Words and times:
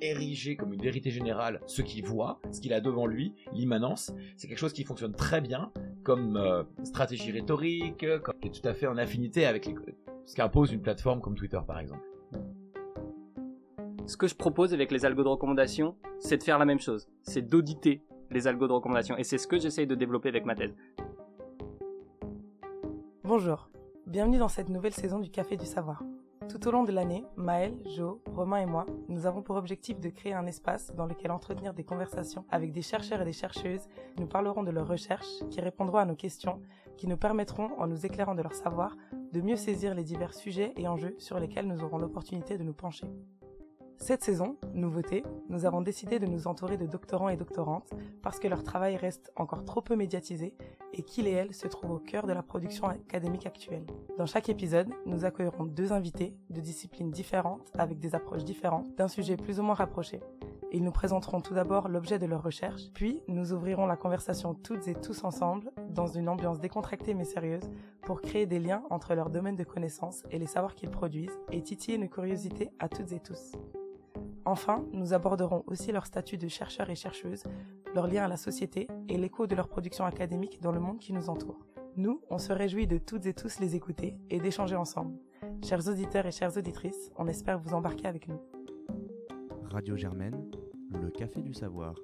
ériger 0.00 0.56
comme 0.56 0.72
une 0.72 0.82
vérité 0.82 1.10
générale 1.10 1.60
ce 1.66 1.82
qu'il 1.82 2.04
voit, 2.04 2.40
ce 2.52 2.60
qu'il 2.60 2.72
a 2.72 2.80
devant 2.80 3.06
lui, 3.06 3.34
l'immanence. 3.52 4.12
C'est 4.36 4.48
quelque 4.48 4.58
chose 4.58 4.72
qui 4.72 4.84
fonctionne 4.84 5.14
très 5.14 5.40
bien 5.40 5.72
comme 6.02 6.36
euh, 6.36 6.62
stratégie 6.84 7.32
rhétorique, 7.32 7.98
qui 7.98 8.06
est 8.48 8.62
tout 8.62 8.66
à 8.68 8.74
fait 8.74 8.86
en 8.86 8.96
affinité 8.96 9.46
avec 9.46 9.68
ce 10.24 10.34
qu'impose 10.34 10.72
une 10.72 10.82
plateforme 10.82 11.20
comme 11.20 11.34
Twitter 11.34 11.60
par 11.66 11.78
exemple. 11.78 12.02
Ce 14.06 14.16
que 14.16 14.26
je 14.26 14.34
propose 14.34 14.72
avec 14.72 14.90
les 14.90 15.04
algos 15.04 15.22
de 15.22 15.28
recommandation, 15.28 15.94
c'est 16.18 16.38
de 16.38 16.42
faire 16.42 16.58
la 16.58 16.64
même 16.64 16.80
chose. 16.80 17.08
C'est 17.22 17.42
d'auditer 17.42 18.02
les 18.30 18.46
algos 18.46 18.66
de 18.66 18.72
recommandation. 18.72 19.18
Et 19.18 19.24
c'est 19.24 19.36
ce 19.36 19.46
que 19.46 19.58
j'essaye 19.58 19.86
de 19.86 19.94
développer 19.94 20.30
avec 20.30 20.46
ma 20.46 20.54
thèse. 20.54 20.74
Bonjour, 23.24 23.68
bienvenue 24.06 24.38
dans 24.38 24.48
cette 24.48 24.70
nouvelle 24.70 24.94
saison 24.94 25.18
du 25.18 25.30
Café 25.30 25.58
du 25.58 25.66
Savoir. 25.66 26.02
Tout 26.48 26.66
au 26.66 26.70
long 26.70 26.84
de 26.84 26.92
l'année, 26.92 27.26
Maël, 27.36 27.74
Jo, 27.94 28.22
Romain 28.34 28.62
et 28.62 28.66
moi, 28.66 28.86
nous 29.08 29.26
avons 29.26 29.42
pour 29.42 29.56
objectif 29.56 30.00
de 30.00 30.08
créer 30.08 30.32
un 30.32 30.46
espace 30.46 30.94
dans 30.94 31.04
lequel 31.04 31.30
entretenir 31.30 31.74
des 31.74 31.84
conversations 31.84 32.46
avec 32.50 32.72
des 32.72 32.80
chercheurs 32.80 33.20
et 33.20 33.26
des 33.26 33.34
chercheuses. 33.34 33.86
Nous 34.18 34.26
parlerons 34.26 34.62
de 34.62 34.70
leurs 34.70 34.88
recherches, 34.88 35.44
qui 35.50 35.60
répondront 35.60 35.98
à 35.98 36.06
nos 36.06 36.16
questions, 36.16 36.62
qui 36.96 37.06
nous 37.06 37.18
permettront, 37.18 37.78
en 37.78 37.86
nous 37.86 38.06
éclairant 38.06 38.34
de 38.34 38.42
leur 38.42 38.54
savoir, 38.54 38.96
de 39.32 39.40
mieux 39.42 39.56
saisir 39.56 39.94
les 39.94 40.04
divers 40.04 40.32
sujets 40.32 40.72
et 40.76 40.88
enjeux 40.88 41.14
sur 41.18 41.38
lesquels 41.38 41.66
nous 41.66 41.84
aurons 41.84 41.98
l'opportunité 41.98 42.56
de 42.56 42.64
nous 42.64 42.72
pencher. 42.72 43.06
Cette 43.98 44.22
saison, 44.22 44.56
nouveauté, 44.74 45.24
nous 45.48 45.66
avons 45.66 45.82
décidé 45.82 46.18
de 46.18 46.26
nous 46.26 46.46
entourer 46.46 46.76
de 46.76 46.86
doctorants 46.86 47.28
et 47.28 47.36
doctorantes 47.36 47.90
parce 48.22 48.38
que 48.38 48.48
leur 48.48 48.62
travail 48.62 48.96
reste 48.96 49.32
encore 49.36 49.64
trop 49.64 49.82
peu 49.82 49.96
médiatisé 49.96 50.54
et 50.94 51.02
qu'ils 51.02 51.26
et 51.26 51.32
elles 51.32 51.52
se 51.52 51.66
trouvent 51.66 51.90
au 51.90 51.98
cœur 51.98 52.26
de 52.26 52.32
la 52.32 52.42
production 52.42 52.86
académique 52.86 53.44
actuelle. 53.44 53.84
Dans 54.16 54.24
chaque 54.24 54.48
épisode, 54.48 54.88
nous 55.04 55.24
accueillerons 55.24 55.64
deux 55.64 55.92
invités 55.92 56.34
de 56.48 56.60
disciplines 56.60 57.10
différentes 57.10 57.70
avec 57.76 57.98
des 57.98 58.14
approches 58.14 58.44
différentes 58.44 58.94
d'un 58.96 59.08
sujet 59.08 59.36
plus 59.36 59.60
ou 59.60 59.64
moins 59.64 59.74
rapproché. 59.74 60.20
Ils 60.70 60.84
nous 60.84 60.92
présenteront 60.92 61.40
tout 61.40 61.54
d'abord 61.54 61.88
l'objet 61.88 62.18
de 62.18 62.26
leur 62.26 62.42
recherche, 62.42 62.90
puis 62.94 63.20
nous 63.26 63.52
ouvrirons 63.52 63.86
la 63.86 63.96
conversation 63.96 64.54
toutes 64.54 64.86
et 64.86 64.94
tous 64.94 65.24
ensemble 65.24 65.70
dans 65.90 66.06
une 66.06 66.28
ambiance 66.28 66.60
décontractée 66.60 67.14
mais 67.14 67.24
sérieuse 67.24 67.68
pour 68.02 68.20
créer 68.20 68.46
des 68.46 68.58
liens 68.58 68.84
entre 68.90 69.14
leurs 69.14 69.30
domaines 69.30 69.56
de 69.56 69.64
connaissances 69.64 70.22
et 70.30 70.38
les 70.38 70.46
savoirs 70.46 70.74
qu'ils 70.74 70.90
produisent 70.90 71.38
et 71.52 71.62
titiller 71.62 71.98
nos 71.98 72.08
curiosités 72.08 72.70
à 72.78 72.88
toutes 72.88 73.12
et 73.12 73.20
tous. 73.20 73.52
Enfin, 74.50 74.82
nous 74.92 75.12
aborderons 75.12 75.62
aussi 75.66 75.92
leur 75.92 76.06
statut 76.06 76.38
de 76.38 76.48
chercheurs 76.48 76.88
et 76.88 76.94
chercheuses, 76.94 77.44
leur 77.94 78.06
lien 78.06 78.24
à 78.24 78.28
la 78.28 78.38
société 78.38 78.88
et 79.06 79.18
l'écho 79.18 79.46
de 79.46 79.54
leur 79.54 79.68
production 79.68 80.06
académique 80.06 80.62
dans 80.62 80.72
le 80.72 80.80
monde 80.80 81.00
qui 81.00 81.12
nous 81.12 81.28
entoure. 81.28 81.66
Nous, 81.96 82.22
on 82.30 82.38
se 82.38 82.54
réjouit 82.54 82.86
de 82.86 82.96
toutes 82.96 83.26
et 83.26 83.34
tous 83.34 83.60
les 83.60 83.76
écouter 83.76 84.16
et 84.30 84.40
d'échanger 84.40 84.74
ensemble. 84.74 85.18
Chers 85.62 85.86
auditeurs 85.86 86.24
et 86.24 86.30
chères 86.30 86.56
auditrices, 86.56 87.12
on 87.18 87.28
espère 87.28 87.58
vous 87.58 87.74
embarquer 87.74 88.06
avec 88.06 88.26
nous. 88.26 88.40
Radio 89.64 89.98
Germaine, 89.98 90.50
le 90.98 91.10
café 91.10 91.42
du 91.42 91.52
savoir. 91.52 91.94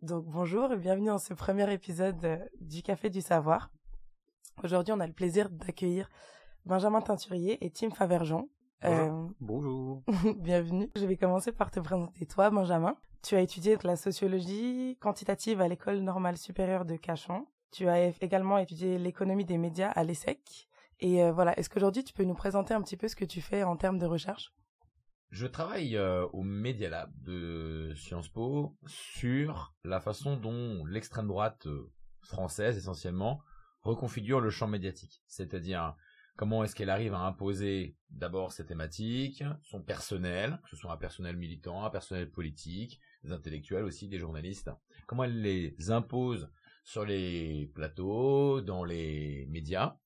Donc 0.00 0.24
bonjour 0.24 0.72
et 0.72 0.78
bienvenue 0.78 1.08
dans 1.08 1.18
ce 1.18 1.34
premier 1.34 1.70
épisode 1.70 2.24
euh, 2.24 2.38
du 2.62 2.80
Café 2.80 3.10
du 3.10 3.20
Savoir. 3.20 3.70
Aujourd'hui, 4.64 4.94
on 4.94 5.00
a 5.00 5.06
le 5.06 5.12
plaisir 5.12 5.50
d'accueillir 5.50 6.08
Benjamin 6.64 7.02
Teinturier 7.02 7.62
et 7.62 7.68
Tim 7.68 7.90
Favergeon, 7.90 8.48
euh, 8.84 9.28
Bonjour. 9.40 10.02
Bienvenue. 10.38 10.90
Je 10.96 11.04
vais 11.06 11.16
commencer 11.16 11.52
par 11.52 11.70
te 11.70 11.80
présenter 11.80 12.26
toi, 12.26 12.50
Benjamin. 12.50 12.96
Tu 13.22 13.36
as 13.36 13.40
étudié 13.40 13.76
la 13.84 13.96
sociologie 13.96 14.96
quantitative 15.00 15.60
à 15.60 15.68
l'école 15.68 16.00
normale 16.00 16.36
supérieure 16.36 16.84
de 16.84 16.96
Cachan. 16.96 17.46
Tu 17.70 17.88
as 17.88 18.08
également 18.22 18.58
étudié 18.58 18.98
l'économie 18.98 19.44
des 19.44 19.58
médias 19.58 19.90
à 19.90 20.04
l'ESSEC. 20.04 20.68
Et 21.00 21.22
euh, 21.22 21.32
voilà, 21.32 21.58
est-ce 21.58 21.70
qu'aujourd'hui 21.70 22.04
tu 22.04 22.12
peux 22.12 22.24
nous 22.24 22.34
présenter 22.34 22.74
un 22.74 22.82
petit 22.82 22.96
peu 22.96 23.08
ce 23.08 23.16
que 23.16 23.24
tu 23.24 23.40
fais 23.40 23.62
en 23.62 23.76
termes 23.76 23.98
de 23.98 24.06
recherche? 24.06 24.52
Je 25.30 25.46
travaille 25.46 25.96
euh, 25.96 26.26
au 26.32 26.42
Media 26.42 26.90
Lab 26.90 27.10
de 27.22 27.92
Sciences 27.96 28.28
Po 28.28 28.76
sur 28.86 29.74
la 29.84 30.00
façon 30.00 30.36
dont 30.36 30.84
l'extrême 30.84 31.26
droite 31.26 31.66
française 32.20 32.76
essentiellement 32.76 33.40
reconfigure 33.80 34.40
le 34.40 34.50
champ 34.50 34.68
médiatique. 34.68 35.22
C'est-à-dire 35.26 35.96
Comment 36.36 36.64
est-ce 36.64 36.74
qu'elle 36.74 36.90
arrive 36.90 37.14
à 37.14 37.20
imposer 37.20 37.96
d'abord 38.10 38.52
ses 38.52 38.64
thématiques, 38.64 39.44
son 39.62 39.82
personnel, 39.82 40.58
que 40.64 40.70
ce 40.70 40.76
soit 40.76 40.92
un 40.92 40.96
personnel 40.96 41.36
militant, 41.36 41.84
un 41.84 41.90
personnel 41.90 42.30
politique, 42.30 43.00
des 43.22 43.32
intellectuels 43.32 43.84
aussi, 43.84 44.08
des 44.08 44.18
journalistes. 44.18 44.70
Comment 45.06 45.24
elle 45.24 45.40
les 45.42 45.90
impose 45.90 46.50
sur 46.84 47.04
les 47.04 47.70
plateaux, 47.74 48.60
dans 48.60 48.84
les 48.84 49.46
médias. 49.48 49.96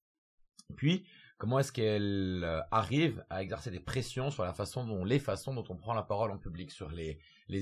Puis, 0.76 1.06
comment 1.38 1.58
est-ce 1.58 1.72
qu'elle 1.72 2.42
euh, 2.44 2.60
arrive 2.70 3.24
à 3.30 3.42
exercer 3.42 3.70
des 3.70 3.80
pressions 3.80 4.30
sur 4.30 4.44
la 4.44 4.52
façon 4.52 4.84
dont, 4.84 5.04
les 5.04 5.18
façons 5.18 5.54
dont 5.54 5.64
on 5.68 5.76
prend 5.76 5.94
la 5.94 6.02
parole 6.02 6.30
en 6.30 6.38
public, 6.38 6.70
sur 6.70 6.90
les, 6.90 7.20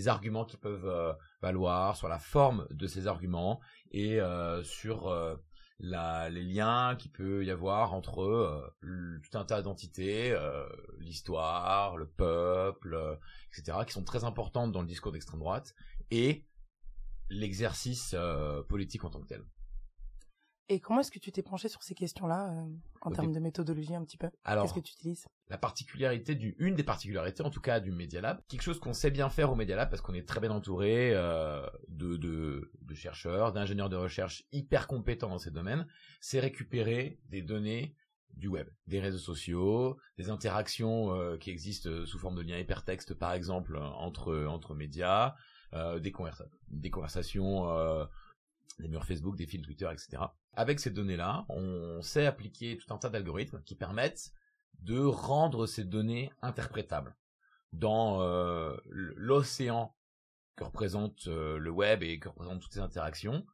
arguments 0.09 0.45
qui 0.45 0.57
peuvent 0.57 0.87
euh, 0.87 1.13
valoir, 1.43 1.97
sur 1.97 2.09
la 2.09 2.19
forme 2.19 2.67
de 2.71 2.87
ces 2.87 3.07
arguments 3.07 3.61
et 3.91 4.21
euh, 4.21 4.63
sur 4.63 5.09
les 5.81 6.43
liens 6.43 6.97
qu'il 6.97 7.11
peut 7.11 7.45
y 7.45 7.51
avoir 7.51 7.95
entre 7.95 8.23
euh, 8.23 9.21
tout 9.23 9.39
un 9.39 9.45
tas 9.45 9.63
d'entités, 9.63 10.33
euh, 10.33 10.67
l'histoire, 10.99 11.97
le 11.97 12.07
peuple, 12.07 12.95
euh, 12.95 13.17
etc., 13.53 13.79
qui 13.87 13.93
sont 13.93 14.05
très 14.05 14.25
importantes 14.25 14.73
dans 14.73 14.83
le 14.83 14.89
discours 14.89 15.13
d'extrême 15.13 15.41
droite, 15.41 15.75
et 16.11 16.47
l'exercice 17.31 18.15
politique 18.69 19.05
en 19.05 19.11
tant 19.11 19.21
que 19.21 19.27
tel. 19.27 19.45
Et 20.69 20.81
comment 20.81 21.01
est-ce 21.01 21.11
que 21.11 21.19
tu 21.19 21.31
t'es 21.31 21.43
penché 21.43 21.69
sur 21.69 21.83
ces 21.83 21.95
questions-là 21.95 22.51
euh, 22.51 22.67
en 23.03 23.11
termes 23.11 23.33
de 23.33 23.39
méthodologie 23.39 23.95
un 23.95 24.03
petit 24.03 24.17
peu? 24.17 24.31
Qu'est-ce 24.47 24.73
que 24.73 24.81
tu 24.81 24.93
utilises? 24.93 25.27
La 25.49 25.59
particularité 25.59 26.35
du, 26.35 26.57
une 26.59 26.75
des 26.75 26.83
particularités 26.83 27.43
en 27.43 27.51
tout 27.51 27.61
cas 27.61 27.81
du 27.81 27.91
Media 27.91 28.23
Lab, 28.23 28.41
quelque 28.49 28.63
chose 28.63 28.81
qu'on 28.81 28.95
sait 28.95 29.11
bien 29.11 29.29
faire 29.29 29.53
au 29.53 29.57
Media 29.57 29.77
Lab 29.77 29.91
parce 29.91 30.01
qu'on 30.01 30.15
est 30.15 30.27
très 30.27 30.41
bien 30.41 30.51
entouré 30.51 31.11
euh, 31.13 31.67
de, 31.89 32.17
de, 32.17 32.73
de, 32.81 32.95
chercheurs, 32.95 33.53
d'ingénieurs 33.53 33.91
de 33.91 33.97
recherche 33.97 34.45
hyper 34.53 34.87
compétents 34.87 35.29
dans 35.29 35.39
ces 35.39 35.51
domaines, 35.51 35.87
c'est 36.21 36.41
récupérer 36.41 37.21
des 37.29 37.43
données 37.43 37.95
du 38.31 38.49
web, 38.49 38.69
des 38.87 39.01
réseaux 39.01 39.19
sociaux, 39.19 39.99
des 40.17 40.31
interactions 40.31 41.15
euh, 41.15 41.37
qui 41.37 41.51
existent 41.51 42.07
sous 42.07 42.19
forme 42.19 42.37
de 42.37 42.43
liens 42.43 42.59
hypertextes 42.59 43.13
par 43.13 43.35
exemple 43.35 43.77
entre 43.77 44.47
entre 44.47 44.75
médias, 44.75 45.35
euh, 45.75 45.99
des, 45.99 46.11
conversa 46.11 46.47
des 46.69 46.91
conversations 46.91 47.69
des 48.79 48.89
murs 48.89 49.05
Facebook, 49.05 49.37
des 49.37 49.47
fils 49.47 49.63
Twitter, 49.63 49.89
etc. 49.93 50.23
Avec 50.53 50.81
ces 50.81 50.91
données-là, 50.91 51.47
on 51.49 52.03
sait 52.03 52.27
appliquer 52.27 52.77
tout 52.79 52.93
un 52.93 52.99
tas 52.99 53.09
d'algorithmes 53.09 53.63
qui 53.63 53.75
permettent 53.75 54.33
de 54.81 55.01
rendre 55.01 55.67
ces 55.67 55.85
données 55.85 56.31
interprétables. 56.43 57.17
Dans 57.73 58.23
euh, 58.23 58.77
l'océan 58.87 59.95
que 60.57 60.65
représente 60.65 61.27
euh, 61.27 61.59
le 61.59 61.71
web 61.71 62.03
et 62.03 62.19
que 62.19 62.29
représentent 62.29 62.61
toutes 62.61 62.73
ces 62.73 62.81
interactions, 62.81 63.45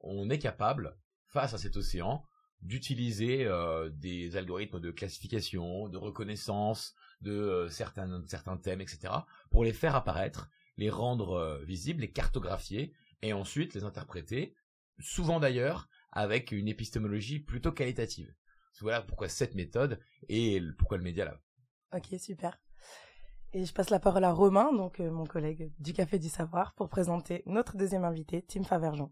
on 0.00 0.28
est 0.28 0.38
capable, 0.38 0.96
face 1.26 1.54
à 1.54 1.58
cet 1.58 1.76
océan, 1.76 2.24
d'utiliser 2.60 3.46
euh, 3.46 3.88
des 3.88 4.36
algorithmes 4.36 4.80
de 4.80 4.90
classification, 4.90 5.88
de 5.88 5.96
reconnaissance 5.96 6.94
de 7.20 7.66
certains, 7.70 8.22
certains 8.26 8.56
thèmes, 8.56 8.80
etc., 8.80 9.12
pour 9.50 9.64
les 9.64 9.72
faire 9.72 9.94
apparaître, 9.94 10.50
les 10.76 10.90
rendre 10.90 11.60
visibles, 11.64 12.02
les 12.02 12.12
cartographier 12.12 12.92
et 13.22 13.32
ensuite 13.32 13.74
les 13.74 13.84
interpréter, 13.84 14.54
souvent 14.98 15.40
d'ailleurs 15.40 15.88
avec 16.12 16.52
une 16.52 16.68
épistémologie 16.68 17.40
plutôt 17.40 17.72
qualitative. 17.72 18.34
Voilà 18.80 19.02
pourquoi 19.02 19.28
cette 19.28 19.54
méthode 19.54 20.00
et 20.28 20.60
pourquoi 20.78 20.98
le 20.98 21.04
média 21.04 21.24
là. 21.24 21.40
Ok, 21.92 22.18
super. 22.18 22.58
Et 23.52 23.64
je 23.64 23.72
passe 23.72 23.90
la 23.90 23.98
parole 23.98 24.24
à 24.24 24.32
Romain, 24.32 24.72
donc 24.72 25.00
euh, 25.00 25.10
mon 25.10 25.24
collègue 25.24 25.72
du 25.78 25.94
Café 25.94 26.18
du 26.18 26.28
Savoir, 26.28 26.74
pour 26.74 26.90
présenter 26.90 27.42
notre 27.46 27.76
deuxième 27.76 28.04
invité, 28.04 28.42
Tim 28.42 28.62
Favergeon. 28.62 29.10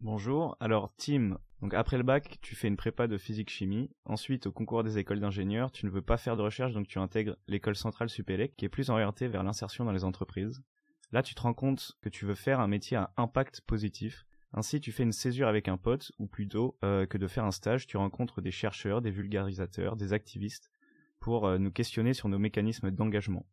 Bonjour. 0.00 0.56
Alors 0.60 0.92
Tim, 0.96 1.38
donc 1.62 1.72
après 1.72 1.96
le 1.96 2.02
bac, 2.02 2.38
tu 2.42 2.56
fais 2.56 2.68
une 2.68 2.76
prépa 2.76 3.06
de 3.06 3.16
physique 3.16 3.48
chimie. 3.48 3.90
Ensuite, 4.04 4.46
au 4.46 4.52
concours 4.52 4.82
des 4.82 4.98
écoles 4.98 5.20
d'ingénieurs, 5.20 5.70
tu 5.70 5.86
ne 5.86 5.90
veux 5.90 6.02
pas 6.02 6.18
faire 6.18 6.36
de 6.36 6.42
recherche, 6.42 6.72
donc 6.72 6.88
tu 6.88 6.98
intègres 6.98 7.36
l'école 7.46 7.76
centrale 7.76 8.10
Supélec, 8.10 8.56
qui 8.56 8.64
est 8.64 8.68
plus 8.68 8.90
orientée 8.90 9.28
vers 9.28 9.44
l'insertion 9.44 9.84
dans 9.84 9.92
les 9.92 10.04
entreprises. 10.04 10.62
Là, 11.12 11.22
tu 11.22 11.34
te 11.34 11.40
rends 11.40 11.54
compte 11.54 11.96
que 12.00 12.08
tu 12.08 12.24
veux 12.24 12.34
faire 12.34 12.60
un 12.60 12.66
métier 12.66 12.96
à 12.96 13.12
impact 13.16 13.60
positif. 13.62 14.26
Ainsi, 14.52 14.80
tu 14.80 14.92
fais 14.92 15.02
une 15.02 15.12
césure 15.12 15.48
avec 15.48 15.68
un 15.68 15.76
pote, 15.76 16.12
ou 16.18 16.26
plutôt 16.26 16.76
euh, 16.82 17.06
que 17.06 17.18
de 17.18 17.26
faire 17.26 17.44
un 17.44 17.52
stage, 17.52 17.86
tu 17.86 17.96
rencontres 17.96 18.40
des 18.40 18.50
chercheurs, 18.50 19.02
des 19.02 19.10
vulgarisateurs, 19.10 19.96
des 19.96 20.12
activistes, 20.12 20.70
pour 21.20 21.46
euh, 21.46 21.58
nous 21.58 21.70
questionner 21.70 22.14
sur 22.14 22.28
nos 22.28 22.38
mécanismes 22.38 22.90
d'engagement. 22.90 23.46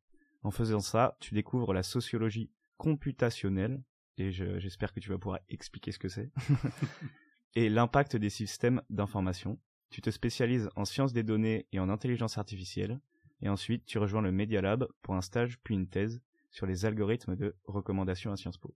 En 0.44 0.52
faisant 0.52 0.80
ça, 0.80 1.18
tu 1.20 1.34
découvres 1.34 1.74
la 1.74 1.84
sociologie 1.84 2.52
computationnelle, 2.78 3.82
et 4.18 4.32
j'espère 4.32 4.94
que 4.94 5.00
tu 5.00 5.10
vas 5.10 5.18
pouvoir 5.18 5.40
expliquer 5.50 5.92
ce 5.92 6.00
que 6.00 6.10
c'est, 6.10 6.32
et 7.56 7.70
l'impact 7.70 8.16
des 8.16 8.30
systèmes 8.30 8.82
d'information. 8.90 9.60
Tu 9.90 10.02
te 10.02 10.10
spécialises 10.10 10.70
en 10.76 10.86
sciences 10.86 11.14
des 11.14 11.24
données 11.24 11.68
et 11.72 11.80
en 11.80 11.90
intelligence 11.90 12.38
artificielle, 12.38 13.00
et 13.42 13.50
ensuite 13.50 13.86
tu 13.86 14.00
rejoins 14.00 14.22
le 14.22 14.32
Media 14.32 14.62
Lab 14.62 14.88
pour 15.02 15.16
un 15.16 15.22
stage 15.22 15.60
puis 15.64 15.76
une 15.76 15.88
thèse 15.88 16.22
sur 16.54 16.68
les 16.68 16.86
algorithmes 16.86 17.36
de 17.36 17.56
recommandation 17.66 18.32
à 18.32 18.38
Sciences 18.38 18.60
Po. 18.60 18.74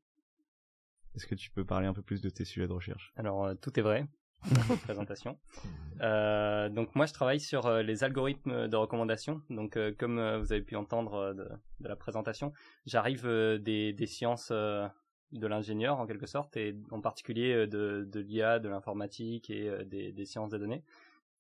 Est-ce 1.15 1.27
que 1.27 1.35
tu 1.35 1.51
peux 1.51 1.63
parler 1.63 1.87
un 1.87 1.93
peu 1.93 2.01
plus 2.01 2.21
de 2.21 2.29
tes 2.29 2.43
sujets 2.43 2.67
de 2.67 2.73
recherche? 2.73 3.13
Alors, 3.15 3.45
euh, 3.45 3.53
tout 3.53 3.79
est 3.79 3.83
vrai. 3.83 4.05
présentation. 4.83 5.39
Euh, 6.01 6.69
donc 6.69 6.93
moi 6.93 7.07
je 7.07 7.13
travaille 7.13 7.39
sur 7.39 7.65
euh, 7.65 7.81
les 7.81 8.03
algorithmes 8.03 8.67
de 8.67 8.75
recommandation. 8.75 9.41
Donc 9.49 9.79
comme 9.97 10.37
vous 10.37 10.53
avez 10.53 10.61
pu 10.61 10.75
entendre 10.75 11.33
de, 11.33 11.49
de 11.79 11.87
la 11.87 11.95
présentation, 11.95 12.53
j'arrive 12.85 13.27
des, 13.27 13.93
des 13.93 14.05
sciences 14.05 14.51
de 14.51 15.47
l'ingénieur 15.47 15.99
en 15.99 16.05
quelque 16.05 16.27
sorte 16.27 16.55
et 16.55 16.75
en 16.91 17.01
particulier 17.01 17.65
de, 17.65 18.07
l'IA, 18.13 18.59
de 18.59 18.69
l'informatique 18.69 19.49
et 19.49 19.71
des, 19.85 20.11
des 20.11 20.25
sciences 20.25 20.51
des 20.51 20.59
données. 20.59 20.83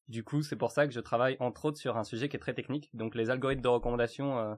Du 0.07 0.23
coup 0.23 0.41
c'est 0.41 0.55
pour 0.55 0.71
ça 0.71 0.87
que 0.87 0.93
je 0.93 0.99
travaille 0.99 1.37
entre 1.39 1.65
autres 1.65 1.77
sur 1.77 1.97
un 1.97 2.03
sujet 2.03 2.29
qui 2.29 2.35
est 2.35 2.39
très 2.39 2.55
technique. 2.55 2.89
Donc 2.95 3.13
les 3.13 3.29
algorithmes 3.29 3.61
de 3.61 3.67
recommandation, 3.67 4.57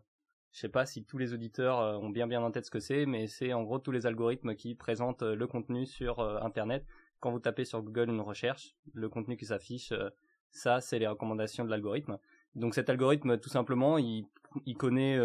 je 0.51 0.59
sais 0.59 0.69
pas 0.69 0.85
si 0.85 1.03
tous 1.03 1.17
les 1.17 1.33
auditeurs 1.33 1.79
euh, 1.79 1.97
ont 1.97 2.09
bien 2.09 2.27
bien 2.27 2.41
en 2.41 2.51
tête 2.51 2.65
ce 2.65 2.71
que 2.71 2.79
c'est, 2.79 3.05
mais 3.05 3.27
c'est 3.27 3.53
en 3.53 3.63
gros 3.63 3.79
tous 3.79 3.91
les 3.91 4.05
algorithmes 4.05 4.55
qui 4.55 4.75
présentent 4.75 5.21
euh, 5.21 5.35
le 5.35 5.47
contenu 5.47 5.85
sur 5.85 6.19
euh, 6.19 6.39
Internet 6.41 6.85
quand 7.19 7.31
vous 7.31 7.39
tapez 7.39 7.65
sur 7.65 7.81
Google 7.81 8.09
une 8.09 8.21
recherche, 8.21 8.75
le 8.93 9.09
contenu 9.09 9.35
qui 9.35 9.45
s'affiche, 9.45 9.93
ça, 10.51 10.79
c'est 10.79 10.99
les 10.99 11.07
recommandations 11.07 11.65
de 11.65 11.69
l'algorithme. 11.69 12.17
Donc 12.55 12.73
cet 12.73 12.89
algorithme, 12.89 13.37
tout 13.37 13.49
simplement, 13.49 13.97
il, 13.97 14.25
connaît 14.77 15.19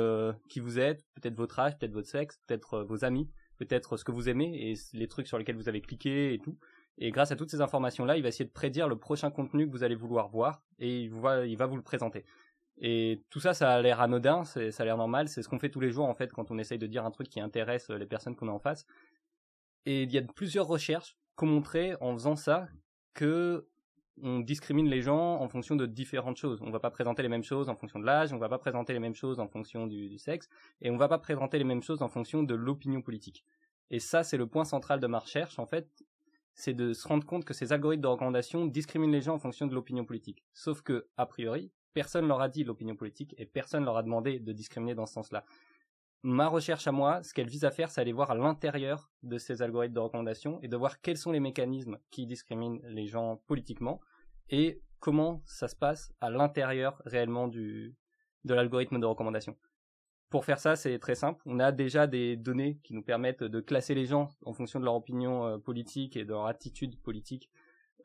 qui 0.49 0.59
vous 0.59 0.81
êtes, 0.81 1.05
peut-être 1.15 1.37
votre 1.37 1.61
âge, 1.61 1.79
peut-être 1.79 1.93
votre 1.93 2.09
sexe, 2.09 2.41
peut-être 2.49 2.83
vos 2.83 3.05
amis, 3.05 3.31
peut-être 3.59 3.97
ce 3.97 4.03
que 4.03 4.11
vous 4.11 4.29
aimez 4.29 4.73
et 4.73 4.75
les 4.93 5.07
trucs 5.07 5.29
sur 5.29 5.39
lesquels 5.39 5.55
vous 5.55 5.69
avez 5.69 5.81
cliqué 5.81 6.35
et 6.35 6.41
tout. 6.41 6.59
Et 6.99 7.13
grâce 7.13 7.31
à 7.31 7.37
toutes 7.37 7.51
ces 7.51 7.61
informations-là, 7.61 8.17
il 8.17 8.25
va 8.25 8.29
essayer 8.29 8.45
de 8.45 8.53
prédire 8.53 8.89
le 8.89 8.99
prochain 8.99 9.31
contenu 9.31 9.67
que 9.67 9.71
vous 9.71 9.85
allez 9.85 9.95
vouloir 9.95 10.29
voir 10.29 10.65
et 10.81 11.03
il 11.03 11.11
va, 11.11 11.47
il 11.47 11.57
va 11.57 11.67
vous 11.67 11.77
le 11.77 11.83
présenter. 11.83 12.25
Et 12.79 13.23
tout 13.31 13.41
ça, 13.41 13.55
ça 13.55 13.73
a 13.73 13.81
l'air 13.81 14.01
anodin, 14.01 14.45
ça 14.45 14.61
a 14.61 14.85
l'air 14.85 14.97
normal, 14.97 15.29
c'est 15.29 15.43
ce 15.43 15.49
qu'on 15.49 15.59
fait 15.59 15.71
tous 15.71 15.81
les 15.81 15.91
jours 15.91 16.07
en 16.07 16.15
fait 16.15 16.33
quand 16.33 16.51
on 16.51 16.59
essaye 16.59 16.79
de 16.79 16.87
dire 16.87 17.05
un 17.05 17.11
truc 17.11 17.29
qui 17.29 17.41
intéresse 17.41 17.89
euh, 17.91 17.99
les 17.99 18.07
personnes 18.07 18.35
qu'on 18.35 18.49
a 18.49 18.53
en 18.53 18.59
face. 18.59 18.87
Et 19.87 20.03
il 20.03 20.13
y 20.13 20.19
a 20.19 20.23
plusieurs 20.23 20.67
recherches 20.67 21.17
qu'on 21.37 21.47
montrait 21.47 21.97
en 22.01 22.15
faisant 22.15 22.37
ça 22.37 22.69
que 23.13 23.69
on 24.23 24.41
discrimine 24.41 24.87
les 24.87 25.03
gens 25.03 25.41
en 25.41 25.49
fonction 25.49 25.77
de 25.77 25.87
différentes 25.87 26.37
choses. 26.37 26.61
On 26.63 26.71
va 26.71 26.79
pas 26.79 26.91
présenter 26.91 27.23
les 27.23 27.29
mêmes 27.29 27.43
choses 27.43 27.69
en 27.69 27.75
fonction 27.75 27.99
de 27.99 28.05
l'âge, 28.05 28.33
on 28.33 28.39
va 28.39 28.49
pas 28.49 28.59
présenter 28.59 28.93
les 28.93 29.01
mêmes 29.01 29.15
choses 29.15 29.41
en 29.41 29.49
fonction 29.49 29.87
du, 29.87 30.19
sexe, 30.19 30.49
et 30.81 30.91
on 30.91 30.97
va 30.97 31.09
pas 31.09 31.19
présenter 31.19 31.59
les 31.59 31.65
mêmes 31.65 31.83
choses 31.83 32.03
en 32.03 32.09
fonction 32.09 32.43
de 32.43 32.55
l'opinion 32.55 33.03
politique. 33.03 33.45
Et 33.91 33.99
ça, 33.99 34.23
c'est 34.23 34.37
le 34.37 34.47
point 34.47 34.65
central 34.65 35.01
de 35.01 35.07
ma 35.07 35.19
recherche, 35.19 35.59
en 35.59 35.67
fait, 35.67 35.89
c'est 36.55 36.75
de 36.75 36.93
se 36.93 37.07
rendre 37.09 37.27
compte 37.27 37.45
que 37.45 37.55
ces 37.55 37.73
algorithmes 37.73 38.03
de 38.03 38.09
recommandation 38.09 38.67
discriminent 38.67 39.13
les 39.13 39.21
gens 39.21 39.35
en 39.35 39.39
fonction 39.39 39.67
de 39.67 39.75
l'opinion 39.75 40.05
politique. 40.05 40.45
Sauf 40.53 40.83
que, 40.83 41.09
a 41.17 41.27
priori, 41.27 41.73
personne 41.95 42.29
leur 42.29 42.41
a 42.41 42.49
dit 42.49 42.65
l'opinion 42.65 42.97
politique 42.97 43.35
et 43.39 43.47
personne 43.47 43.85
leur 43.85 43.97
a 43.97 44.03
demandé 44.03 44.39
de 44.39 44.53
discriminer 44.53 44.95
dans 44.95 45.07
ce 45.07 45.15
sens-là. 45.15 45.45
Ma 46.23 46.49
recherche 46.49 46.87
à 46.87 46.93
moi, 46.93 47.23
ce 47.23 47.35
qu'elle 47.35 47.49
vise 47.49 47.65
à 47.65 47.71
faire, 47.71 47.91
c'est 47.91 48.01
aller 48.01 48.13
voir 48.13 48.31
à 48.31 48.35
l'intérieur 48.35 49.11
de 49.23 49.39
ces 49.39 49.63
algorithmes 49.63 49.95
de 49.95 50.01
recommandation 50.01 50.59
et 50.63 50.69
de 50.69 50.77
voir 50.77 51.01
quels 51.01 51.19
sont 51.19 51.33
les 51.33 51.41
mécanismes 51.41 51.99
qui 52.11 52.27
discriminent 52.27 52.81
les 52.89 53.07
gens 53.07 53.43
politiquement 53.47 54.01
et 54.49 54.81
comment 55.01 55.43
ça 55.45 55.69
se 55.69 55.77
passe 55.77 56.13
à 56.21 56.31
l'intérieur 56.31 57.03
réellement 57.05 57.47
du, 57.47 57.95
de 58.45 58.55
l'algorithme 58.55 58.99
de 59.01 59.07
recommandation. 59.07 59.57
Pour 60.31 60.45
faire 60.45 60.59
ça, 60.59 60.77
c'est 60.77 60.99
très 60.99 61.15
simple. 61.15 61.43
On 61.47 61.61
a 61.61 61.73
déjà 61.73 62.07
des 62.07 62.37
données 62.37 62.81
qui 62.83 62.95
nous 62.95 63.03
permettent 63.03 63.45
de 63.45 63.61
classer 63.61 63.95
les 63.95 64.07
gens 64.07 64.31
en 64.45 64.53
fonction 64.53 64.81
de 64.81 64.85
leur 64.85 64.95
opinion 64.95 65.47
euh, 65.47 65.59
politique 65.59 66.17
et 66.17 66.25
de 66.25 66.31
leur 66.31 66.47
attitude 66.47 66.99
politique 67.03 67.51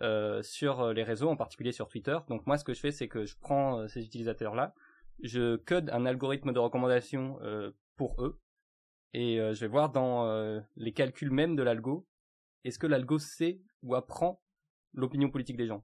euh, 0.01 0.41
sur 0.41 0.81
euh, 0.81 0.93
les 0.93 1.03
réseaux, 1.03 1.29
en 1.29 1.35
particulier 1.35 1.71
sur 1.71 1.87
Twitter. 1.87 2.17
Donc 2.29 2.47
moi, 2.47 2.57
ce 2.57 2.63
que 2.63 2.73
je 2.73 2.79
fais, 2.79 2.91
c'est 2.91 3.07
que 3.07 3.25
je 3.25 3.35
prends 3.39 3.79
euh, 3.79 3.87
ces 3.87 4.03
utilisateurs-là, 4.03 4.73
je 5.21 5.57
code 5.57 5.89
un 5.89 6.05
algorithme 6.05 6.53
de 6.53 6.59
recommandation 6.59 7.37
pour 7.97 8.23
eux, 8.23 8.39
et 9.13 9.35
je 9.35 9.59
vais 9.59 9.67
voir 9.67 9.89
dans 9.89 10.63
les 10.77 10.93
calculs 10.93 11.29
même 11.29 11.57
de 11.57 11.63
l'algo, 11.63 12.07
est-ce 12.63 12.79
que 12.79 12.87
l'algo 12.87 13.19
sait 13.19 13.59
ou 13.83 13.95
apprend 13.95 14.41
l'opinion 14.93 15.29
politique 15.29 15.57
des 15.57 15.67
gens. 15.67 15.83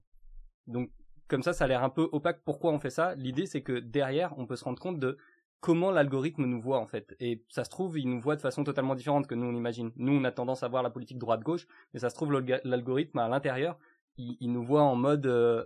Donc 0.66 0.90
comme 1.28 1.42
ça, 1.42 1.52
ça 1.52 1.64
a 1.64 1.68
l'air 1.68 1.82
un 1.82 1.90
peu 1.90 2.08
opaque. 2.12 2.42
Pourquoi 2.44 2.72
on 2.72 2.78
fait 2.78 2.90
ça 2.90 3.14
L'idée, 3.16 3.46
c'est 3.46 3.62
que 3.62 3.78
derrière, 3.78 4.38
on 4.38 4.46
peut 4.46 4.56
se 4.56 4.64
rendre 4.64 4.80
compte 4.80 4.98
de 4.98 5.18
comment 5.60 5.90
l'algorithme 5.90 6.44
nous 6.44 6.60
voit 6.60 6.78
en 6.78 6.86
fait. 6.86 7.16
Et 7.18 7.44
ça 7.48 7.64
se 7.64 7.70
trouve, 7.70 7.98
il 7.98 8.08
nous 8.08 8.20
voit 8.20 8.36
de 8.36 8.40
façon 8.40 8.62
totalement 8.62 8.94
différente 8.94 9.26
que 9.26 9.34
nous 9.34 9.46
on 9.46 9.54
imagine. 9.54 9.90
Nous, 9.96 10.12
on 10.12 10.24
a 10.24 10.30
tendance 10.30 10.62
à 10.62 10.68
voir 10.68 10.82
la 10.82 10.90
politique 10.90 11.18
droite-gauche, 11.18 11.66
mais 11.92 12.00
ça 12.00 12.10
se 12.10 12.14
trouve 12.14 12.32
l'algorithme 12.64 13.18
à 13.18 13.28
l'intérieur, 13.28 13.78
il, 14.18 14.36
il 14.40 14.52
nous 14.52 14.64
voit 14.64 14.82
en 14.82 14.96
mode 14.96 15.26
euh, 15.26 15.64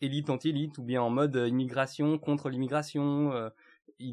élite 0.00 0.30
anti-élite 0.30 0.78
ou 0.78 0.82
bien 0.82 1.02
en 1.02 1.10
mode 1.10 1.36
euh, 1.36 1.48
immigration 1.48 2.18
contre 2.18 2.48
l'immigration. 2.48 3.32
euh, 3.32 3.50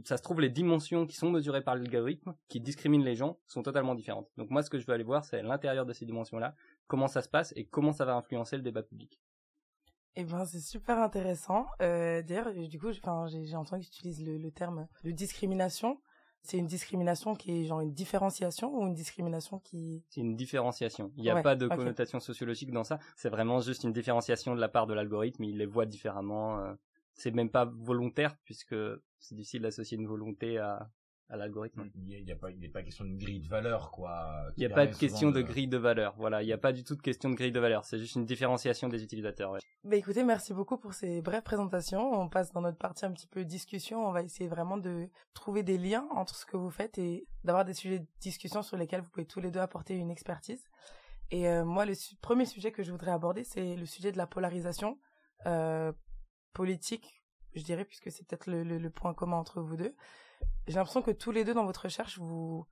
ça 0.03 0.17
se 0.17 0.23
trouve 0.23 0.41
les 0.41 0.49
dimensions 0.49 1.05
qui 1.05 1.15
sont 1.15 1.29
mesurées 1.29 1.61
par 1.61 1.75
l'algorithme, 1.75 2.33
qui 2.47 2.59
discriminent 2.59 3.05
les 3.05 3.15
gens, 3.15 3.37
sont 3.45 3.61
totalement 3.61 3.93
différentes. 3.93 4.27
Donc 4.35 4.49
moi, 4.49 4.63
ce 4.63 4.69
que 4.71 4.79
je 4.79 4.87
veux 4.87 4.93
aller 4.93 5.03
voir, 5.03 5.23
c'est 5.25 5.39
à 5.39 5.43
l'intérieur 5.43 5.85
de 5.85 5.93
ces 5.93 6.05
dimensions-là, 6.05 6.55
comment 6.87 7.07
ça 7.07 7.21
se 7.21 7.29
passe 7.29 7.53
et 7.55 7.65
comment 7.65 7.93
ça 7.93 8.03
va 8.03 8.15
influencer 8.15 8.57
le 8.57 8.63
débat 8.63 8.81
public. 8.81 9.21
Eh 10.15 10.23
ben, 10.23 10.43
c'est 10.45 10.59
super 10.59 10.97
intéressant. 10.97 11.67
D'ailleurs, 11.79 12.51
du 12.51 12.79
coup, 12.79 12.91
j'ai 12.93 13.55
entendu 13.55 13.85
que 13.85 13.91
tu 13.91 14.07
utilises 14.07 14.25
le 14.25 14.49
terme 14.49 14.87
de 15.03 15.11
discrimination. 15.11 15.99
C'est 16.45 16.57
une 16.57 16.67
discrimination 16.67 17.35
qui 17.35 17.51
est 17.51 17.65
genre 17.65 17.81
une 17.81 17.93
différenciation 17.93 18.73
ou 18.77 18.87
une 18.87 18.93
discrimination 18.93 19.59
qui... 19.59 20.03
C'est 20.09 20.21
une 20.21 20.35
différenciation. 20.35 21.11
Il 21.17 21.23
n'y 21.23 21.29
a 21.29 21.35
Ouais, 21.35 21.41
pas 21.41 21.55
de 21.55 21.67
connotation 21.67 22.19
sociologique 22.19 22.71
dans 22.71 22.83
ça. 22.83 22.99
C'est 23.15 23.29
vraiment 23.29 23.59
juste 23.61 23.83
une 23.83 23.91
différenciation 23.93 24.53
de 24.55 24.59
la 24.61 24.69
part 24.69 24.85
de 24.85 24.93
l'algorithme. 24.93 25.43
Il 25.43 25.57
les 25.57 25.65
voit 25.65 25.85
différemment. 25.87 26.59
euh, 26.59 26.73
C'est 27.15 27.31
même 27.31 27.49
pas 27.49 27.65
volontaire 27.65 28.37
puisque 28.43 28.75
c'est 29.19 29.35
difficile 29.35 29.63
d'associer 29.63 29.97
une 29.97 30.05
volonté 30.07 30.57
à, 30.59 30.89
à 31.29 31.37
l'algorithme. 31.37 31.89
Il 31.95 32.03
n'y 32.03 32.15
a, 32.15 32.19
il 32.19 32.27
y 32.27 32.31
a 32.31 32.35
pas, 32.35 32.51
il 32.51 32.59
n'est 32.59 32.69
pas 32.69 32.83
question 32.83 33.03
d'une 33.03 33.17
grille 33.17 33.39
de 33.39 33.47
valeur, 33.47 33.91
quoi. 33.91 34.45
Il 34.57 34.59
n'y 34.59 34.65
a 34.71 34.75
pas 34.75 34.85
de 34.85 34.95
question 34.95 35.31
de 35.31 35.41
grille 35.41 35.67
de 35.67 35.77
valeur. 35.77 36.13
Voilà, 36.17 36.43
il 36.43 36.45
n'y 36.45 36.53
a 36.53 36.57
pas 36.57 36.71
du 36.71 36.83
tout 36.83 36.95
de 36.95 37.01
question 37.01 37.29
de 37.29 37.35
grille 37.35 37.51
de 37.51 37.59
valeur. 37.59 37.83
C'est 37.85 37.97
juste 37.97 38.15
une 38.15 38.25
différenciation 38.25 38.89
des 38.89 39.03
utilisateurs. 39.03 39.51
ouais. 39.51 39.59
Bah 39.83 39.95
écoutez, 39.95 40.23
merci 40.23 40.53
beaucoup 40.53 40.77
pour 40.77 40.93
ces 40.93 41.21
brèves 41.21 41.43
présentations. 41.43 42.11
On 42.19 42.27
passe 42.29 42.51
dans 42.51 42.61
notre 42.61 42.77
partie 42.77 43.05
un 43.05 43.11
petit 43.11 43.27
peu 43.27 43.43
discussion. 43.45 44.05
On 44.07 44.11
va 44.11 44.21
essayer 44.23 44.47
vraiment 44.49 44.77
de 44.77 45.07
trouver 45.33 45.61
des 45.63 45.77
liens 45.77 46.07
entre 46.11 46.35
ce 46.35 46.45
que 46.45 46.57
vous 46.57 46.71
faites 46.71 46.97
et 46.97 47.27
d'avoir 47.43 47.65
des 47.65 47.73
sujets 47.73 47.99
de 47.99 48.07
discussion 48.19 48.61
sur 48.63 48.77
lesquels 48.77 49.01
vous 49.01 49.09
pouvez 49.09 49.27
tous 49.27 49.39
les 49.39 49.51
deux 49.51 49.59
apporter 49.59 49.95
une 49.95 50.09
expertise. 50.11 50.63
Et 51.31 51.47
euh, 51.49 51.65
moi, 51.65 51.85
le 51.85 51.93
su- 51.95 52.15
premier 52.17 52.45
sujet 52.45 52.71
que 52.71 52.83
je 52.83 52.91
voudrais 52.91 53.11
aborder, 53.11 53.43
c'est 53.43 53.75
le 53.75 53.85
sujet 53.87 54.11
de 54.11 54.17
la 54.17 54.27
polarisation 54.27 54.99
euh, 55.47 55.91
politique, 56.53 57.23
je 57.53 57.63
dirais, 57.63 57.85
puisque 57.85 58.11
c'est 58.11 58.25
peut-être 58.27 58.47
le, 58.47 58.63
le- 58.63 58.77
le 58.77 58.89
point 58.89 59.13
commun 59.13 59.37
entre 59.37 59.61
vous 59.61 59.75
deux. 59.77 59.95
J'ai 60.67 60.75
l'impression 60.75 61.01
que 61.01 61.11
tous 61.11 61.31
les 61.31 61.43
deux 61.43 61.53
dans 61.53 61.65
votre 61.65 61.83
recherche, 61.83 62.17
vous 62.17 62.65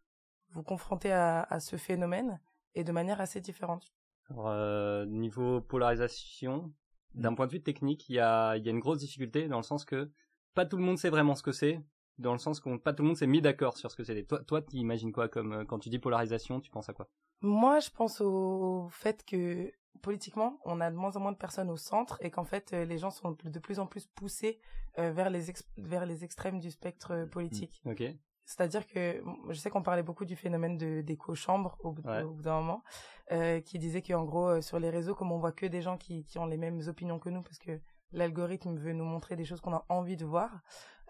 vous 0.49 0.63
confrontez 0.63 1.11
à, 1.11 1.41
à 1.43 1.59
ce 1.59 1.77
phénomène 1.77 2.39
et 2.75 2.83
de 2.83 2.91
manière 2.91 3.21
assez 3.21 3.41
différente. 3.41 3.93
Alors, 4.29 4.47
euh, 4.47 5.05
niveau 5.05 5.61
polarisation, 5.61 6.73
d'un 7.13 7.33
point 7.33 7.47
de 7.47 7.51
vue 7.51 7.61
technique, 7.61 8.09
il 8.09 8.15
y 8.15 8.19
a, 8.19 8.57
y 8.57 8.67
a 8.67 8.71
une 8.71 8.79
grosse 8.79 8.99
difficulté 8.99 9.47
dans 9.47 9.57
le 9.57 9.63
sens 9.63 9.85
que 9.85 10.11
pas 10.53 10.65
tout 10.65 10.77
le 10.77 10.83
monde 10.83 10.97
sait 10.97 11.09
vraiment 11.09 11.35
ce 11.35 11.43
que 11.43 11.51
c'est, 11.51 11.83
dans 12.17 12.31
le 12.31 12.37
sens 12.37 12.59
que 12.59 12.77
pas 12.77 12.93
tout 12.93 13.03
le 13.03 13.07
monde 13.07 13.17
s'est 13.17 13.27
mis 13.27 13.41
d'accord 13.41 13.77
sur 13.77 13.91
ce 13.91 13.95
que 13.95 14.03
c'est. 14.03 14.23
Toi, 14.23 14.43
toi, 14.43 14.61
tu 14.61 14.77
imagines 14.77 15.11
quoi 15.11 15.27
comme 15.27 15.53
euh, 15.53 15.65
quand 15.65 15.79
tu 15.79 15.89
dis 15.89 15.99
polarisation, 15.99 16.61
tu 16.61 16.71
penses 16.71 16.89
à 16.89 16.93
quoi? 16.93 17.09
Moi, 17.41 17.79
je 17.79 17.89
pense 17.89 18.21
au 18.21 18.87
fait 18.89 19.25
que 19.25 19.71
politiquement, 20.01 20.59
on 20.65 20.81
a 20.81 20.89
de 20.91 20.95
moins 20.95 21.15
en 21.15 21.19
moins 21.19 21.31
de 21.31 21.37
personnes 21.37 21.69
au 21.69 21.77
centre 21.77 22.17
et 22.21 22.31
qu'en 22.31 22.43
fait, 22.43 22.73
euh, 22.73 22.85
les 22.85 22.97
gens 22.97 23.09
sont 23.11 23.37
de 23.43 23.59
plus 23.59 23.79
en 23.79 23.85
plus 23.87 24.05
poussés 24.07 24.59
euh, 24.99 25.11
vers 25.11 25.29
les 25.29 25.45
vers 25.77 26.05
les 26.05 26.23
extrêmes 26.23 26.59
du 26.59 26.71
spectre 26.71 27.11
euh, 27.11 27.25
politique. 27.25 27.81
Ok. 27.85 28.03
C'est-à-dire 28.45 28.85
que 28.87 29.23
je 29.49 29.53
sais 29.57 29.69
qu'on 29.69 29.83
parlait 29.83 30.03
beaucoup 30.03 30.25
du 30.25 30.35
phénomène 30.35 30.77
de 30.77 30.99
d'écho-chambre 31.01 31.77
au, 31.79 31.91
bout 31.93 32.01
de- 32.01 32.09
Ouais. 32.09 32.23
au 32.23 32.31
bout 32.31 32.41
d'un 32.41 32.59
moment, 32.59 32.83
euh, 33.31 33.61
qui 33.61 33.79
disait 33.79 34.01
qu'en 34.01 34.25
gros, 34.25 34.47
euh, 34.49 34.61
sur 34.61 34.79
les 34.79 34.89
réseaux, 34.89 35.15
comme 35.15 35.31
on 35.31 35.37
voit 35.37 35.53
que 35.53 35.65
des 35.65 35.81
gens 35.81 35.97
qui, 35.97 36.25
qui 36.25 36.37
ont 36.39 36.45
les 36.45 36.57
mêmes 36.57 36.81
opinions 36.87 37.19
que 37.19 37.29
nous, 37.29 37.41
parce 37.41 37.57
que 37.57 37.79
l'algorithme 38.11 38.75
veut 38.75 38.91
nous 38.93 39.05
montrer 39.05 39.37
des 39.37 39.45
choses 39.45 39.61
qu'on 39.61 39.73
a 39.73 39.85
envie 39.87 40.17
de 40.17 40.25
voir, 40.25 40.61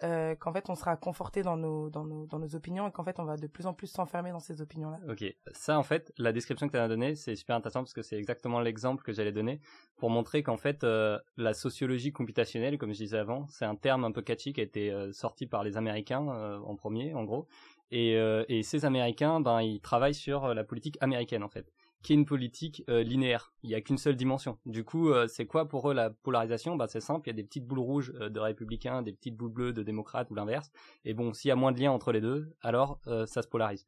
euh, 0.03 0.35
qu'en 0.35 0.51
fait, 0.51 0.69
on 0.69 0.75
sera 0.75 0.95
conforté 0.97 1.41
dans 1.41 1.57
nos, 1.57 1.89
dans, 1.89 2.05
nos, 2.05 2.25
dans 2.25 2.39
nos 2.39 2.55
opinions 2.55 2.87
et 2.87 2.91
qu'en 2.91 3.03
fait, 3.03 3.19
on 3.19 3.23
va 3.23 3.37
de 3.37 3.47
plus 3.47 3.65
en 3.65 3.73
plus 3.73 3.87
s'enfermer 3.87 4.31
dans 4.31 4.39
ces 4.39 4.61
opinions-là. 4.61 4.99
Ok, 5.09 5.23
ça 5.51 5.77
en 5.77 5.83
fait, 5.83 6.11
la 6.17 6.31
description 6.31 6.67
que 6.67 6.73
tu 6.73 6.77
as 6.77 6.87
donnée, 6.87 7.15
c'est 7.15 7.35
super 7.35 7.55
intéressant 7.55 7.81
parce 7.81 7.93
que 7.93 8.01
c'est 8.01 8.17
exactement 8.17 8.59
l'exemple 8.59 9.03
que 9.03 9.13
j'allais 9.13 9.31
donner 9.31 9.61
pour 9.97 10.09
montrer 10.09 10.43
qu'en 10.43 10.57
fait, 10.57 10.83
euh, 10.83 11.17
la 11.37 11.53
sociologie 11.53 12.11
computationnelle, 12.11 12.77
comme 12.77 12.91
je 12.91 12.97
disais 12.97 13.17
avant, 13.17 13.47
c'est 13.47 13.65
un 13.65 13.75
terme 13.75 14.03
un 14.03 14.11
peu 14.11 14.21
catchy 14.21 14.53
qui 14.53 14.61
a 14.61 14.63
été 14.63 14.91
euh, 14.91 15.11
sorti 15.11 15.47
par 15.47 15.63
les 15.63 15.77
Américains 15.77 16.27
en 16.65 16.75
premier, 16.75 17.13
en 17.13 17.23
gros. 17.23 17.47
Et, 17.91 18.13
et 18.13 18.63
ces 18.63 18.85
Américains, 18.85 19.39
ben, 19.39 19.61
ils 19.61 19.79
travaillent 19.79 20.15
sur 20.15 20.53
la 20.55 20.63
politique 20.63 20.97
américaine 20.99 21.43
en 21.43 21.47
fait, 21.47 21.71
qui 22.03 22.11
est 22.11 22.15
une 22.15 22.25
politique 22.25 22.83
euh, 22.89 23.01
linéaire. 23.01 23.53
Il 23.63 23.69
n'y 23.69 23.75
a 23.75 23.81
qu'une 23.81 23.97
seule 23.97 24.15
dimension. 24.15 24.59
Du 24.65 24.83
coup, 24.83 25.09
euh, 25.09 25.27
c'est 25.27 25.47
quoi 25.47 25.67
pour 25.67 25.89
eux 25.89 25.93
la 25.93 26.09
polarisation? 26.09 26.75
Ben 26.75 26.87
c'est 26.87 26.99
simple, 26.99 27.27
il 27.27 27.31
y 27.31 27.33
a 27.33 27.35
des 27.35 27.45
petites 27.45 27.65
boules 27.65 27.79
rouges 27.79 28.13
euh, 28.19 28.29
de 28.29 28.39
républicains, 28.39 29.01
des 29.01 29.13
petites 29.13 29.37
boules 29.37 29.53
bleues 29.53 29.73
de 29.73 29.83
démocrates 29.83 30.29
ou 30.29 30.35
l'inverse. 30.35 30.69
Et 31.05 31.13
bon, 31.13 31.33
s'il 31.33 31.47
y 31.47 31.51
a 31.51 31.55
moins 31.55 31.71
de 31.71 31.79
liens 31.79 31.91
entre 31.91 32.11
les 32.11 32.21
deux, 32.21 32.53
alors 32.61 32.99
ça 33.25 33.41
se 33.41 33.47
polarise. 33.47 33.85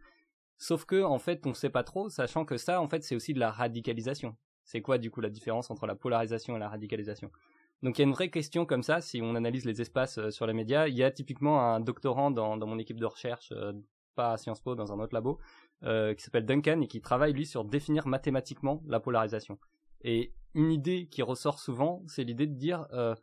Sauf 0.57 0.85
que, 0.85 1.03
en 1.03 1.19
fait, 1.19 1.45
on 1.45 1.53
sait 1.53 1.69
pas 1.69 1.83
trop, 1.83 2.07
sachant 2.07 2.45
que 2.45 2.55
ça, 2.55 2.81
en 2.81 2.87
fait, 2.87 3.03
c'est 3.03 3.15
aussi 3.15 3.33
de 3.33 3.39
la 3.39 3.51
radicalisation. 3.51 4.37
C'est 4.63 4.81
quoi, 4.81 4.97
du 4.97 5.11
coup, 5.11 5.19
la 5.19 5.29
différence 5.29 5.69
entre 5.69 5.85
la 5.85 5.95
polarisation 5.95 6.55
et 6.55 6.59
la 6.59 6.69
radicalisation? 6.69 7.29
Donc, 7.83 7.97
il 7.97 8.01
y 8.01 8.05
a 8.05 8.07
une 8.07 8.13
vraie 8.13 8.29
question 8.29 8.65
comme 8.65 8.83
ça, 8.83 9.01
si 9.01 9.21
on 9.21 9.35
analyse 9.35 9.65
les 9.65 9.81
espaces 9.81 10.29
sur 10.29 10.47
les 10.47 10.53
médias. 10.53 10.87
Il 10.87 10.95
y 10.95 11.03
a 11.03 11.11
typiquement 11.11 11.61
un 11.61 11.81
doctorant 11.81 12.31
dans, 12.31 12.55
dans 12.55 12.67
mon 12.67 12.79
équipe 12.79 12.99
de 12.99 13.05
recherche, 13.05 13.53
pas 14.15 14.31
à 14.31 14.37
Sciences 14.37 14.61
Po, 14.61 14.75
dans 14.75 14.93
un 14.93 14.99
autre 14.99 15.13
labo, 15.13 15.39
euh, 15.85 16.13
qui 16.13 16.23
s'appelle 16.23 16.45
Duncan 16.45 16.81
et 16.81 16.87
qui 16.87 17.01
travaille, 17.01 17.33
lui, 17.33 17.45
sur 17.45 17.65
définir 17.65 18.07
mathématiquement 18.07 18.83
la 18.87 18.99
polarisation. 18.99 19.59
Et 20.01 20.33
une 20.53 20.71
idée 20.71 21.07
qui 21.07 21.21
ressort 21.21 21.59
souvent, 21.59 22.03
c'est 22.07 22.23
l'idée 22.23 22.47
de 22.47 22.55
dire 22.55 22.87
euh, 22.93 23.15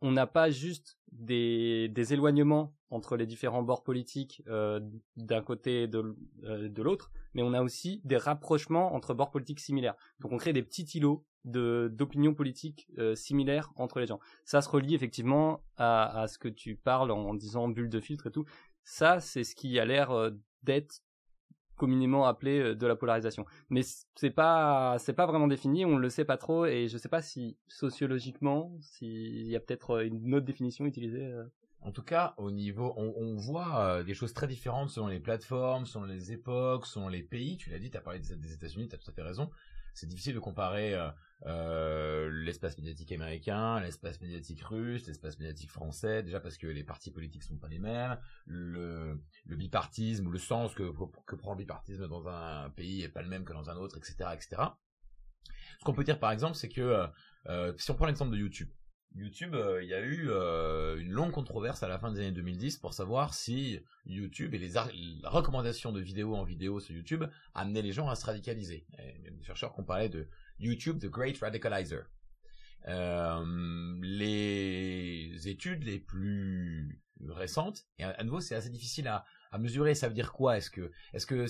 on 0.00 0.12
n'a 0.12 0.26
pas 0.26 0.50
juste 0.50 0.98
des, 1.12 1.88
des 1.88 2.12
éloignements 2.12 2.74
entre 2.90 3.16
les 3.16 3.26
différents 3.26 3.62
bords 3.62 3.82
politiques 3.82 4.42
euh, 4.48 4.80
d'un 5.16 5.42
côté 5.42 5.82
et 5.82 5.88
de, 5.88 6.16
euh, 6.44 6.68
l'autre, 6.76 7.10
mais 7.34 7.42
on 7.42 7.52
a 7.52 7.62
aussi 7.62 8.00
des 8.04 8.16
rapprochements 8.16 8.94
entre 8.94 9.14
bords 9.14 9.30
politiques 9.30 9.60
similaires. 9.60 9.94
Donc 10.20 10.32
on 10.32 10.36
crée 10.36 10.52
des 10.52 10.62
petits 10.62 10.86
îlots 10.94 11.24
d'opinions 11.44 12.34
politiques 12.34 12.88
euh, 12.98 13.14
similaires 13.14 13.72
entre 13.76 14.00
les 14.00 14.06
gens. 14.06 14.20
Ça 14.44 14.60
se 14.62 14.68
relie 14.68 14.94
effectivement 14.94 15.62
à, 15.76 16.22
à 16.22 16.28
ce 16.28 16.38
que 16.38 16.48
tu 16.48 16.76
parles 16.76 17.10
en, 17.10 17.34
disant 17.34 17.68
bulle 17.68 17.88
de 17.88 18.00
filtre 18.00 18.28
et 18.28 18.30
tout. 18.30 18.44
Ça, 18.84 19.20
c'est 19.20 19.44
ce 19.44 19.54
qui 19.54 19.78
a 19.78 19.84
l'air 19.84 20.30
d'être 20.62 21.02
communément 21.78 22.26
appelé 22.26 22.60
euh, 22.60 22.74
de 22.74 22.86
la 22.86 22.96
polarisation. 22.96 23.46
Mais 23.70 23.80
c'est 24.14 24.30
pas 24.30 24.96
c'est 24.98 25.14
pas 25.14 25.26
vraiment 25.26 25.48
défini, 25.48 25.84
on 25.84 25.96
le 25.96 26.10
sait 26.10 26.24
pas 26.24 26.36
trop 26.36 26.66
et 26.66 26.88
je 26.88 26.98
sais 26.98 27.08
pas 27.08 27.22
si 27.22 27.56
sociologiquement 27.68 28.76
s'il 28.80 29.46
y 29.46 29.56
a 29.56 29.60
peut-être 29.60 30.04
une 30.04 30.34
autre 30.34 30.46
définition 30.46 30.84
utilisée. 30.84 31.32
En 31.80 31.92
tout 31.92 32.02
cas, 32.02 32.34
au 32.38 32.50
niveau, 32.50 32.92
on, 32.96 33.14
on 33.16 33.36
voit 33.36 34.02
des 34.02 34.12
choses 34.12 34.34
très 34.34 34.48
différentes 34.48 34.90
selon 34.90 35.06
les 35.06 35.20
plateformes, 35.20 35.86
selon 35.86 36.06
les 36.06 36.32
époques, 36.32 36.86
selon 36.86 37.08
les 37.08 37.22
pays. 37.22 37.56
Tu 37.56 37.70
l'as 37.70 37.78
dit, 37.78 37.88
tu 37.90 37.96
as 37.96 38.00
parlé 38.00 38.18
des 38.18 38.52
États-Unis, 38.52 38.88
tu 38.88 38.96
as 38.96 38.98
tout 38.98 39.08
à 39.08 39.12
fait 39.12 39.22
raison 39.22 39.48
c'est 39.98 40.06
difficile 40.06 40.34
de 40.34 40.38
comparer 40.38 40.94
euh, 40.94 41.10
euh, 41.46 42.30
l'espace 42.44 42.78
médiatique 42.78 43.10
américain, 43.10 43.80
l'espace 43.80 44.20
médiatique 44.20 44.62
russe, 44.62 45.06
l'espace 45.06 45.38
médiatique 45.38 45.70
français, 45.70 46.22
déjà 46.22 46.38
parce 46.38 46.56
que 46.56 46.68
les 46.68 46.84
partis 46.84 47.10
politiques 47.10 47.42
sont 47.42 47.56
pas 47.56 47.68
les 47.68 47.80
mêmes, 47.80 48.16
le, 48.46 49.20
le 49.46 49.56
bipartisme 49.56 50.30
le 50.30 50.38
sens 50.38 50.74
que, 50.74 50.92
que 51.26 51.34
prend 51.34 51.52
le 51.52 51.58
bipartisme 51.58 52.06
dans 52.06 52.28
un 52.28 52.70
pays 52.70 53.02
est 53.02 53.08
pas 53.08 53.22
le 53.22 53.28
même 53.28 53.44
que 53.44 53.52
dans 53.52 53.70
un 53.70 53.76
autre, 53.76 53.96
etc., 53.98 54.30
etc. 54.34 54.62
Ce 55.80 55.84
qu'on 55.84 55.94
peut 55.94 56.04
dire 56.04 56.20
par 56.20 56.30
exemple, 56.30 56.54
c'est 56.54 56.68
que 56.68 57.08
euh, 57.46 57.72
si 57.76 57.90
on 57.90 57.94
prend 57.94 58.06
l'exemple 58.06 58.32
de 58.32 58.36
YouTube, 58.38 58.68
YouTube, 59.14 59.54
euh, 59.54 59.82
il 59.82 59.88
y 59.88 59.94
a 59.94 60.00
eu 60.00 60.28
euh, 60.28 60.98
une 60.98 61.10
longue 61.10 61.32
controverse 61.32 61.82
à 61.82 61.88
la 61.88 61.98
fin 61.98 62.12
des 62.12 62.20
années 62.20 62.32
2010 62.32 62.76
pour 62.78 62.94
savoir 62.94 63.34
si 63.34 63.80
YouTube 64.06 64.54
et 64.54 64.58
les, 64.58 64.72
recommandations 65.24 65.92
de 65.92 66.00
vidéos 66.00 66.34
en 66.34 66.44
vidéo 66.44 66.78
sur 66.80 66.94
YouTube 66.94 67.24
amenaient 67.54 67.82
les 67.82 67.92
gens 67.92 68.08
à 68.08 68.14
se 68.14 68.26
radicaliser. 68.26 68.86
Et 68.98 69.30
des 69.30 69.44
chercheurs 69.44 69.74
qui 69.74 69.80
ont 69.80 69.84
parlé 69.84 70.08
de 70.08 70.28
YouTube, 70.58 70.98
the 70.98 71.06
Great 71.06 71.38
Radicalizer. 71.38 72.04
Euh, 72.86 73.98
les 74.02 75.48
études 75.48 75.84
les 75.84 75.98
plus 75.98 77.02
récentes, 77.26 77.86
et 77.98 78.04
à 78.04 78.22
nouveau 78.22 78.40
c'est 78.40 78.54
assez 78.54 78.70
difficile 78.70 79.08
à, 79.08 79.24
à 79.50 79.58
mesurer, 79.58 79.96
ça 79.96 80.08
veut 80.08 80.14
dire 80.14 80.32
quoi? 80.32 80.56
Est-ce 80.56 80.70
que, 80.70 80.92
est-ce 81.12 81.26
que 81.26 81.46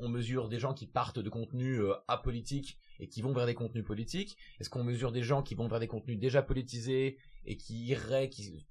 on 0.00 0.08
mesure 0.08 0.48
des 0.48 0.58
gens 0.58 0.74
qui 0.74 0.86
partent 0.86 1.20
de 1.20 1.30
contenus 1.30 1.80
apolitiques 2.08 2.78
et 3.02 3.08
qui 3.08 3.20
vont 3.20 3.32
vers 3.32 3.46
des 3.46 3.54
contenus 3.54 3.84
politiques 3.84 4.38
Est-ce 4.60 4.70
qu'on 4.70 4.84
mesure 4.84 5.10
des 5.12 5.22
gens 5.22 5.42
qui 5.42 5.54
vont 5.54 5.66
vers 5.66 5.80
des 5.80 5.88
contenus 5.88 6.18
déjà 6.18 6.40
politisés 6.40 7.18
et 7.44 7.56
qui 7.56 7.86
iraient, 7.86 8.30
qui, 8.30 8.64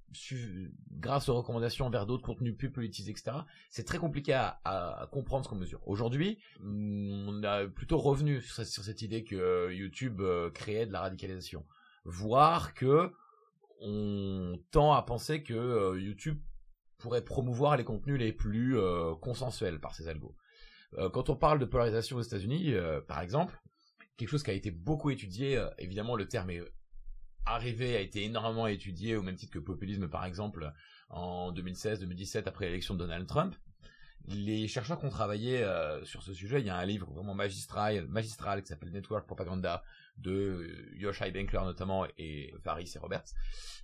grâce 0.90 1.28
aux 1.28 1.34
recommandations, 1.34 1.90
vers 1.90 2.06
d'autres 2.06 2.24
contenus 2.24 2.56
plus 2.56 2.72
politisés, 2.72 3.10
etc. 3.10 3.32
C'est 3.68 3.84
très 3.84 3.98
compliqué 3.98 4.32
à, 4.32 5.08
comprendre 5.12 5.44
ce 5.44 5.50
qu'on 5.50 5.56
mesure. 5.56 5.86
Aujourd'hui, 5.86 6.38
on 6.64 7.42
a 7.44 7.66
plutôt 7.66 7.98
revenu 7.98 8.40
sur, 8.40 8.64
cette 8.64 9.02
idée 9.02 9.22
que 9.22 9.36
euh, 9.36 9.74
YouTube 9.74 10.22
euh, 10.22 10.50
créait 10.50 10.86
de 10.86 10.92
la 10.92 11.02
radicalisation, 11.02 11.66
voire 12.06 12.72
que 12.72 13.12
on 13.82 14.58
tend 14.70 14.92
à 14.92 15.02
penser 15.02 15.42
que 15.42 15.98
YouTube 15.98 16.38
pourrait 17.02 17.24
promouvoir 17.24 17.76
les 17.76 17.84
contenus 17.84 18.18
les 18.18 18.32
plus 18.32 18.78
euh, 18.78 19.14
consensuels 19.16 19.80
par 19.80 19.94
ces 19.94 20.08
algos. 20.08 20.34
Euh, 20.98 21.10
quand 21.10 21.30
on 21.30 21.36
parle 21.36 21.58
de 21.58 21.64
polarisation 21.64 22.16
aux 22.16 22.22
États-Unis, 22.22 22.74
euh, 22.74 23.00
par 23.00 23.20
exemple, 23.20 23.60
quelque 24.16 24.28
chose 24.28 24.42
qui 24.42 24.50
a 24.50 24.54
été 24.54 24.70
beaucoup 24.70 25.10
étudié, 25.10 25.64
évidemment 25.78 26.16
le 26.16 26.26
terme 26.26 26.50
est 26.50 26.62
arrivé, 27.44 27.96
a 27.96 28.00
été 28.00 28.24
énormément 28.24 28.66
étudié 28.66 29.16
au 29.16 29.22
même 29.22 29.36
titre 29.36 29.52
que 29.52 29.58
populisme 29.58 30.08
par 30.08 30.24
exemple 30.24 30.72
en 31.08 31.52
2016-2017 31.52 32.44
après 32.46 32.66
l'élection 32.66 32.94
de 32.94 33.00
Donald 33.00 33.26
Trump. 33.26 33.54
Les 34.28 34.68
chercheurs 34.68 35.00
qui 35.00 35.06
ont 35.06 35.10
travaillé 35.10 35.66
sur 36.04 36.22
ce 36.22 36.32
sujet, 36.32 36.60
il 36.60 36.66
y 36.66 36.70
a 36.70 36.76
un 36.76 36.86
livre 36.86 37.12
vraiment 37.12 37.34
magistral, 37.34 38.06
magistral 38.06 38.62
qui 38.62 38.68
s'appelle 38.68 38.92
Network 38.92 39.26
Propaganda 39.26 39.82
de 40.16 40.88
Yoshai 40.94 41.32
Benkler 41.32 41.62
notamment 41.64 42.06
et 42.18 42.54
Faris 42.62 42.92
et 42.94 42.98
Roberts. 42.98 43.24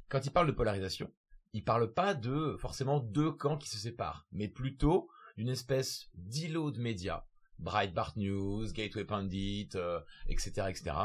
Quand 0.09 0.25
ils 0.25 0.31
parlent 0.31 0.47
de 0.47 0.53
polarisation, 0.53 1.13
il 1.55 1.65
parle 1.65 1.93
pas 1.93 2.15
de 2.15 2.57
forcément 2.61 3.01
deux 3.01 3.33
camps 3.33 3.59
qui 3.59 3.69
se 3.69 3.79
séparent, 3.79 4.27
mais 4.31 4.47
plutôt 4.47 5.11
d'une 5.37 5.49
espèce 5.49 6.09
d'îlot 6.15 6.71
de 6.71 6.81
médias, 6.81 7.25
Breitbart 7.59 8.15
News, 8.17 8.73
Gateway 8.73 9.05
Pundit, 9.05 9.71
etc., 10.29 10.53
euh, 10.59 10.69
etc., 10.69 10.97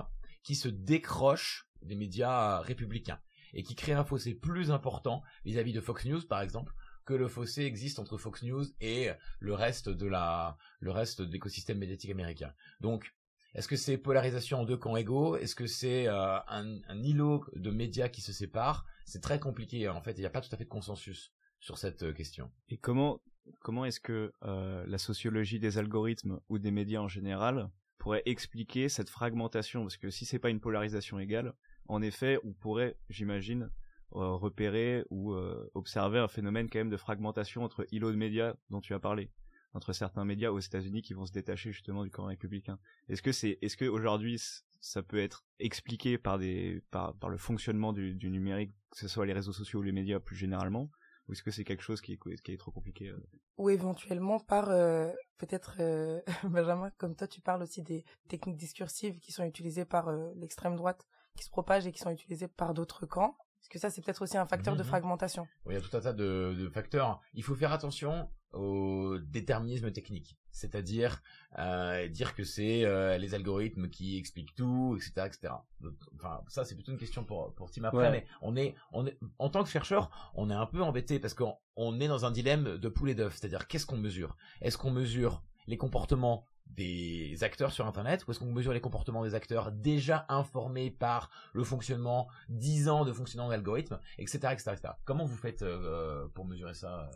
qui 0.44 0.56
se 0.56 0.68
décrochent 0.68 1.68
des 1.82 1.96
médias 1.96 2.60
républicains 2.60 3.20
et 3.54 3.64
qui 3.64 3.76
créent 3.76 3.94
un 3.94 4.04
fossé 4.04 4.34
plus 4.34 4.72
important 4.72 5.24
vis-à-vis 5.46 5.74
de 5.74 5.82
Fox 5.82 6.06
News, 6.06 6.26
par 6.28 6.42
exemple, 6.42 6.74
que 7.06 7.14
le 7.14 7.28
fossé 7.28 7.64
existe 7.64 8.00
entre 8.00 8.18
Fox 8.18 8.44
News 8.44 8.66
et 8.82 9.10
le 9.40 9.54
reste 9.54 9.90
de 9.90 10.08
la, 10.08 10.58
le 10.80 10.92
reste 10.92 11.22
de 11.22 11.32
l'écosystème 11.32 11.78
médiatique 11.78 12.12
américain. 12.12 12.54
Donc, 12.80 13.14
est-ce 13.54 13.68
que 13.68 13.76
c'est 13.76 13.98
polarisation 13.98 14.62
en 14.62 14.66
deux 14.66 14.78
camps 14.78 14.96
égaux? 14.96 15.38
Est-ce 15.38 15.56
que 15.56 15.68
c'est 15.68 16.08
euh, 16.08 16.40
un, 16.48 16.82
un, 16.88 17.04
îlot 17.04 17.46
de 17.56 17.70
médias 17.70 18.10
qui 18.10 18.22
se 18.22 18.34
séparent 18.34 18.86
C'est 19.06 19.22
très 19.22 19.40
compliqué 19.40 19.88
en 19.88 20.02
fait. 20.02 20.14
Il 20.14 20.22
n'y 20.22 20.26
a 20.26 20.32
pas 20.32 20.42
tout 20.42 20.54
à 20.54 20.58
fait 20.58 20.64
de 20.64 20.70
consensus 20.70 21.34
sur 21.60 21.78
cette 21.78 22.04
euh, 22.04 22.14
question. 22.14 22.52
Et 22.70 22.78
comment 22.78 23.22
comment 23.60 23.86
est-ce 23.86 24.00
que 24.00 24.34
euh, 24.44 24.86
la 24.88 24.98
sociologie 24.98 25.60
des 25.60 25.78
algorithmes 25.78 26.40
ou 26.50 26.60
des 26.60 26.72
médias 26.72 27.02
en 27.02 27.08
général 27.08 27.70
pourrait 27.98 28.24
expliquer 28.26 28.90
cette 28.90 29.10
fragmentation? 29.10 29.82
Parce 29.82 29.98
que 29.98 30.10
si 30.10 30.26
c'est 30.26 30.40
pas 30.40 30.50
une 30.50 30.60
polarisation 30.60 31.20
égale, 31.20 31.54
en 31.88 32.02
effet, 32.02 32.40
on 32.44 32.54
pourrait, 32.54 32.98
j'imagine, 33.10 33.70
repérer 34.12 35.04
ou 35.10 35.34
observer 35.74 36.20
un 36.20 36.28
phénomène 36.28 36.70
quand 36.70 36.78
même 36.78 36.92
de 36.92 36.98
fragmentation 36.98 37.64
entre 37.64 37.88
îlots 37.92 38.12
de 38.12 38.16
médias 38.16 38.54
dont 38.70 38.80
tu 38.80 38.94
as 38.94 39.00
parlé 39.00 39.32
entre 39.74 39.94
certains 39.94 40.26
médias 40.26 40.52
aux 40.52 40.60
États-Unis 40.60 41.02
qui 41.02 41.14
vont 41.14 41.26
se 41.26 41.32
détacher 41.32 41.72
justement 41.72 42.04
du 42.04 42.12
camp 42.12 42.26
républicain. 42.26 42.80
Est-ce 43.10 43.22
que 43.22 43.32
c'est, 43.32 43.58
est-ce 43.62 43.78
que 43.78 43.86
aujourd'hui 43.86 44.40
ça 44.82 45.02
peut 45.02 45.20
être 45.20 45.46
expliqué 45.60 46.18
par 46.18 46.38
des, 46.38 46.84
par, 46.92 47.16
le 47.30 47.38
fonctionnement 47.38 47.94
du, 47.94 48.16
numérique, 48.30 48.74
que 48.92 48.98
ce 48.98 49.08
soit 49.08 49.26
les 49.26 49.34
réseaux 49.34 49.54
sociaux 49.54 49.80
ou 49.80 49.84
les 49.84 49.94
médias 49.94 50.20
plus 50.20 50.36
généralement, 50.36 50.92
ou 51.28 51.34
est-ce 51.34 51.44
que 51.44 51.52
c'est 51.52 51.64
quelque 51.64 51.84
chose 51.84 52.02
qui 52.02 52.14
est, 52.14 52.42
qui 52.42 52.52
est 52.52 52.58
trop 52.58 52.72
compliqué 52.72 53.10
euh? 53.10 53.30
Ou 53.58 53.70
éventuellement 53.70 54.40
par 54.40 54.70
euh, 54.70 55.12
peut-être 55.38 55.78
euh, 55.80 56.22
Benjamin, 56.44 56.92
comme 56.98 57.16
toi, 57.16 57.28
tu 57.28 57.42
parles 57.42 57.64
aussi 57.64 57.82
des 57.82 58.04
techniques 58.28 58.58
discursives 58.58 59.20
qui 59.20 59.32
sont 59.32 59.44
utilisées 59.44 59.86
par 59.86 60.12
l'extrême 60.36 60.76
droite, 60.76 61.08
qui 61.38 61.44
se 61.44 61.50
propagent 61.50 61.88
et 61.88 61.92
qui 61.92 62.00
sont 62.00 62.12
utilisées 62.12 62.48
par 62.48 62.74
d'autres 62.74 63.06
camps. 63.06 63.38
Est-ce 63.62 63.70
que 63.70 63.80
ça, 63.80 63.90
c'est 63.90 64.02
peut-être 64.02 64.22
aussi 64.22 64.38
un 64.38 64.46
facteur 64.46 64.76
de 64.76 64.84
mmh 64.84 64.88
fragmentation? 64.88 65.48
Oui, 65.66 65.76
il 65.76 65.78
y 65.80 65.82
a 65.82 65.88
tout 65.88 65.96
un 65.96 66.02
tas 66.02 66.12
de, 66.12 66.54
de 66.58 66.70
facteurs. 66.70 67.22
Il 67.34 67.44
faut 67.44 67.56
faire 67.56 67.72
attention 67.72 68.30
au 68.54 69.18
déterminisme 69.20 69.92
technique, 69.92 70.38
c'est-à-dire 70.52 71.22
euh, 71.58 72.08
dire 72.08 72.36
que 72.36 72.44
c'est 72.44 72.86
euh, 72.86 73.18
les 73.18 73.34
algorithmes 73.34 73.90
qui 73.90 74.18
expliquent 74.18 74.56
tout, 74.56 74.96
etc., 74.96 75.28
etc. 75.28 75.54
enfin, 76.16 76.42
ça 76.48 76.64
c'est 76.64 76.76
plutôt 76.76 76.92
une 76.92 76.98
question 76.98 77.24
pour 77.24 77.54
pour 77.56 77.72
Tim 77.72 77.84
après, 77.84 78.12
mais 78.12 78.26
on 78.42 78.56
est 78.56 78.76
on 78.92 79.06
est 79.06 79.18
en 79.40 79.50
tant 79.50 79.64
que 79.64 79.70
chercheur, 79.70 80.32
on 80.36 80.50
est 80.50 80.56
un 80.56 80.68
peu 80.68 80.82
embêté 80.82 81.20
parce 81.20 81.34
qu'on 81.34 81.56
on 81.76 82.00
est 82.00 82.08
dans 82.08 82.26
un 82.26 82.32
dilemme 82.32 82.78
de 82.78 82.90
poulet 82.90 83.16
d'œuf, 83.16 83.38
c'est-à-dire 83.38 83.68
qu'est-ce 83.68 83.86
qu'on 83.86 83.98
mesure? 83.98 84.38
Est-ce 84.62 84.78
qu'on 84.78 84.92
mesure 84.92 85.44
les 85.68 85.78
comportements 85.78 86.46
des 86.76 87.44
acteurs 87.44 87.72
sur 87.72 87.86
Internet 87.86 88.26
ou 88.28 88.32
est-ce 88.32 88.40
qu'on 88.40 88.52
mesure 88.52 88.74
les 88.74 88.82
comportements 88.82 89.24
des 89.24 89.36
acteurs 89.36 89.72
déjà 89.72 90.26
informés 90.30 90.92
par 90.92 91.30
le 91.54 91.64
fonctionnement 91.64 92.28
10 92.50 92.90
ans 92.90 93.06
de 93.06 93.14
fonctionnement 93.14 93.50
d'algorithmes, 93.50 94.00
etc., 94.18 94.50
etc., 94.52 94.72
etc. 94.74 94.94
Comment 95.06 95.26
vous 95.26 95.36
faites 95.36 95.62
euh, 95.62 96.28
pour 96.34 96.46
mesurer 96.46 96.74
ça, 96.74 97.10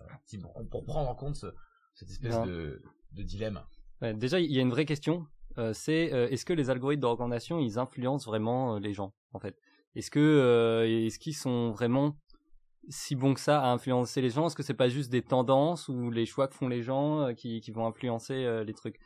pour, 0.70 0.86
prendre 0.86 1.10
en 1.10 1.16
compte 1.16 1.46
cette 1.94 2.10
espèce 2.10 2.39
de, 2.42 2.82
dilemme? 3.12 3.62
Déjà, 4.01 4.39
il 4.39 4.51
y 4.51 4.60
a 4.60 4.62
une 4.62 4.70
vraie 4.70 4.86
question. 4.86 5.25
Euh, 5.58 5.74
c'est 5.74 6.13
euh, 6.13 6.27
est-ce 6.30 6.46
que 6.46 6.54
les 6.54 6.70
algorithmes 6.70 7.01
de 7.01 7.08
recommandation 7.08 7.58
ils 7.58 7.80
influencent 7.80 8.30
vraiment 8.30 8.77
les 8.77 8.94
gens 8.94 9.13
en 9.34 9.39
fait? 9.39 9.58
Est-ce 9.96 10.12
que 10.12 10.86
est-ce 11.08 11.18
qu'ils 11.18 11.36
sont 11.36 11.72
vraiment 11.72 12.16
si 12.89 13.16
bons 13.16 13.34
que 13.34 13.39
ça 13.39 13.60
à 13.63 13.70
influencer 13.70 14.22
les 14.22 14.30
gens? 14.30 14.46
Est-ce 14.46 14.56
que 14.56 14.62
c'est 14.62 14.75
pas 14.75 14.89
juste 14.89 15.10
des 15.10 15.24
tendances 15.24 15.89
ou 15.89 16.12
les 16.12 16.27
choix 16.27 16.48
que 16.48 16.54
font 16.54 16.68
les 16.68 16.84
gens 16.84 17.34
qui, 17.34 17.60
qui 17.60 17.72
vont 17.72 17.88
influencer 17.88 18.63
les 18.63 18.74
trucs? 18.75 19.00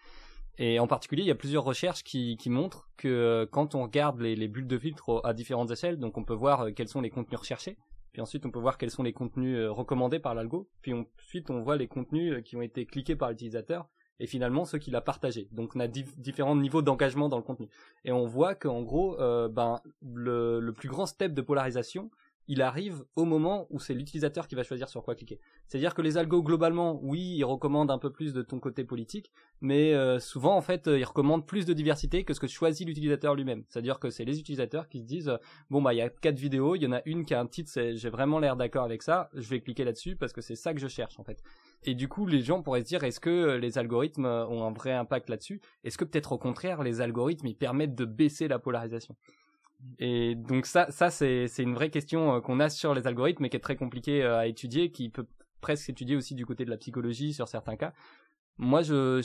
Et 0.57 0.79
en 0.79 0.87
particulier, 0.87 1.23
il 1.23 1.27
y 1.27 1.31
a 1.31 1.35
plusieurs 1.35 1.63
recherches 1.63 2.03
qui, 2.03 2.37
montrent 2.47 2.89
que 2.97 3.07
euh, 3.07 3.45
quand 3.49 3.75
on 3.75 3.83
regarde 3.83 4.19
les, 4.19 4.35
les, 4.35 4.47
bulles 4.47 4.67
de 4.67 4.77
filtre 4.77 5.21
à 5.23 5.33
différentes 5.33 5.71
échelles, 5.71 5.97
donc 5.97 6.17
on 6.17 6.23
peut 6.23 6.33
voir 6.33 6.61
euh, 6.61 6.71
quels 6.71 6.87
sont 6.87 7.01
les 7.01 7.09
contenus 7.09 7.39
recherchés, 7.39 7.77
puis 8.11 8.21
ensuite 8.21 8.45
on 8.45 8.51
peut 8.51 8.59
voir 8.59 8.77
quels 8.77 8.91
sont 8.91 9.03
les 9.03 9.13
contenus 9.13 9.57
euh, 9.57 9.71
recommandés 9.71 10.19
par 10.19 10.35
l'algo, 10.35 10.69
puis 10.81 10.93
ensuite 10.93 11.49
on 11.49 11.61
voit 11.61 11.77
les 11.77 11.87
contenus 11.87 12.43
qui 12.43 12.57
ont 12.57 12.61
été 12.61 12.85
cliqués 12.85 13.15
par 13.15 13.29
l'utilisateur, 13.29 13.87
et 14.19 14.27
finalement 14.27 14.65
ceux 14.65 14.77
qu'il 14.77 14.95
a 14.95 15.01
partagés. 15.01 15.47
Donc 15.51 15.75
on 15.75 15.79
a 15.79 15.87
différents 15.87 16.55
niveaux 16.55 16.83
d'engagement 16.83 17.27
dans 17.27 17.37
le 17.37 17.43
contenu. 17.43 17.67
Et 18.05 18.11
on 18.11 18.27
voit 18.27 18.53
qu'en 18.53 18.83
gros, 18.83 19.17
ben, 19.17 19.81
le, 20.03 20.69
plus 20.73 20.89
grand 20.89 21.07
step 21.07 21.33
de 21.33 21.41
polarisation, 21.41 22.11
il 22.51 22.61
arrive 22.61 23.05
au 23.15 23.23
moment 23.23 23.65
où 23.69 23.79
c'est 23.79 23.93
l'utilisateur 23.93 24.45
qui 24.45 24.55
va 24.55 24.63
choisir 24.63 24.89
sur 24.89 25.03
quoi 25.03 25.15
cliquer. 25.15 25.39
C'est-à-dire 25.67 25.93
que 25.93 26.01
les 26.01 26.17
algos 26.17 26.43
globalement, 26.43 26.99
oui, 27.01 27.35
ils 27.37 27.45
recommandent 27.45 27.91
un 27.91 27.97
peu 27.97 28.11
plus 28.11 28.33
de 28.33 28.41
ton 28.41 28.59
côté 28.59 28.83
politique, 28.83 29.31
mais 29.61 29.93
euh, 29.93 30.19
souvent 30.19 30.57
en 30.57 30.61
fait, 30.61 30.87
ils 30.87 31.05
recommandent 31.05 31.47
plus 31.47 31.65
de 31.65 31.71
diversité 31.71 32.25
que 32.25 32.33
ce 32.33 32.41
que 32.41 32.47
choisit 32.47 32.85
l'utilisateur 32.85 33.35
lui-même. 33.35 33.63
C'est-à-dire 33.69 33.99
que 33.99 34.09
c'est 34.09 34.25
les 34.25 34.37
utilisateurs 34.37 34.89
qui 34.89 34.99
se 34.99 35.05
disent 35.05 35.31
bon 35.69 35.81
bah 35.81 35.93
il 35.93 35.99
y 35.99 36.01
a 36.01 36.09
quatre 36.09 36.37
vidéos, 36.37 36.75
il 36.75 36.83
y 36.83 36.87
en 36.87 36.91
a 36.91 37.01
une 37.05 37.23
qui 37.23 37.33
a 37.33 37.39
un 37.39 37.47
titre, 37.47 37.71
j'ai 37.73 38.09
vraiment 38.09 38.37
l'air 38.37 38.57
d'accord 38.57 38.83
avec 38.83 39.01
ça, 39.01 39.29
je 39.33 39.47
vais 39.47 39.61
cliquer 39.61 39.85
là-dessus 39.85 40.17
parce 40.17 40.33
que 40.33 40.41
c'est 40.41 40.57
ça 40.57 40.73
que 40.73 40.81
je 40.81 40.89
cherche 40.89 41.17
en 41.21 41.23
fait. 41.23 41.41
Et 41.83 41.95
du 41.95 42.09
coup, 42.09 42.27
les 42.27 42.41
gens 42.41 42.61
pourraient 42.61 42.81
se 42.81 42.87
dire 42.87 43.05
est-ce 43.05 43.21
que 43.21 43.55
les 43.55 43.77
algorithmes 43.77 44.25
ont 44.25 44.65
un 44.65 44.73
vrai 44.73 44.91
impact 44.91 45.29
là-dessus? 45.29 45.61
Est-ce 45.85 45.97
que 45.97 46.03
peut-être 46.03 46.33
au 46.33 46.37
contraire 46.37 46.83
les 46.83 46.99
algorithmes 46.99 47.47
ils 47.47 47.57
permettent 47.57 47.95
de 47.95 48.03
baisser 48.03 48.49
la 48.49 48.59
polarisation? 48.59 49.15
Et 49.99 50.35
donc 50.35 50.65
ça, 50.65 50.89
ça 50.89 51.09
c'est 51.09 51.47
une 51.59 51.73
vraie 51.73 51.89
question 51.89 52.35
euh, 52.35 52.41
qu'on 52.41 52.59
a 52.59 52.69
sur 52.69 52.93
les 52.93 53.07
algorithmes, 53.07 53.43
mais 53.43 53.49
qui 53.49 53.57
est 53.57 53.61
très 53.61 53.75
compliquée 53.75 54.23
euh, 54.23 54.39
à 54.39 54.47
étudier, 54.47 54.91
qui 54.91 55.09
peut 55.09 55.27
presque 55.61 55.89
étudier 55.89 56.15
aussi 56.15 56.35
du 56.35 56.45
côté 56.45 56.65
de 56.65 56.69
la 56.69 56.77
psychologie 56.77 57.33
sur 57.33 57.47
certains 57.47 57.75
cas. 57.75 57.93
Moi, 58.57 58.81
je 58.81 59.21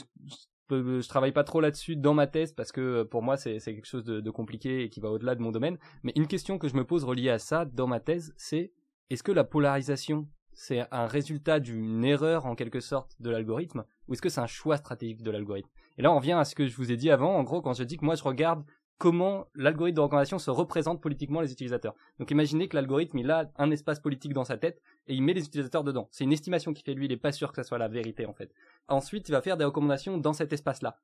je, 0.69 1.07
travaille 1.07 1.31
pas 1.31 1.43
trop 1.43 1.61
là-dessus 1.61 1.95
dans 1.95 2.13
ma 2.13 2.27
thèse 2.27 2.51
parce 2.51 2.71
que 2.71 2.81
euh, 2.81 3.05
pour 3.05 3.23
moi 3.23 3.37
c'est 3.37 3.59
quelque 3.59 3.87
chose 3.87 4.03
de, 4.03 4.29
compliqué 4.29 4.83
et 4.83 4.89
qui 4.89 4.99
va 4.99 5.09
au-delà 5.09 5.35
de 5.35 5.41
mon 5.41 5.51
domaine. 5.51 5.77
Mais 6.03 6.13
une 6.15 6.27
question 6.27 6.57
que 6.57 6.67
je 6.67 6.75
me 6.75 6.83
pose 6.83 7.03
reliée 7.03 7.29
à 7.29 7.39
ça 7.39 7.65
dans 7.65 7.87
ma 7.87 7.99
thèse, 7.99 8.33
c'est 8.37 8.71
est-ce 9.09 9.23
que 9.23 9.31
la 9.31 9.43
polarisation 9.43 10.27
c'est 10.53 10.87
un 10.91 11.05
résultat 11.05 11.59
d'une 11.59 12.03
erreur 12.03 12.47
en 12.47 12.55
quelque 12.55 12.79
sorte 12.79 13.15
de 13.19 13.29
l'algorithme 13.29 13.85
ou 14.07 14.13
est-ce 14.13 14.21
que 14.21 14.29
c'est 14.29 14.41
un 14.41 14.47
choix 14.47 14.77
stratégique 14.77 15.21
de 15.21 15.31
l'algorithme? 15.31 15.69
Et 15.97 16.01
là 16.01 16.11
on 16.11 16.19
vient 16.19 16.39
à 16.39 16.45
ce 16.45 16.55
que 16.55 16.67
je 16.67 16.75
vous 16.75 16.91
ai 16.91 16.97
dit 16.97 17.11
avant. 17.11 17.35
En 17.35 17.43
gros, 17.43 17.61
quand 17.61 17.73
je 17.73 17.83
dis 17.83 17.97
que 17.97 18.05
moi 18.05 18.15
je 18.15 18.23
regarde 18.23 18.63
comment 18.97 19.47
l'algorithme 19.55 19.97
de 19.97 20.01
recommandation 20.01 20.39
se 20.39 20.49
représente 20.49 21.01
politiquement 21.01 21.41
les 21.41 21.51
utilisateurs. 21.51 21.95
Donc 22.19 22.31
imaginez 22.31 22.67
que 22.67 22.75
l'algorithme, 22.75 23.17
il 23.19 23.29
a 23.29 23.51
un 23.57 23.71
espace 23.71 23.99
politique 23.99 24.33
dans 24.33 24.43
sa 24.43 24.57
tête 24.57 24.81
et 25.07 25.13
il 25.13 25.21
met 25.21 25.33
les 25.33 25.45
utilisateurs 25.45 25.83
dedans. 25.83 26.07
C'est 26.11 26.23
une 26.23 26.33
estimation 26.33 26.73
qu'il 26.73 26.83
fait 26.83 26.93
lui, 26.93 27.05
il 27.05 27.09
n'est 27.09 27.17
pas 27.17 27.31
sûr 27.31 27.49
que 27.49 27.55
ça 27.55 27.63
soit 27.63 27.77
la 27.77 27.87
vérité 27.87 28.25
en 28.25 28.33
fait. 28.33 28.51
Ensuite, 28.87 29.29
il 29.29 29.31
va 29.31 29.41
faire 29.41 29.57
des 29.57 29.65
recommandations 29.65 30.17
dans 30.17 30.33
cet 30.33 30.51
espace-là. 30.53 30.97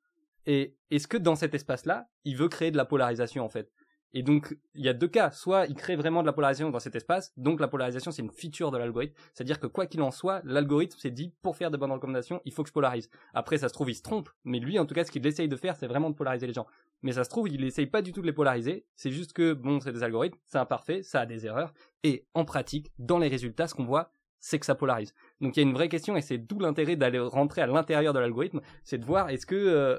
Et 0.46 0.76
est-ce 0.90 1.08
que 1.08 1.16
dans 1.16 1.36
cet 1.36 1.54
espace-là, 1.54 2.08
il 2.24 2.36
veut 2.36 2.48
créer 2.48 2.70
de 2.70 2.76
la 2.76 2.84
polarisation 2.84 3.44
en 3.44 3.48
fait? 3.48 3.72
Et 4.16 4.22
donc, 4.22 4.56
il 4.74 4.84
y 4.84 4.88
a 4.88 4.92
deux 4.92 5.08
cas. 5.08 5.32
Soit 5.32 5.66
il 5.66 5.74
crée 5.74 5.96
vraiment 5.96 6.22
de 6.22 6.26
la 6.26 6.32
polarisation 6.32 6.70
dans 6.70 6.78
cet 6.78 6.94
espace, 6.94 7.32
donc 7.36 7.58
la 7.58 7.66
polarisation 7.66 8.12
c'est 8.12 8.22
une 8.22 8.30
feature 8.30 8.70
de 8.70 8.78
l'algorithme. 8.78 9.14
C'est-à-dire 9.32 9.58
que 9.58 9.66
quoi 9.66 9.86
qu'il 9.86 10.00
en 10.02 10.12
soit, 10.12 10.40
l'algorithme 10.44 10.96
s'est 10.98 11.10
dit, 11.10 11.32
pour 11.42 11.56
faire 11.56 11.72
de 11.72 11.76
bonnes 11.76 11.90
recommandations, 11.90 12.40
il 12.44 12.52
faut 12.52 12.62
que 12.62 12.68
je 12.68 12.72
polarise. 12.72 13.10
Après, 13.34 13.58
ça 13.58 13.68
se 13.68 13.74
trouve, 13.74 13.90
il 13.90 13.96
se 13.96 14.02
trompe, 14.02 14.30
mais 14.44 14.60
lui, 14.60 14.78
en 14.78 14.86
tout 14.86 14.94
cas, 14.94 15.04
ce 15.04 15.10
qu'il 15.10 15.26
essaye 15.26 15.48
de 15.48 15.56
faire, 15.56 15.74
c'est 15.74 15.88
vraiment 15.88 16.10
de 16.10 16.14
polariser 16.14 16.46
les 16.46 16.52
gens. 16.52 16.66
Mais 17.02 17.12
ça 17.12 17.24
se 17.24 17.30
trouve, 17.30 17.48
il 17.48 17.62
essaye 17.64 17.86
pas 17.86 18.02
du 18.02 18.12
tout 18.12 18.22
de 18.22 18.26
les 18.26 18.32
polariser, 18.32 18.86
c'est 18.94 19.10
juste 19.10 19.32
que, 19.32 19.52
bon, 19.52 19.80
c'est 19.80 19.92
des 19.92 20.02
algorithmes, 20.02 20.38
c'est 20.44 20.58
imparfait, 20.58 21.02
ça 21.02 21.20
a 21.20 21.26
des 21.26 21.44
erreurs, 21.46 21.74
et 22.02 22.26
en 22.34 22.44
pratique, 22.44 22.92
dans 22.98 23.18
les 23.18 23.28
résultats, 23.28 23.66
ce 23.66 23.74
qu'on 23.74 23.84
voit, 23.84 24.10
c'est 24.44 24.58
que 24.58 24.66
ça 24.66 24.74
polarise. 24.74 25.14
Donc 25.40 25.56
il 25.56 25.60
y 25.60 25.62
a 25.64 25.66
une 25.68 25.74
vraie 25.74 25.88
question 25.88 26.18
et 26.18 26.20
c'est 26.20 26.36
d'où 26.36 26.58
l'intérêt 26.58 26.96
d'aller 26.96 27.18
rentrer 27.18 27.62
à 27.62 27.66
l'intérieur 27.66 28.12
de 28.12 28.18
l'algorithme, 28.18 28.60
c'est 28.84 28.98
de 28.98 29.04
voir 29.04 29.30
est-ce 29.30 29.46
que 29.46 29.54
euh, 29.54 29.98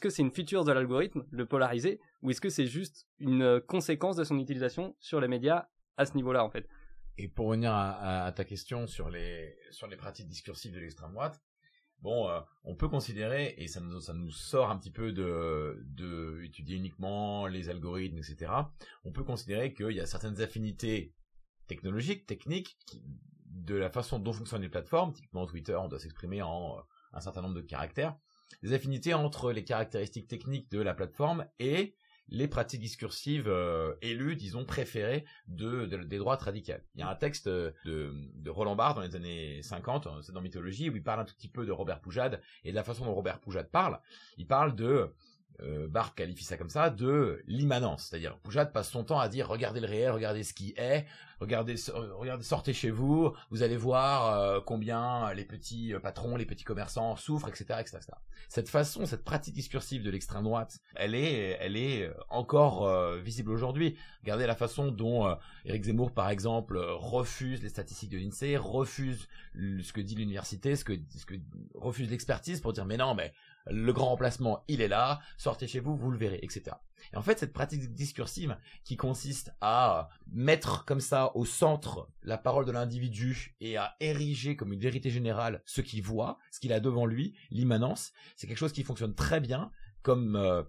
que 0.00 0.08
c'est 0.08 0.22
une 0.22 0.30
feature 0.30 0.64
de 0.64 0.72
l'algorithme, 0.72 1.26
le 1.30 1.44
polariser, 1.44 2.00
ou 2.22 2.30
est-ce 2.30 2.40
que 2.40 2.48
c'est 2.48 2.66
juste 2.66 3.06
une 3.18 3.42
euh, 3.42 3.60
conséquence 3.60 4.16
de 4.16 4.24
son 4.24 4.38
utilisation 4.38 4.96
sur 5.00 5.20
les 5.20 5.28
médias 5.28 5.68
à 5.98 6.06
ce 6.06 6.14
niveau-là, 6.14 6.44
en 6.44 6.48
fait? 6.48 6.66
Et 7.18 7.28
pour 7.28 7.48
revenir 7.48 7.72
à, 7.72 8.32
ta 8.34 8.44
question 8.44 8.86
sur 8.86 9.10
les, 9.10 9.56
sur 9.70 9.86
les 9.86 9.96
pratiques 9.96 10.28
discursives 10.28 10.72
de 10.72 10.80
l'extrême 10.80 11.12
droite, 11.12 11.40
bon, 12.04 12.28
euh, 12.28 12.38
on 12.64 12.76
peut 12.76 12.88
considérer, 12.88 13.54
et 13.56 13.66
ça 13.66 13.80
nous, 13.80 14.30
sort 14.30 14.70
un 14.70 14.76
petit 14.76 14.90
peu 14.90 15.10
de, 15.10 15.82
de 15.86 16.42
étudier 16.44 16.76
uniquement 16.76 17.46
les 17.46 17.70
algorithmes, 17.70 18.18
etc., 18.18 18.52
on 19.04 19.10
peut 19.10 19.24
considérer 19.24 19.72
qu'il 19.72 19.92
y 19.92 20.00
a 20.00 20.06
certaines 20.06 20.40
affinités 20.42 21.14
technologiques, 21.66 22.26
techniques, 22.26 22.76
de 23.46 23.74
la 23.74 23.88
façon 23.88 24.18
dont 24.18 24.34
fonctionnent 24.34 24.62
les 24.62 24.68
plateformes, 24.68 25.14
typiquement 25.14 25.46
Twitter, 25.46 25.74
on 25.76 25.88
doit 25.88 25.98
s'exprimer 25.98 26.42
en 26.42 26.76
euh, 26.76 26.82
un 27.14 27.20
certain 27.20 27.40
nombre 27.40 27.54
de 27.54 27.62
caractères, 27.62 28.14
des 28.62 28.74
affinités 28.74 29.14
entre 29.14 29.50
les 29.50 29.64
caractéristiques 29.64 30.28
techniques 30.28 30.70
de 30.70 30.82
la 30.82 30.92
plateforme 30.92 31.46
et 31.58 31.96
les 32.28 32.48
pratiques 32.48 32.80
discursives 32.80 33.48
euh, 33.48 33.94
élues, 34.02 34.36
disons, 34.36 34.64
préférées 34.64 35.24
de, 35.48 35.86
des 35.86 36.18
droites 36.18 36.42
radicales. 36.42 36.82
Il 36.94 37.00
y 37.00 37.02
a 37.02 37.08
un 37.08 37.14
texte 37.14 37.48
de, 37.48 37.74
de 37.84 38.50
Roland 38.50 38.76
Barthes 38.76 38.96
dans 38.96 39.02
les 39.02 39.16
années 39.16 39.62
50, 39.62 40.08
c'est 40.22 40.32
dans 40.32 40.40
Mythologie, 40.40 40.90
où 40.90 40.96
il 40.96 41.02
parle 41.02 41.20
un 41.20 41.24
tout 41.24 41.34
petit 41.34 41.48
peu 41.48 41.66
de 41.66 41.72
Robert 41.72 42.00
Poujade 42.00 42.40
et 42.64 42.70
de 42.70 42.76
la 42.76 42.84
façon 42.84 43.04
dont 43.04 43.14
Robert 43.14 43.40
Poujade 43.40 43.70
parle. 43.70 44.00
Il 44.38 44.46
parle 44.46 44.74
de 44.74 45.10
euh, 45.60 45.86
Barthes 45.86 46.16
qualifie 46.16 46.44
ça 46.44 46.56
comme 46.56 46.68
ça, 46.68 46.90
de 46.90 47.42
l'immanence. 47.46 48.08
C'est-à-dire, 48.08 48.36
Poujade 48.38 48.72
passe 48.72 48.90
son 48.90 49.04
temps 49.04 49.20
à 49.20 49.28
dire, 49.28 49.48
regardez 49.48 49.80
le 49.80 49.86
réel, 49.86 50.10
regardez 50.10 50.42
ce 50.42 50.52
qui 50.52 50.74
est, 50.76 51.06
regardez, 51.40 51.76
regardez 52.18 52.42
sortez 52.42 52.72
chez 52.72 52.90
vous, 52.90 53.32
vous 53.50 53.62
allez 53.62 53.76
voir 53.76 54.34
euh, 54.34 54.60
combien 54.60 55.32
les 55.32 55.44
petits 55.44 55.94
euh, 55.94 56.00
patrons, 56.00 56.36
les 56.36 56.46
petits 56.46 56.64
commerçants 56.64 57.14
souffrent, 57.16 57.48
etc., 57.48 57.78
etc., 57.80 58.00
Cette 58.48 58.68
façon, 58.68 59.06
cette 59.06 59.24
pratique 59.24 59.54
discursive 59.54 60.02
de 60.02 60.10
l'extrême 60.10 60.42
droite, 60.42 60.80
elle 60.96 61.14
est, 61.14 61.56
elle 61.60 61.76
est 61.76 62.10
encore 62.28 62.88
visible 63.16 63.50
aujourd'hui. 63.50 63.96
Regardez 64.22 64.46
la 64.46 64.56
façon 64.56 64.90
dont 64.90 65.34
Eric 65.64 65.84
Zemmour, 65.84 66.12
par 66.12 66.28
exemple, 66.30 66.78
refuse 66.78 67.62
les 67.62 67.68
statistiques 67.68 68.10
de 68.10 68.18
l'INSEE, 68.18 68.56
refuse 68.56 69.28
ce 69.54 69.92
que 69.92 70.00
dit 70.00 70.14
l'université, 70.14 70.76
ce 70.76 70.84
que, 70.84 70.94
ce 71.16 71.26
que 71.26 71.34
refuse 71.74 72.10
l'expertise 72.10 72.60
pour 72.60 72.72
dire 72.72 72.84
mais 72.84 72.96
non, 72.96 73.14
mais 73.14 73.32
le 73.66 73.92
grand 73.92 74.10
remplacement, 74.10 74.64
il 74.68 74.80
est 74.80 74.88
là, 74.88 75.20
sortez 75.36 75.66
chez 75.66 75.80
vous, 75.80 75.96
vous 75.96 76.10
le 76.10 76.18
verrez, 76.18 76.40
etc. 76.42 76.76
Et 77.12 77.16
en 77.16 77.22
fait, 77.22 77.38
cette 77.38 77.52
pratique 77.52 77.92
discursive 77.92 78.56
qui 78.84 78.96
consiste 78.96 79.52
à 79.60 80.08
mettre 80.32 80.84
comme 80.84 81.00
ça 81.00 81.36
au 81.36 81.44
centre 81.44 82.08
la 82.22 82.38
parole 82.38 82.64
de 82.64 82.72
l'individu 82.72 83.54
et 83.60 83.76
à 83.76 83.94
ériger 84.00 84.56
comme 84.56 84.72
une 84.72 84.80
vérité 84.80 85.10
générale 85.10 85.62
ce 85.66 85.80
qu'il 85.80 86.02
voit, 86.02 86.38
ce 86.50 86.60
qu'il 86.60 86.72
a 86.72 86.80
devant 86.80 87.06
lui, 87.06 87.36
l'immanence, 87.50 88.12
c'est 88.36 88.46
quelque 88.46 88.58
chose 88.58 88.72
qui 88.72 88.84
fonctionne 88.84 89.14
très 89.14 89.40
bien 89.40 89.70
comme 90.02 90.36
euh, 90.36 90.62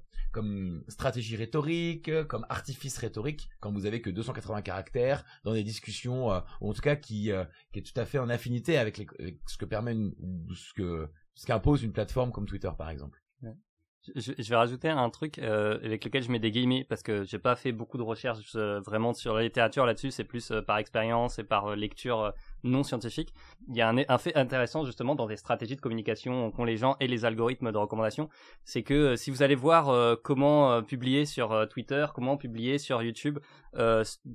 stratégie 0.87 1.35
rhétorique, 1.35 2.09
comme 2.27 2.45
artifice 2.49 2.97
rhétorique, 2.97 3.49
quand 3.59 3.71
vous 3.71 3.85
avez 3.85 4.01
que 4.01 4.09
280 4.09 4.61
caractères 4.61 5.25
dans 5.43 5.53
des 5.53 5.63
discussions, 5.63 6.31
euh, 6.31 6.39
ou 6.61 6.69
en 6.69 6.73
tout 6.73 6.81
cas 6.81 6.95
qui, 6.95 7.31
euh, 7.31 7.43
qui 7.71 7.79
est 7.79 7.83
tout 7.83 7.99
à 7.99 8.05
fait 8.05 8.17
en 8.17 8.29
affinité 8.29 8.77
avec, 8.77 9.05
ce 9.45 9.57
que 9.57 9.65
permet 9.65 9.91
une, 9.91 10.13
ce 10.55 10.73
que 10.73 11.09
ce 11.35 11.45
qu'impose 11.45 11.83
une 11.83 11.93
plateforme 11.93 12.31
comme 12.31 12.45
Twitter 12.45 12.71
par 12.77 12.89
exemple. 12.89 13.21
Je, 14.13 14.49
vais 14.49 14.55
rajouter 14.55 14.89
un 14.89 15.09
truc 15.09 15.39
euh, 15.39 15.79
avec 15.83 16.05
lequel 16.05 16.21
je 16.21 16.31
mets 16.31 16.39
des 16.39 16.51
guillemets 16.51 16.85
parce 16.87 17.01
que 17.01 17.23
j'ai 17.23 17.39
pas 17.39 17.55
fait 17.55 17.71
beaucoup 17.71 17.97
de 17.97 18.03
recherches 18.03 18.55
euh, 18.55 18.79
vraiment 18.81 19.13
sur 19.13 19.33
la 19.33 19.41
littérature 19.41 19.85
là-dessus, 19.85 20.11
c'est 20.11 20.23
plus 20.23 20.51
euh, 20.51 20.61
par 20.61 20.77
expérience 20.77 21.39
et 21.39 21.43
par 21.43 21.75
lecture 21.75 22.33
non 22.63 22.83
scientifique. 22.83 23.33
Il 23.67 23.75
y 23.75 23.81
a 23.81 23.89
un, 23.89 23.97
un, 24.07 24.17
fait 24.17 24.35
intéressant 24.35 24.85
justement 24.85 25.15
dans 25.15 25.25
des 25.25 25.37
stratégies 25.37 25.75
de 25.75 25.81
communication 25.81 26.51
qu'ont 26.51 26.65
les 26.65 26.77
gens 26.77 26.97
et 26.99 27.07
les 27.07 27.25
algorithmes 27.25 27.71
de 27.71 27.77
recommandation, 27.77 28.29
c'est 28.63 28.83
que 28.83 29.15
si 29.15 29.31
vous 29.31 29.41
allez 29.41 29.55
voir 29.55 30.17
comment 30.21 30.83
publier 30.83 31.25
sur 31.25 31.67
Twitter, 31.69 32.05
comment 32.13 32.37
publier 32.37 32.77
sur 32.77 33.01
YouTube, 33.01 33.39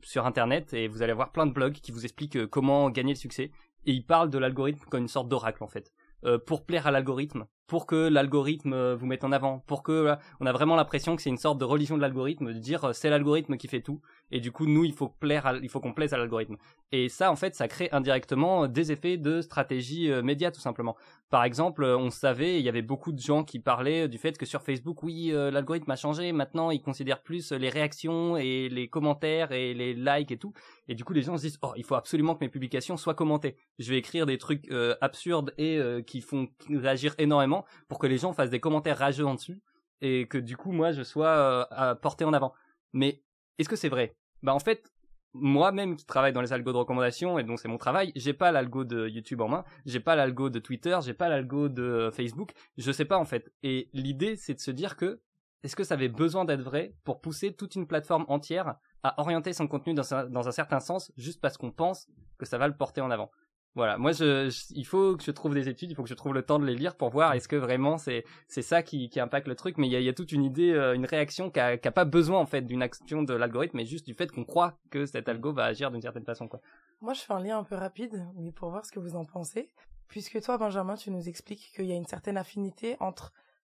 sur 0.02 0.26
Internet, 0.26 0.74
et 0.74 0.88
vous 0.88 1.02
allez 1.02 1.12
voir 1.12 1.32
plein 1.32 1.46
de 1.46 1.52
blogs 1.52 1.74
qui 1.74 1.92
vous 1.92 2.04
expliquent 2.04 2.46
comment 2.46 2.90
gagner 2.90 3.12
le 3.12 3.18
succès, 3.18 3.50
et 3.86 3.92
ils 3.92 4.04
parlent 4.04 4.30
de 4.30 4.38
l'algorithme 4.38 4.84
comme 4.90 5.02
une 5.02 5.08
sorte 5.08 5.28
d'oracle 5.28 5.62
en 5.62 5.68
fait. 5.68 5.92
Euh, 6.24 6.38
pour 6.38 6.66
plaire 6.66 6.86
à 6.86 6.90
l'algorithme, 6.90 7.46
pour 7.70 7.86
que 7.86 8.08
l'algorithme 8.08 8.72
euh, 8.72 8.96
vous 8.96 9.06
mette 9.06 9.22
en 9.22 9.30
avant, 9.30 9.60
pour 9.60 9.84
que 9.84 10.16
on 10.40 10.46
a 10.46 10.50
vraiment 10.50 10.74
l'impression 10.74 11.14
que 11.14 11.22
c'est 11.22 11.30
une 11.30 11.36
sorte 11.36 11.56
de 11.56 11.64
religion 11.64 11.96
de 11.96 12.02
l'algorithme, 12.02 12.52
de 12.52 12.58
dire 12.58 12.86
euh, 12.86 12.92
c'est 12.92 13.10
l'algorithme 13.10 13.56
qui 13.56 13.68
fait 13.68 13.80
tout, 13.80 14.00
et 14.32 14.40
du 14.40 14.50
coup 14.50 14.66
nous 14.66 14.84
il 14.84 14.92
faut 14.92 15.08
plaire, 15.08 15.56
il 15.62 15.68
faut 15.68 15.78
qu'on 15.78 15.92
plaise 15.92 16.12
à 16.12 16.18
l'algorithme. 16.18 16.56
Et 16.90 17.08
ça 17.08 17.30
en 17.30 17.36
fait 17.36 17.54
ça 17.54 17.68
crée 17.68 17.88
indirectement 17.92 18.66
des 18.66 18.90
effets 18.90 19.18
de 19.18 19.40
stratégie 19.40 20.10
média 20.24 20.50
tout 20.50 20.60
simplement. 20.60 20.96
Par 21.30 21.44
exemple, 21.44 21.84
on 21.84 22.10
savait, 22.10 22.58
il 22.58 22.64
y 22.64 22.68
avait 22.68 22.82
beaucoup 22.82 23.12
de 23.12 23.20
gens 23.20 23.44
qui 23.44 23.60
parlaient 23.60 24.08
du 24.08 24.18
fait 24.18 24.36
que 24.36 24.44
sur 24.44 24.62
Facebook, 24.62 25.04
oui, 25.04 25.30
l'algorithme 25.32 25.92
a 25.92 25.94
changé, 25.94 26.32
maintenant 26.32 26.72
il 26.72 26.82
considère 26.82 27.22
plus 27.22 27.52
les 27.52 27.68
réactions 27.68 28.36
et 28.36 28.68
les 28.68 28.88
commentaires 28.88 29.52
et 29.52 29.72
les 29.72 29.94
likes 29.94 30.32
et 30.32 30.38
tout. 30.38 30.52
Et 30.88 30.96
du 30.96 31.04
coup, 31.04 31.12
les 31.12 31.22
gens 31.22 31.36
se 31.36 31.42
disent, 31.42 31.58
oh, 31.62 31.72
il 31.76 31.84
faut 31.84 31.94
absolument 31.94 32.34
que 32.34 32.44
mes 32.44 32.48
publications 32.48 32.96
soient 32.96 33.14
commentées. 33.14 33.54
Je 33.78 33.90
vais 33.90 33.98
écrire 33.98 34.26
des 34.26 34.38
trucs 34.38 34.68
absurdes 35.00 35.54
et 35.56 35.78
qui 36.04 36.20
font 36.20 36.48
réagir 36.68 37.14
énormément 37.18 37.59
pour 37.88 37.98
que 37.98 38.06
les 38.06 38.18
gens 38.18 38.32
fassent 38.32 38.50
des 38.50 38.60
commentaires 38.60 38.98
rageux 38.98 39.26
en 39.26 39.34
dessus 39.34 39.60
et 40.00 40.26
que 40.26 40.38
du 40.38 40.56
coup 40.56 40.72
moi 40.72 40.92
je 40.92 41.02
sois 41.02 41.68
euh, 41.78 41.94
porté 41.94 42.24
en 42.24 42.32
avant. 42.32 42.52
Mais 42.92 43.22
est-ce 43.58 43.68
que 43.68 43.76
c'est 43.76 43.88
vrai? 43.88 44.16
Bah 44.42 44.54
en 44.54 44.58
fait, 44.58 44.90
moi-même 45.32 45.96
qui 45.96 46.06
travaille 46.06 46.32
dans 46.32 46.40
les 46.40 46.52
algos 46.52 46.72
de 46.72 46.78
recommandation 46.78 47.38
et 47.38 47.44
donc 47.44 47.60
c'est 47.60 47.68
mon 47.68 47.78
travail, 47.78 48.12
j'ai 48.16 48.32
pas 48.32 48.50
l'algo 48.50 48.84
de 48.84 49.06
YouTube 49.08 49.40
en 49.42 49.48
main, 49.48 49.64
j'ai 49.86 50.00
pas 50.00 50.16
l'algo 50.16 50.50
de 50.50 50.58
Twitter, 50.58 50.98
j'ai 51.02 51.14
pas 51.14 51.28
l'algo 51.28 51.68
de 51.68 52.10
Facebook, 52.12 52.52
je 52.78 52.90
sais 52.90 53.04
pas 53.04 53.18
en 53.18 53.24
fait. 53.24 53.52
Et 53.62 53.90
l'idée 53.92 54.36
c'est 54.36 54.54
de 54.54 54.60
se 54.60 54.70
dire 54.70 54.96
que 54.96 55.20
est-ce 55.62 55.76
que 55.76 55.84
ça 55.84 55.94
avait 55.94 56.08
besoin 56.08 56.46
d'être 56.46 56.62
vrai 56.62 56.94
pour 57.04 57.20
pousser 57.20 57.52
toute 57.52 57.74
une 57.74 57.86
plateforme 57.86 58.24
entière 58.28 58.76
à 59.02 59.20
orienter 59.20 59.52
son 59.52 59.68
contenu 59.68 59.92
dans 59.94 60.14
un, 60.14 60.24
dans 60.24 60.48
un 60.48 60.52
certain 60.52 60.80
sens 60.80 61.12
juste 61.16 61.40
parce 61.40 61.58
qu'on 61.58 61.70
pense 61.70 62.08
que 62.38 62.46
ça 62.46 62.56
va 62.56 62.66
le 62.66 62.76
porter 62.76 63.02
en 63.02 63.10
avant? 63.10 63.30
Voilà, 63.76 63.98
moi, 63.98 64.10
je, 64.10 64.50
il 64.74 64.84
faut 64.84 65.16
que 65.16 65.22
je 65.22 65.30
trouve 65.30 65.54
des 65.54 65.68
études, 65.68 65.90
il 65.90 65.94
faut 65.94 66.02
que 66.02 66.08
je 66.08 66.14
trouve 66.14 66.34
le 66.34 66.42
temps 66.42 66.58
de 66.58 66.66
les 66.66 66.74
lire 66.74 66.96
pour 66.96 67.10
voir 67.10 67.34
est-ce 67.34 67.46
que 67.46 67.54
vraiment 67.54 67.98
c'est 67.98 68.24
c'est 68.48 68.62
ça 68.62 68.82
qui, 68.82 69.08
qui 69.08 69.20
impacte 69.20 69.46
le 69.46 69.54
truc. 69.54 69.78
Mais 69.78 69.86
il 69.86 69.92
y 69.92 69.96
a, 69.96 70.00
y 70.00 70.08
a 70.08 70.12
toute 70.12 70.32
une 70.32 70.42
idée, 70.42 70.72
euh, 70.72 70.94
une 70.94 71.06
réaction 71.06 71.50
qui 71.50 71.60
a, 71.60 71.78
a 71.82 71.90
pas 71.92 72.04
besoin 72.04 72.40
en 72.40 72.46
fait 72.46 72.62
d'une 72.62 72.82
action 72.82 73.22
de 73.22 73.32
l'algorithme, 73.32 73.76
mais 73.76 73.86
juste 73.86 74.06
du 74.06 74.14
fait 74.14 74.30
qu'on 74.32 74.44
croit 74.44 74.78
que 74.90 75.06
cet 75.06 75.28
algo 75.28 75.52
va 75.52 75.64
agir 75.64 75.92
d'une 75.92 76.02
certaine 76.02 76.24
façon. 76.24 76.48
Quoi. 76.48 76.60
Moi, 77.00 77.12
je 77.14 77.20
fais 77.20 77.32
un 77.32 77.40
lien 77.40 77.58
un 77.58 77.64
peu 77.64 77.76
rapide, 77.76 78.26
mais 78.36 78.50
pour 78.50 78.70
voir 78.70 78.84
ce 78.84 78.92
que 78.92 78.98
vous 78.98 79.14
en 79.14 79.24
pensez. 79.24 79.70
Puisque 80.08 80.40
toi, 80.42 80.58
Benjamin, 80.58 80.96
tu 80.96 81.12
nous 81.12 81.28
expliques 81.28 81.70
qu'il 81.74 81.86
y 81.86 81.92
a 81.92 81.94
une 81.94 82.06
certaine 82.06 82.36
affinité 82.36 82.96
entre 82.98 83.32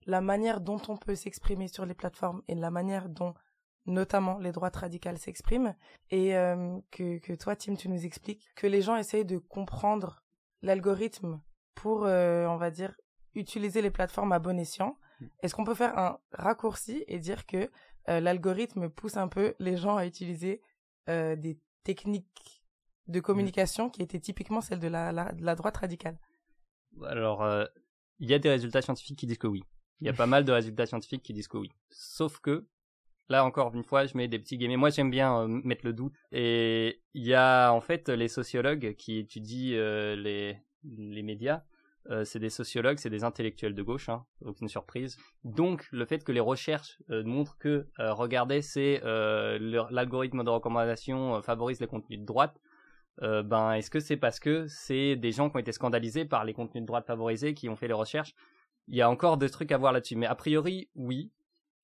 la 0.06 0.20
manière 0.20 0.60
dont 0.60 0.80
on 0.88 0.96
peut 0.96 1.14
s'exprimer 1.14 1.68
sur 1.68 1.86
les 1.86 1.94
plateformes 1.94 2.42
et 2.48 2.56
la 2.56 2.72
manière 2.72 3.08
dont 3.08 3.34
notamment 3.86 4.38
les 4.38 4.52
droites 4.52 4.76
radicales 4.76 5.18
s'expriment, 5.18 5.74
et 6.10 6.36
euh, 6.36 6.78
que, 6.90 7.18
que 7.18 7.32
toi, 7.34 7.56
Tim, 7.56 7.74
tu 7.74 7.88
nous 7.88 8.04
expliques 8.04 8.48
que 8.54 8.66
les 8.66 8.82
gens 8.82 8.96
essayent 8.96 9.24
de 9.24 9.38
comprendre 9.38 10.22
l'algorithme 10.62 11.42
pour, 11.74 12.06
euh, 12.06 12.46
on 12.46 12.56
va 12.56 12.70
dire, 12.70 12.94
utiliser 13.34 13.82
les 13.82 13.90
plateformes 13.90 14.32
à 14.32 14.38
bon 14.38 14.58
escient. 14.58 14.96
Est-ce 15.42 15.54
qu'on 15.54 15.64
peut 15.64 15.74
faire 15.74 15.98
un 15.98 16.18
raccourci 16.32 17.04
et 17.08 17.18
dire 17.18 17.46
que 17.46 17.70
euh, 18.08 18.20
l'algorithme 18.20 18.88
pousse 18.88 19.16
un 19.16 19.28
peu 19.28 19.54
les 19.58 19.76
gens 19.76 19.96
à 19.96 20.06
utiliser 20.06 20.62
des 21.06 21.60
techniques 21.82 22.64
de 23.08 23.20
communication 23.20 23.90
qui 23.90 24.00
étaient 24.00 24.20
typiquement 24.20 24.62
celles 24.62 24.80
de 24.80 24.88
la, 24.88 25.12
la, 25.12 25.32
de 25.32 25.44
la 25.44 25.54
droite 25.54 25.76
radicale? 25.76 26.18
Alors, 27.04 27.46
il 28.20 28.30
y 28.30 28.32
a 28.32 28.38
des 28.38 28.48
résultats 28.48 28.80
scientifiques 28.80 29.18
qui 29.18 29.26
disent 29.26 29.36
que 29.36 29.46
oui. 29.46 29.62
Il 30.00 30.06
y 30.06 30.10
a 30.10 30.14
pas 30.14 30.26
mal 30.26 30.44
de 30.44 30.52
résultats 30.52 30.86
scientifiques 30.86 31.22
qui 31.22 31.34
disent 31.34 31.48
que 31.48 31.58
oui. 31.58 31.70
Sauf 31.90 32.40
que 32.40 32.66
Là 33.28 33.44
encore 33.44 33.74
une 33.74 33.84
fois, 33.84 34.06
je 34.06 34.16
mets 34.16 34.28
des 34.28 34.38
petits 34.38 34.58
guillemets. 34.58 34.76
Moi, 34.76 34.90
j'aime 34.90 35.10
bien 35.10 35.40
euh, 35.40 35.46
mettre 35.48 35.84
le 35.84 35.92
doute. 35.92 36.12
Et 36.32 37.00
il 37.14 37.24
y 37.24 37.34
a 37.34 37.70
en 37.70 37.80
fait 37.80 38.08
les 38.08 38.28
sociologues 38.28 38.94
qui 38.96 39.18
étudient 39.18 39.76
euh, 39.76 40.16
les 40.16 40.58
les 40.98 41.22
médias. 41.22 41.62
Euh, 42.10 42.22
c'est 42.24 42.38
des 42.38 42.50
sociologues, 42.50 42.98
c'est 42.98 43.08
des 43.08 43.24
intellectuels 43.24 43.74
de 43.74 43.82
gauche, 43.82 44.10
hein, 44.10 44.26
aucune 44.42 44.68
surprise. 44.68 45.16
Donc, 45.42 45.86
le 45.90 46.04
fait 46.04 46.22
que 46.22 46.32
les 46.32 46.40
recherches 46.40 46.98
montrent 47.08 47.56
que, 47.56 47.86
regardez, 47.98 48.60
c'est 48.60 49.00
l'algorithme 49.02 50.44
de 50.44 50.50
recommandation 50.50 51.40
favorise 51.40 51.80
les 51.80 51.86
contenus 51.86 52.20
de 52.20 52.26
droite. 52.26 52.60
ben, 53.22 53.72
est-ce 53.72 53.88
que 53.88 54.00
c'est 54.00 54.18
parce 54.18 54.38
que 54.38 54.66
c'est 54.68 55.16
des 55.16 55.32
gens 55.32 55.48
qui 55.48 55.56
ont 55.56 55.60
été 55.60 55.72
scandalisés 55.72 56.26
par 56.26 56.44
les 56.44 56.52
contenus 56.52 56.82
de 56.82 56.86
droite 56.86 57.06
favorisés 57.06 57.54
qui 57.54 57.70
ont 57.70 57.76
fait 57.76 57.88
les 57.88 57.94
recherches? 57.94 58.34
Il 58.88 58.96
y 58.96 59.00
a 59.00 59.08
encore 59.08 59.38
des 59.38 59.48
trucs 59.48 59.72
à 59.72 59.78
voir 59.78 59.94
là-dessus, 59.94 60.16
mais 60.16 60.26
a 60.26 60.34
priori, 60.34 60.90
oui. 60.94 61.32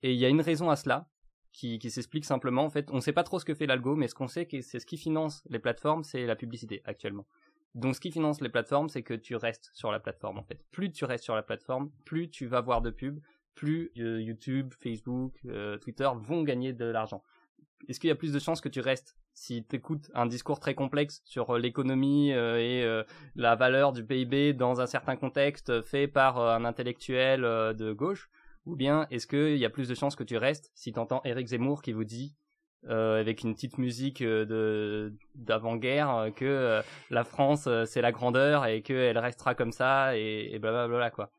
Et 0.02 0.12
il 0.12 0.18
y 0.18 0.26
a 0.26 0.28
une 0.28 0.42
raison 0.42 0.68
à 0.68 0.76
cela, 0.76 1.08
qui, 1.52 1.78
qui 1.78 1.90
s'explique 1.90 2.24
simplement. 2.24 2.64
En 2.64 2.70
fait, 2.70 2.90
on 2.90 2.96
ne 2.96 3.00
sait 3.00 3.12
pas 3.12 3.24
trop 3.24 3.38
ce 3.38 3.44
que 3.44 3.54
fait 3.54 3.66
l'algo, 3.66 3.96
mais 3.96 4.08
ce 4.08 4.14
qu'on 4.14 4.28
sait, 4.28 4.46
c'est 4.62 4.78
ce 4.78 4.86
qui 4.86 4.96
finance 4.96 5.42
les 5.48 5.58
plateformes, 5.58 6.04
c'est 6.04 6.26
la 6.26 6.36
publicité 6.36 6.82
actuellement. 6.84 7.26
Donc, 7.74 7.94
ce 7.94 8.00
qui 8.00 8.10
finance 8.10 8.40
les 8.40 8.48
plateformes, 8.48 8.88
c'est 8.88 9.02
que 9.02 9.14
tu 9.14 9.36
restes 9.36 9.70
sur 9.74 9.92
la 9.92 10.00
plateforme. 10.00 10.38
En 10.38 10.42
fait, 10.42 10.64
plus 10.72 10.90
tu 10.90 11.04
restes 11.04 11.24
sur 11.24 11.36
la 11.36 11.42
plateforme, 11.42 11.90
plus 12.04 12.28
tu 12.28 12.46
vas 12.46 12.60
voir 12.60 12.82
de 12.82 12.90
pubs, 12.90 13.20
plus 13.54 13.92
euh, 13.98 14.20
YouTube, 14.20 14.72
Facebook, 14.78 15.38
euh, 15.46 15.76
Twitter 15.78 16.08
vont 16.16 16.42
gagner 16.42 16.72
de 16.72 16.84
l'argent. 16.84 17.22
Est-ce 17.88 18.00
qu'il 18.00 18.08
y 18.08 18.12
a 18.12 18.16
plus 18.16 18.32
de 18.32 18.38
chances 18.38 18.60
que 18.60 18.68
tu 18.68 18.80
restes 18.80 19.16
si 19.34 19.64
tu 19.64 19.76
écoutes 19.76 20.10
un 20.14 20.26
discours 20.26 20.60
très 20.60 20.74
complexe 20.74 21.22
sur 21.24 21.50
euh, 21.50 21.58
l'économie 21.58 22.30
et 22.30 23.02
la 23.36 23.56
valeur 23.56 23.92
du 23.92 24.04
PIB 24.04 24.54
dans 24.54 24.80
un 24.80 24.86
certain 24.86 25.16
contexte 25.16 25.82
fait 25.82 26.08
par 26.08 26.38
un 26.38 26.64
intellectuel 26.64 27.42
de 27.42 27.92
gauche? 27.92 28.30
Ou 28.66 28.76
bien 28.76 29.06
est-ce 29.10 29.26
qu'il 29.26 29.56
y 29.56 29.64
a 29.64 29.70
plus 29.70 29.88
de 29.88 29.94
chances 29.94 30.16
que 30.16 30.24
tu 30.24 30.36
restes 30.36 30.70
si 30.74 30.92
tu 30.92 30.98
entends 30.98 31.20
Eric 31.24 31.48
Zemmour 31.48 31.82
qui 31.82 31.92
vous 31.92 32.04
dit 32.04 32.34
euh, 32.88 33.20
avec 33.20 33.42
une 33.42 33.54
petite 33.54 33.76
musique 33.76 34.22
euh, 34.22 34.46
de 34.46 35.14
d'avant-guerre 35.34 36.14
euh, 36.14 36.30
que 36.30 36.80
la 37.10 37.24
France 37.24 37.68
c'est 37.84 38.00
la 38.00 38.10
grandeur 38.10 38.64
et 38.64 38.80
qu'elle 38.80 39.18
restera 39.18 39.54
comme 39.54 39.72
ça 39.72 40.16
et, 40.16 40.50
et 40.52 40.58
blablabla 40.58 41.10
quoi. 41.10 41.30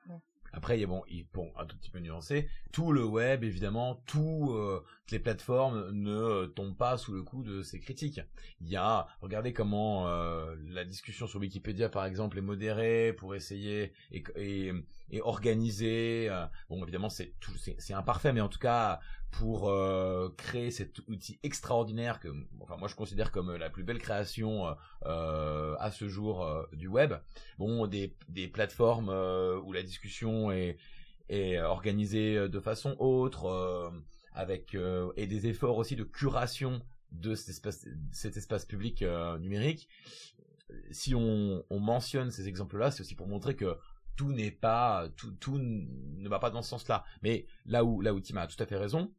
Après, 0.54 0.78
il 0.78 0.82
y 0.82 0.84
a 0.84 0.88
bon, 0.88 1.04
il, 1.10 1.26
bon, 1.34 1.52
un 1.58 1.66
tout 1.66 1.78
petit 1.78 1.90
peu 1.90 2.00
nuancé. 2.00 2.50
Tout 2.72 2.92
le 2.92 3.04
web, 3.04 3.44
évidemment, 3.44 4.02
toutes 4.06 4.84
les 5.12 5.20
plateformes 5.20 5.92
ne 5.92 6.46
tombent 6.46 6.78
pas 6.78 6.98
sous 6.98 7.14
le 7.14 7.24
coup 7.24 7.44
de 7.44 7.62
ces 7.62 7.80
critiques. 7.80 8.22
Il 8.62 8.70
y 8.70 8.76
a, 8.76 9.08
regardez 9.22 9.54
comment 9.54 10.08
la 10.08 10.86
discussion 10.86 11.28
sur 11.28 11.40
Wikipédia, 11.40 11.90
par 11.90 12.06
exemple, 12.06 12.38
est 12.38 12.42
modérée 12.42 13.14
pour 13.14 13.36
essayer 13.36 13.94
et, 14.12 14.24
et 14.36 14.72
et 15.12 15.22
organisé. 15.22 16.28
Euh, 16.30 16.46
bon, 16.70 16.82
évidemment, 16.84 17.10
c'est 17.10 17.34
imparfait, 17.94 18.34
mais 18.34 18.42
en 18.42 18.50
tout 18.50 18.60
cas, 18.60 19.00
pour 19.32 19.70
euh, 19.70 20.30
créer 20.38 20.72
cet 20.72 21.00
outil 21.08 21.40
extraordinaire 21.42 22.20
que, 22.20 22.30
enfin, 22.60 22.78
moi 22.78 22.88
je 22.88 22.96
considère 22.96 23.32
comme 23.32 23.56
la 23.56 23.70
plus 23.70 23.84
belle 23.84 24.00
création 24.00 24.76
euh, 25.06 25.76
à 25.80 25.92
ce 25.92 26.08
jour 26.08 26.46
du 26.74 26.88
web. 26.88 27.14
Bon, 27.58 27.88
des 27.88 28.16
des 28.28 28.48
plateformes 28.48 29.10
où 29.64 29.72
la 29.72 29.84
discussion 29.84 30.52
est 30.52 30.78
est 31.30 31.60
organisée 31.62 32.50
de 32.50 32.60
façon 32.60 32.96
autre, 33.00 33.92
avec 34.34 34.76
et 35.16 35.28
des 35.28 35.48
efforts 35.48 35.78
aussi 35.78 35.96
de 35.96 36.04
curation 36.04 36.82
de 37.12 37.36
cet 37.36 37.50
espace, 37.50 37.88
cet 38.12 38.38
espace 38.38 38.66
public 38.66 39.04
numérique. 39.40 39.88
Si 40.92 41.16
on, 41.16 41.66
on 41.70 41.80
mentionne 41.80 42.32
ces 42.32 42.48
exemples-là, 42.48 42.92
c'est 42.92 43.02
aussi 43.02 43.16
pour 43.16 43.28
montrer 43.28 43.56
que 43.56 43.78
tout 44.16 44.34
n'est 44.34 44.52
pas 44.52 45.10
tout, 45.16 45.32
tout 45.32 45.58
ne 45.58 46.30
va 46.30 46.40
pas 46.40 46.50
dans 46.50 46.62
ce 46.62 46.70
sens-là. 46.70 47.04
Mais 47.24 47.46
là 47.66 47.84
où 47.84 48.02
là 48.02 48.14
où 48.14 48.20
Tim 48.20 48.38
a 48.38 48.48
tout 48.48 48.62
à 48.62 48.66
fait 48.66 48.78
raison, 48.78 49.14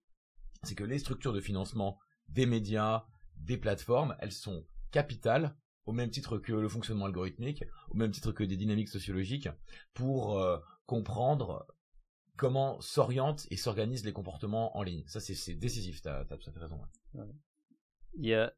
c'est 0.62 0.74
que 0.74 0.84
les 0.84 0.98
structures 0.98 1.32
de 1.32 1.40
financement 1.40 1.98
des 2.28 2.46
médias, 2.46 3.04
des 3.36 3.56
plateformes, 3.56 4.16
elles 4.20 4.32
sont 4.32 4.66
capitales 4.90 5.56
au 5.86 5.92
même 5.92 6.10
titre 6.10 6.38
que 6.38 6.52
le 6.52 6.68
fonctionnement 6.68 7.06
algorithmique, 7.06 7.64
au 7.90 7.96
même 7.96 8.12
titre 8.12 8.32
que 8.32 8.44
des 8.44 8.56
dynamiques 8.56 8.88
sociologiques, 8.88 9.48
pour 9.94 10.38
euh, 10.38 10.58
comprendre 10.86 11.66
comment 12.36 12.80
s'orientent 12.80 13.46
et 13.50 13.56
s'organisent 13.56 14.04
les 14.04 14.12
comportements 14.12 14.76
en 14.76 14.82
ligne. 14.82 15.02
Ça, 15.06 15.20
c'est 15.20 15.54
décisif, 15.54 16.02
tu 16.02 16.08
as, 16.08 16.24
tout 16.24 16.34
à 16.48 16.52
fait 16.52 16.60
raison. 16.60 16.80
Euh, 18.24 18.50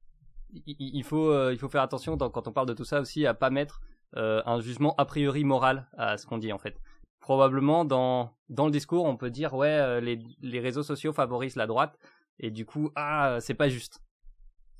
il 0.66 1.04
faut 1.04 1.68
faire 1.68 1.82
attention 1.82 2.16
quand 2.18 2.48
on 2.48 2.52
parle 2.52 2.68
de 2.68 2.74
tout 2.74 2.84
ça 2.84 3.00
aussi 3.00 3.26
à 3.26 3.34
pas 3.34 3.50
mettre 3.50 3.80
euh, 4.16 4.42
un 4.46 4.60
jugement 4.60 4.94
a 4.96 5.04
priori 5.04 5.44
moral 5.44 5.88
à 5.96 6.16
ce 6.18 6.26
qu'on 6.26 6.38
dit 6.38 6.52
en 6.52 6.58
fait. 6.58 6.80
Probablement 7.24 7.86
dans 7.86 8.36
dans 8.50 8.66
le 8.66 8.70
discours, 8.70 9.06
on 9.06 9.16
peut 9.16 9.30
dire 9.30 9.54
ouais 9.54 9.68
euh, 9.68 9.98
les 9.98 10.18
les 10.42 10.60
réseaux 10.60 10.82
sociaux 10.82 11.14
favorisent 11.14 11.56
la 11.56 11.66
droite 11.66 11.98
et 12.38 12.50
du 12.50 12.66
coup 12.66 12.90
ah 12.96 13.38
c'est 13.40 13.54
pas 13.54 13.70
juste. 13.70 14.02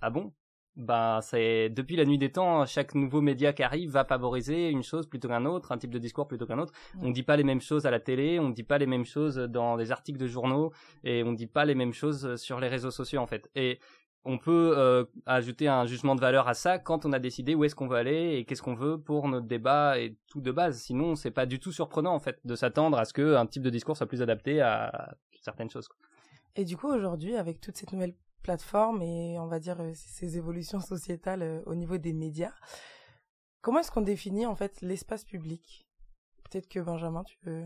Ah 0.03 0.11
bon? 0.11 0.35
Ben 0.77 1.21
c'est 1.23 1.71
depuis 1.71 1.97
la 1.97 2.05
nuit 2.05 2.19
des 2.19 2.33
temps, 2.33 2.67
chaque 2.67 2.95
nouveau 2.95 3.23
média 3.23 3.55
qui 3.55 3.63
arrive 3.63 3.93
va 3.93 4.05
favoriser 4.05 4.69
une 4.69 4.83
chose 4.83 5.07
plutôt 5.07 5.29
qu'un 5.29 5.47
autre, 5.47 5.73
un 5.73 5.79
type 5.79 5.91
de 5.91 5.99
discours 5.99 6.29
plutôt 6.29 6.45
qu'un 6.45 6.59
autre. 6.59 6.75
On 7.01 7.11
dit 7.13 7.23
pas 7.23 7.39
les 7.39 7.45
mêmes 7.45 7.63
choses 7.63 7.87
à 7.87 7.91
la 7.91 7.99
télé, 7.99 8.39
on 8.39 8.51
dit 8.51 8.63
pas 8.63 8.77
les 8.77 8.87
mêmes 8.87 9.07
choses 9.07 9.37
dans 9.37 9.79
des 9.79 9.91
articles 9.91 10.19
de 10.19 10.27
journaux 10.27 10.71
et 11.03 11.23
on 11.23 11.33
dit 11.33 11.47
pas 11.47 11.65
les 11.65 11.75
mêmes 11.75 11.95
choses 11.95 12.37
sur 12.37 12.61
les 12.61 12.69
réseaux 12.69 12.91
sociaux 12.91 13.23
en 13.23 13.27
fait. 13.27 13.51
Et 13.55 13.79
on 14.25 14.39
peut 14.39 14.75
euh, 14.77 15.05
ajouter 15.27 15.69
un 15.69 15.85
jugement 15.85 16.15
de 16.15 16.21
valeur 16.21 16.49
à 16.49 16.55
ça 16.55 16.79
quand 16.79 17.05
on 17.05 17.13
a 17.13 17.19
décidé 17.19 17.55
où 17.55 17.65
est-ce 17.65 17.75
qu'on 17.75 17.87
veut 17.87 17.99
aller 17.99 18.37
et 18.37 18.45
qu'est-ce 18.45 18.63
qu'on 18.63 18.75
veut 18.75 18.99
pour 18.99 19.29
notre 19.29 19.47
débat 19.47 19.99
et 19.99 20.17
tout 20.29 20.41
de 20.41 20.51
base. 20.51 20.81
Sinon, 20.81 21.15
c'est 21.15 21.31
pas 21.31 21.47
du 21.47 21.59
tout 21.59 21.73
surprenant 21.73 22.15
en 22.15 22.21
fait 22.21 22.39
de 22.45 22.55
s'attendre 22.55 22.99
à 22.99 23.05
ce 23.05 23.13
qu'un 23.13 23.47
type 23.47 23.63
de 23.63 23.71
discours 23.71 23.97
soit 23.97 24.07
plus 24.07 24.23
adapté 24.23 24.61
à 24.61 25.15
certaines 25.41 25.71
choses. 25.71 25.89
Et 26.57 26.65
du 26.65 26.77
coup, 26.77 26.89
aujourd'hui, 26.89 27.37
avec 27.37 27.61
toutes 27.61 27.77
ces 27.77 27.87
nouvelles 27.93 28.15
plateformes 28.43 29.03
et 29.03 29.39
on 29.39 29.47
va 29.47 29.59
dire 29.59 29.81
euh, 29.81 29.93
ces 29.95 30.37
évolutions 30.37 30.81
sociétales 30.81 31.43
euh, 31.43 31.63
au 31.67 31.75
niveau 31.75 31.99
des 31.99 32.13
médias, 32.13 32.53
comment 33.61 33.81
est-ce 33.81 33.91
qu'on 33.91 34.03
définit 34.03 34.47
en 34.47 34.55
fait 34.55 34.81
l'espace 34.81 35.25
public? 35.25 35.87
Peut-être 36.45 36.69
que 36.69 36.81
Benjamin, 36.81 37.25
tu 37.25 37.37
peux 37.39 37.65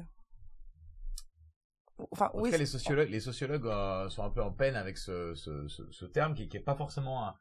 Enfin, 2.11 2.31
en 2.33 2.41
oui, 2.41 2.49
tout 2.49 2.53
cas, 2.53 2.59
les 2.59 2.67
sociologues, 2.67 3.11
les 3.11 3.21
sociologues 3.21 3.67
euh, 3.67 4.09
sont 4.09 4.25
un 4.25 4.31
peu 4.31 4.43
en 4.43 4.53
peine 4.53 4.77
avec 4.77 4.99
ce, 4.99 5.35
ce, 5.35 5.67
ce, 5.69 5.83
ce 5.91 6.05
terme 6.07 6.35
qui, 6.35 6.49
qui 6.49 6.57
est 6.57 6.61
pas 6.61 6.75
forcément, 6.75 7.27
un, 7.27 7.35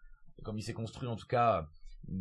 comme 0.43 0.57
il 0.57 0.63
s'est 0.63 0.73
construit 0.73 1.07
en 1.07 1.15
tout 1.15 1.27
cas, 1.27 1.67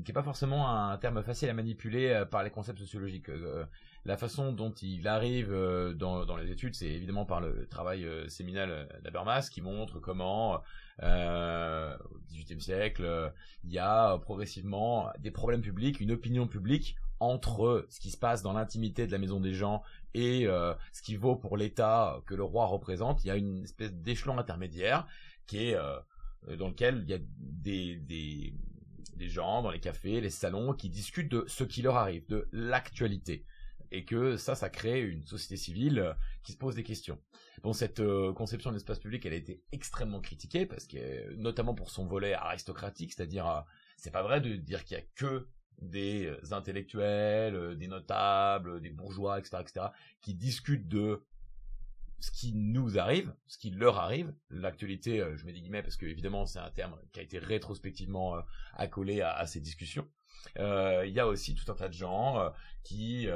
qui 0.05 0.11
est 0.11 0.14
pas 0.14 0.22
forcément 0.22 0.68
un 0.68 0.96
terme 0.99 1.22
facile 1.22 1.49
à 1.49 1.55
manipuler 1.55 2.09
euh, 2.09 2.25
par 2.25 2.42
les 2.42 2.51
concepts 2.51 2.79
sociologiques. 2.79 3.29
Euh, 3.29 3.64
la 4.05 4.16
façon 4.16 4.53
dont 4.53 4.72
il 4.72 5.09
arrive 5.09 5.53
dans, 5.96 6.25
dans 6.25 6.37
les 6.37 6.53
études, 6.53 6.77
c'est 6.77 6.87
évidemment 6.87 7.25
par 7.25 7.40
le 7.40 7.66
travail 7.66 8.07
séminal 8.29 8.88
d'Habermas 9.03 9.49
qui 9.51 9.61
montre 9.61 9.99
comment 9.99 10.62
euh, 11.03 11.96
au 12.12 12.18
XVIIIe 12.31 12.61
siècle, 12.61 13.33
il 13.64 13.72
y 13.72 13.81
a 13.81 14.16
progressivement 14.18 15.11
des 15.18 15.33
problèmes 15.33 15.61
publics, 15.61 15.99
une 15.99 16.12
opinion 16.12 16.46
publique 16.46 16.94
entre 17.21 17.87
ce 17.89 18.01
qui 18.01 18.11
se 18.11 18.17
passe 18.17 18.43
dans 18.43 18.53
l'intimité 18.53 19.07
de 19.07 19.13
la 19.13 19.19
maison 19.19 19.41
des 19.41 19.55
gens 19.55 19.83
et 20.15 20.47
euh, 20.47 20.75
ce 20.93 21.03
qui 21.03 21.17
vaut 21.17 21.37
pour 21.37 21.57
l'État 21.57 22.21
que 22.27 22.35
le 22.35 22.43
roi 22.43 22.67
représente, 22.67 23.25
il 23.25 23.29
y 23.29 23.31
a 23.31 23.37
une 23.37 23.65
espèce 23.65 23.93
d'échelon 23.93 24.39
intermédiaire 24.39 25.07
qui 25.47 25.69
est 25.69 25.75
euh, 25.75 25.99
dans 26.57 26.69
lequel 26.69 27.03
il 27.05 27.11
y 27.11 27.15
a 27.15 27.19
des, 27.39 27.97
des, 27.97 29.29
gens 29.29 29.63
dans 29.63 29.71
les 29.71 29.81
cafés, 29.81 30.21
les 30.21 30.31
salons 30.31 30.73
qui 30.73 30.89
discutent 30.89 31.31
de 31.31 31.45
ce 31.49 31.65
qui 31.65 31.83
leur 31.83 31.97
arrive, 31.97 32.27
de 32.29 32.49
l'actualité 32.53 33.45
et 33.91 34.05
que 34.05 34.37
ça, 34.37 34.55
ça 34.55 34.69
crée 34.69 35.03
une 35.03 35.25
société 35.27 35.57
civile 35.57 35.99
euh, 35.99 36.15
qui 36.43 36.53
se 36.53 36.59
pose 36.59 36.75
des 36.75 36.83
questions. 36.83 37.19
Bon, 37.63 37.73
cette 37.73 38.03
conception 38.35 38.71
de 38.71 38.77
l'espace 38.77 38.99
public, 38.99 39.27
elle 39.27 39.33
a 39.33 39.37
été 39.37 39.63
extrêmement 39.73 40.21
critiquée 40.21 40.67
parce 40.67 40.87
que, 40.87 41.35
notamment 41.35 41.75
pour 41.75 41.91
son 41.91 42.07
volet 42.07 42.35
aristocratique, 42.35 43.13
c'est-à-dire, 43.13 43.65
c'est 43.97 44.11
pas 44.11 44.23
vrai 44.23 44.41
de 44.41 44.55
dire 44.57 44.85
qu'il 44.85 44.97
y 44.97 45.01
a 45.01 45.05
que 45.15 45.49
des 45.81 46.33
intellectuels, 46.53 47.77
des 47.77 47.89
notables, 47.89 48.81
des 48.81 48.91
bourgeois, 48.91 49.39
etc., 49.39 49.59
etc., 49.61 49.87
qui 50.21 50.35
discutent 50.35 50.89
de 50.89 51.25
ce 52.19 52.31
qui 52.31 52.55
nous 52.55 52.99
arrive, 52.99 53.35
ce 53.47 53.59
qui 53.59 53.71
leur 53.71 53.99
arrive. 53.99 54.35
L'actualité, 54.51 55.23
je 55.37 55.45
mets 55.45 55.53
des 55.53 55.61
guillemets 55.61 55.83
parce 55.83 55.97
que 55.97 56.07
évidemment 56.07 56.47
c'est 56.47 56.59
un 56.59 56.71
terme 56.71 56.99
qui 57.12 57.21
a 57.21 57.23
été 57.23 57.39
rétrospectivement 57.39 58.37
accolé 58.73 59.21
à, 59.21 59.47
ces 59.47 59.61
discussions. 59.61 60.09
Il 60.57 61.12
y 61.12 61.21
a 61.21 61.27
aussi 61.27 61.55
tout 61.55 61.71
un 61.71 61.75
tas 61.75 61.89
de 61.89 61.93
gens 61.93 62.53
qui, 62.85 63.29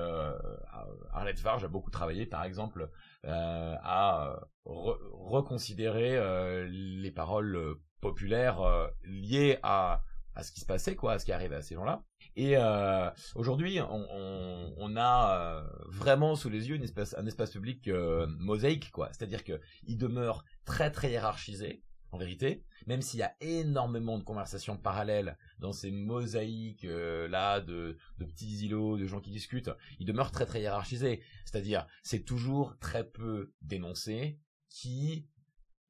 Arlette 1.12 1.40
Farge 1.40 1.64
a 1.64 1.68
beaucoup 1.68 1.90
travaillé, 1.90 2.24
par 2.24 2.44
exemple, 2.44 2.88
à 3.24 4.40
reconsidérer 4.64 6.66
les 6.68 7.10
paroles 7.10 7.76
populaires 8.00 8.90
liées 9.04 9.58
à 9.62 10.02
à 10.34 10.42
ce 10.42 10.52
qui 10.52 10.60
se 10.60 10.66
passait, 10.66 10.96
quoi, 10.96 11.12
à 11.12 11.18
ce 11.18 11.24
qui 11.24 11.32
arrivait 11.32 11.56
à 11.56 11.62
ces 11.62 11.74
gens-là. 11.74 12.02
Et 12.40 12.56
euh, 12.56 13.10
aujourd'hui, 13.34 13.80
on, 13.82 14.96
a 14.96 15.36
euh, 15.36 15.68
vraiment 15.88 16.36
sous 16.36 16.48
les 16.48 16.70
yeux 16.70 16.80
un 16.80 17.26
espace 17.26 17.50
public 17.50 17.86
euh, 17.86 18.26
mosaïque, 18.38 18.90
quoi. 18.92 19.10
C'est-à-dire 19.12 19.44
que 19.44 19.60
il 19.86 19.98
demeure 19.98 20.46
très 20.64 20.90
très 20.90 21.10
hiérarchisé, 21.10 21.84
en 22.12 22.16
vérité, 22.16 22.64
même 22.86 23.02
s'il 23.02 23.20
y 23.20 23.24
a 23.24 23.34
énormément 23.42 24.16
de 24.16 24.24
conversations 24.24 24.78
parallèles 24.78 25.36
dans 25.58 25.74
ces 25.74 25.90
mosaïques 25.90 26.86
là 26.88 27.60
de, 27.60 27.98
de 28.16 28.24
petits 28.24 28.64
îlots, 28.64 28.96
de 28.96 29.04
gens 29.04 29.20
qui 29.20 29.30
discutent, 29.30 29.70
il 29.98 30.06
demeure 30.06 30.30
très 30.30 30.46
très 30.46 30.62
hiérarchisé. 30.62 31.20
C'est-à-dire, 31.44 31.86
c'est 32.02 32.24
toujours 32.24 32.78
très 32.78 33.04
peu 33.04 33.52
dénoncé 33.60 34.38
qui 34.70 35.28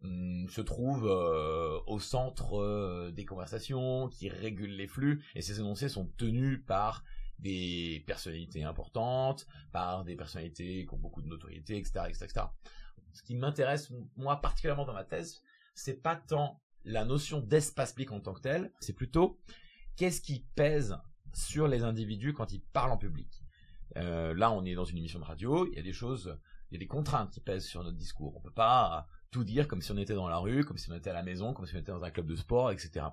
se 0.02 0.60
trouve 0.60 1.06
euh, 1.06 1.78
au 1.86 2.00
centre 2.00 2.58
euh, 2.58 3.10
des 3.10 3.24
conversations, 3.24 4.08
qui 4.08 4.28
régule 4.28 4.74
les 4.74 4.86
flux, 4.86 5.22
et 5.34 5.42
ces 5.42 5.60
énoncés 5.60 5.88
sont 5.88 6.06
tenus 6.16 6.60
par 6.66 7.04
des 7.38 8.02
personnalités 8.06 8.64
importantes, 8.64 9.46
par 9.72 10.04
des 10.04 10.16
personnalités 10.16 10.86
qui 10.86 10.94
ont 10.94 10.98
beaucoup 10.98 11.22
de 11.22 11.28
notoriété, 11.28 11.76
etc., 11.76 12.04
etc., 12.08 12.24
etc. 12.24 12.46
Ce 13.12 13.22
qui 13.22 13.34
m'intéresse, 13.34 13.92
moi, 14.16 14.40
particulièrement 14.40 14.84
dans 14.84 14.94
ma 14.94 15.04
thèse, 15.04 15.42
c'est 15.74 16.02
pas 16.02 16.16
tant 16.16 16.60
la 16.84 17.04
notion 17.04 17.40
d'espace 17.40 17.92
public 17.92 18.12
en 18.12 18.20
tant 18.20 18.34
que 18.34 18.40
tel, 18.40 18.72
c'est 18.80 18.92
plutôt 18.94 19.38
qu'est-ce 19.96 20.20
qui 20.20 20.46
pèse 20.54 20.96
sur 21.34 21.68
les 21.68 21.82
individus 21.82 22.32
quand 22.32 22.52
ils 22.52 22.62
parlent 22.62 22.92
en 22.92 22.96
public. 22.96 23.42
Euh, 23.96 24.34
là, 24.34 24.50
on 24.50 24.64
est 24.64 24.74
dans 24.74 24.84
une 24.84 24.98
émission 24.98 25.18
de 25.18 25.24
radio, 25.24 25.66
il 25.66 25.74
y 25.74 25.78
a 25.78 25.82
des 25.82 25.92
choses, 25.92 26.38
il 26.70 26.74
y 26.74 26.76
a 26.76 26.78
des 26.78 26.86
contraintes 26.86 27.30
qui 27.30 27.40
pèsent 27.40 27.66
sur 27.66 27.82
notre 27.82 27.96
discours. 27.96 28.36
On 28.36 28.40
peut 28.40 28.50
pas 28.50 29.06
tout 29.30 29.44
dire 29.44 29.68
comme 29.68 29.82
si 29.82 29.92
on 29.92 29.96
était 29.96 30.14
dans 30.14 30.28
la 30.28 30.38
rue, 30.38 30.64
comme 30.64 30.78
si 30.78 30.90
on 30.90 30.94
était 30.94 31.10
à 31.10 31.14
la 31.14 31.22
maison, 31.22 31.52
comme 31.52 31.66
si 31.66 31.76
on 31.76 31.78
était 31.78 31.92
dans 31.92 32.04
un 32.04 32.10
club 32.10 32.26
de 32.26 32.36
sport, 32.36 32.70
etc. 32.70 33.06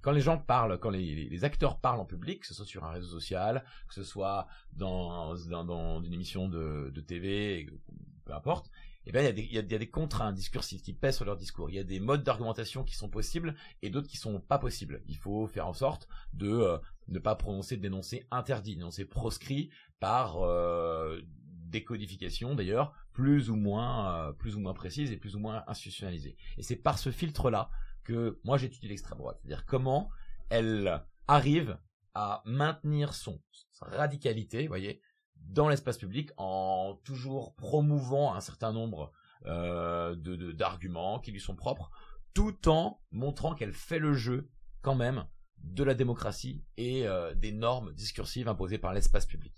Quand 0.00 0.12
les 0.12 0.20
gens 0.20 0.38
parlent, 0.38 0.78
quand 0.78 0.90
les, 0.90 1.44
acteurs 1.44 1.80
parlent 1.80 2.00
en 2.00 2.04
public, 2.04 2.40
que 2.40 2.46
ce 2.46 2.54
soit 2.54 2.66
sur 2.66 2.84
un 2.84 2.90
réseau 2.90 3.08
social, 3.08 3.64
que 3.88 3.94
ce 3.94 4.04
soit 4.04 4.46
dans, 4.72 5.34
dans, 5.34 6.02
une 6.02 6.12
émission 6.12 6.48
de, 6.48 6.90
de 6.94 7.00
TV, 7.00 7.68
peu 8.24 8.32
importe, 8.32 8.70
eh 9.08 9.12
bien, 9.12 9.22
il 9.22 9.52
y, 9.52 9.58
a 9.58 9.62
des, 9.62 9.88
contraintes 9.88 10.34
discursives 10.34 10.82
qui 10.82 10.92
pèsent 10.92 11.16
sur 11.16 11.24
leur 11.24 11.36
discours. 11.36 11.70
Il 11.70 11.76
y 11.76 11.78
a 11.78 11.84
des 11.84 11.98
modes 11.98 12.22
d'argumentation 12.22 12.84
qui 12.84 12.94
sont 12.94 13.08
possibles 13.08 13.54
et 13.80 13.88
d'autres 13.88 14.06
qui 14.06 14.18
sont 14.18 14.38
pas 14.38 14.58
possibles. 14.58 15.02
Il 15.06 15.16
faut 15.16 15.46
faire 15.46 15.66
en 15.66 15.72
sorte 15.72 16.08
de 16.34 16.50
euh, 16.50 16.76
ne 17.08 17.18
pas 17.18 17.34
prononcer 17.34 17.78
de 17.78 17.82
dénoncer 17.82 18.26
interdit, 18.30 18.76
dénoncer 18.76 19.06
proscrit 19.06 19.70
par 19.98 20.42
euh, 20.42 21.22
décodification 21.70 22.54
d'ailleurs 22.54 22.94
plus 23.12 23.50
ou 23.50 23.56
moins 23.56 24.28
euh, 24.28 24.32
plus 24.32 24.56
ou 24.56 24.60
moins 24.60 24.74
précise 24.74 25.12
et 25.12 25.16
plus 25.16 25.36
ou 25.36 25.38
moins 25.38 25.64
institutionnalisée. 25.66 26.36
Et 26.56 26.62
c'est 26.62 26.76
par 26.76 26.98
ce 26.98 27.10
filtre-là 27.10 27.70
que 28.04 28.40
moi 28.44 28.58
j'étudie 28.58 28.88
l'extrême 28.88 29.18
droite, 29.18 29.38
c'est-à-dire 29.40 29.66
comment 29.66 30.10
elle 30.50 31.02
arrive 31.26 31.78
à 32.14 32.42
maintenir 32.46 33.14
son 33.14 33.40
radicalité, 33.80 34.62
vous 34.62 34.68
voyez, 34.68 35.00
dans 35.36 35.68
l'espace 35.68 35.98
public 35.98 36.30
en 36.36 36.98
toujours 37.04 37.54
promouvant 37.54 38.34
un 38.34 38.40
certain 38.40 38.72
nombre 38.72 39.12
euh, 39.46 40.16
de 40.16 40.52
d'arguments 40.52 41.20
qui 41.20 41.30
lui 41.30 41.40
sont 41.40 41.54
propres, 41.54 41.90
tout 42.34 42.68
en 42.68 43.00
montrant 43.12 43.54
qu'elle 43.54 43.72
fait 43.72 43.98
le 43.98 44.14
jeu 44.14 44.50
quand 44.82 44.94
même 44.94 45.26
de 45.62 45.84
la 45.84 45.94
démocratie 45.94 46.64
et 46.76 47.06
euh, 47.06 47.34
des 47.34 47.52
normes 47.52 47.92
discursives 47.92 48.48
imposées 48.48 48.78
par 48.78 48.92
l'espace 48.92 49.26
public. 49.26 49.54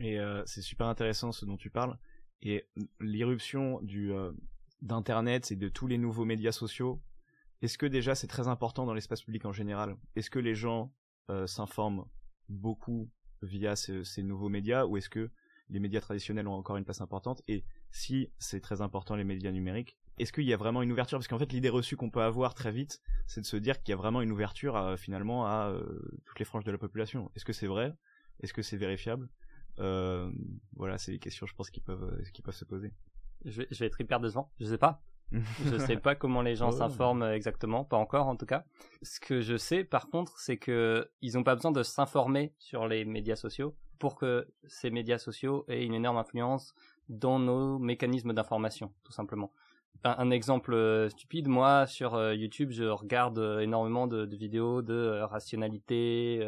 Et 0.00 0.18
euh, 0.18 0.42
c'est 0.46 0.62
super 0.62 0.86
intéressant 0.86 1.30
ce 1.30 1.44
dont 1.44 1.58
tu 1.58 1.70
parles. 1.70 1.96
Et 2.42 2.66
l'irruption 3.00 3.80
euh, 3.94 4.32
d'internet 4.80 5.52
et 5.52 5.56
de 5.56 5.68
tous 5.68 5.86
les 5.86 5.98
nouveaux 5.98 6.24
médias 6.24 6.52
sociaux, 6.52 7.02
est-ce 7.60 7.76
que 7.76 7.84
déjà 7.84 8.14
c'est 8.14 8.26
très 8.26 8.48
important 8.48 8.86
dans 8.86 8.94
l'espace 8.94 9.22
public 9.22 9.44
en 9.44 9.52
général? 9.52 9.96
Est-ce 10.16 10.30
que 10.30 10.38
les 10.38 10.54
gens 10.54 10.92
euh, 11.28 11.46
s'informent 11.46 12.06
beaucoup 12.48 13.10
via 13.42 13.76
ces 13.76 14.22
nouveaux 14.22 14.48
médias 14.48 14.86
ou 14.86 14.96
est-ce 14.96 15.10
que 15.10 15.30
les 15.68 15.80
médias 15.80 16.00
traditionnels 16.00 16.48
ont 16.48 16.54
encore 16.54 16.78
une 16.78 16.84
place 16.84 17.02
importante? 17.02 17.42
Et 17.46 17.64
si 17.90 18.30
c'est 18.38 18.60
très 18.60 18.80
important 18.80 19.16
les 19.16 19.24
médias 19.24 19.52
numériques, 19.52 19.98
est-ce 20.18 20.32
qu'il 20.32 20.44
y 20.44 20.52
a 20.52 20.56
vraiment 20.56 20.82
une 20.82 20.92
ouverture? 20.92 21.18
Parce 21.18 21.28
qu'en 21.28 21.38
fait, 21.38 21.52
l'idée 21.52 21.68
reçue 21.68 21.96
qu'on 21.96 22.10
peut 22.10 22.22
avoir 22.22 22.54
très 22.54 22.72
vite, 22.72 23.00
c'est 23.26 23.40
de 23.40 23.46
se 23.46 23.56
dire 23.56 23.82
qu'il 23.82 23.92
y 23.92 23.94
a 23.94 23.96
vraiment 23.96 24.20
une 24.20 24.32
ouverture 24.32 24.98
finalement 24.98 25.46
à 25.46 25.72
toutes 26.26 26.38
les 26.38 26.44
franges 26.44 26.64
de 26.64 26.70
la 26.70 26.76
population. 26.76 27.30
Est-ce 27.34 27.44
que 27.44 27.54
c'est 27.54 27.66
vrai? 27.66 27.94
Est-ce 28.40 28.52
que 28.52 28.62
c'est 28.62 28.76
vérifiable? 28.76 29.30
Voilà, 29.76 30.98
c'est 30.98 31.12
des 31.12 31.18
questions, 31.18 31.46
je 31.46 31.54
pense, 31.54 31.70
qui 31.70 31.80
peuvent, 31.80 32.02
euh, 32.02 32.22
qui 32.32 32.42
peuvent 32.42 32.54
se 32.54 32.64
poser. 32.64 32.92
Je 33.44 33.62
vais, 33.62 33.68
je 33.70 33.78
vais 33.78 33.86
être 33.86 34.00
hyper 34.00 34.20
décevant. 34.20 34.50
Je 34.60 34.66
sais 34.66 34.78
pas. 34.78 35.02
je 35.32 35.78
sais 35.86 35.96
pas 35.96 36.14
comment 36.14 36.42
les 36.42 36.56
gens 36.56 36.72
s'informent 36.72 37.22
exactement, 37.22 37.84
pas 37.84 37.96
encore 37.96 38.26
en 38.26 38.36
tout 38.36 38.46
cas. 38.46 38.64
Ce 39.02 39.20
que 39.20 39.40
je 39.40 39.56
sais 39.56 39.84
par 39.84 40.08
contre, 40.08 40.38
c'est 40.38 40.56
que 40.56 41.08
ils 41.22 41.38
ont 41.38 41.44
pas 41.44 41.54
besoin 41.54 41.70
de 41.70 41.82
s'informer 41.82 42.52
sur 42.58 42.88
les 42.88 43.04
médias 43.04 43.36
sociaux 43.36 43.76
pour 43.98 44.16
que 44.16 44.48
ces 44.66 44.90
médias 44.90 45.18
sociaux 45.18 45.64
aient 45.68 45.84
une 45.84 45.94
énorme 45.94 46.16
influence 46.16 46.74
dans 47.08 47.38
nos 47.38 47.78
mécanismes 47.78 48.32
d'information, 48.32 48.92
tout 49.04 49.12
simplement. 49.12 49.52
Un, 50.02 50.30
exemple 50.30 50.72
euh, 50.72 51.10
stupide, 51.10 51.46
moi 51.46 51.86
sur 51.86 52.32
YouTube, 52.32 52.70
je 52.70 52.84
regarde 52.84 53.38
énormément 53.60 54.06
de, 54.06 54.24
vidéos 54.34 54.82
de 54.82 55.20
rationalité, 55.20 56.44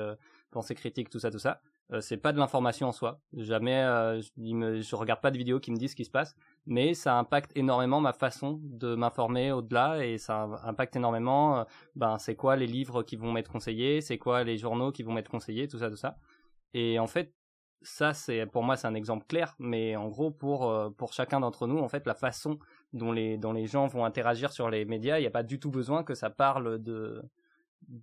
pensée 0.50 0.74
critique, 0.74 1.08
tout 1.10 1.18
ça, 1.18 1.30
tout 1.30 1.38
ça. 1.38 1.60
Euh, 1.92 2.00
c'est 2.00 2.16
pas 2.16 2.32
de 2.32 2.38
l'information 2.38 2.88
en 2.88 2.92
soi. 2.92 3.20
Jamais, 3.34 3.82
euh, 3.82 4.20
je, 4.38 4.96
regarde 4.96 5.20
pas 5.20 5.30
de 5.30 5.36
vidéos 5.36 5.60
qui 5.60 5.70
me 5.70 5.76
disent 5.76 5.90
ce 5.90 5.96
qui 5.96 6.04
se 6.04 6.10
passe, 6.10 6.34
mais 6.66 6.94
ça 6.94 7.18
impacte 7.18 7.52
énormément 7.54 8.00
ma 8.00 8.12
façon 8.14 8.60
de 8.62 8.94
m'informer 8.94 9.52
au-delà 9.52 10.04
et 10.04 10.16
ça 10.16 10.48
impacte 10.64 10.96
énormément. 10.96 11.60
Euh, 11.60 11.64
ben, 11.94 12.18
c'est 12.18 12.34
quoi 12.34 12.56
les 12.56 12.66
livres 12.66 13.02
qui 13.02 13.16
vont 13.16 13.32
m'être 13.32 13.50
conseillés, 13.50 14.00
c'est 14.00 14.18
quoi 14.18 14.42
les 14.42 14.56
journaux 14.56 14.90
qui 14.90 15.02
vont 15.02 15.12
m'être 15.12 15.30
conseillés, 15.30 15.68
tout 15.68 15.78
ça, 15.78 15.90
tout 15.90 15.96
ça. 15.96 16.16
Et 16.72 16.98
en 16.98 17.06
fait, 17.06 17.34
ça, 17.82 18.14
c'est 18.14 18.46
pour 18.46 18.62
moi, 18.62 18.76
c'est 18.76 18.86
un 18.86 18.94
exemple 18.94 19.26
clair, 19.26 19.54
mais 19.58 19.96
en 19.96 20.08
gros, 20.08 20.30
pour 20.30 20.72
pour 20.96 21.12
chacun 21.12 21.40
d'entre 21.40 21.66
nous, 21.66 21.78
en 21.78 21.88
fait, 21.88 22.06
la 22.06 22.14
façon 22.14 22.58
dont 22.92 23.12
les 23.12 23.38
dont 23.38 23.52
les 23.52 23.66
gens 23.66 23.86
vont 23.88 24.04
interagir 24.04 24.52
sur 24.52 24.70
les 24.70 24.84
médias, 24.84 25.18
il 25.18 25.22
n'y 25.22 25.26
a 25.26 25.30
pas 25.30 25.42
du 25.42 25.58
tout 25.58 25.70
besoin 25.70 26.04
que 26.04 26.14
ça 26.14 26.30
parle 26.30 26.82
de 26.82 27.22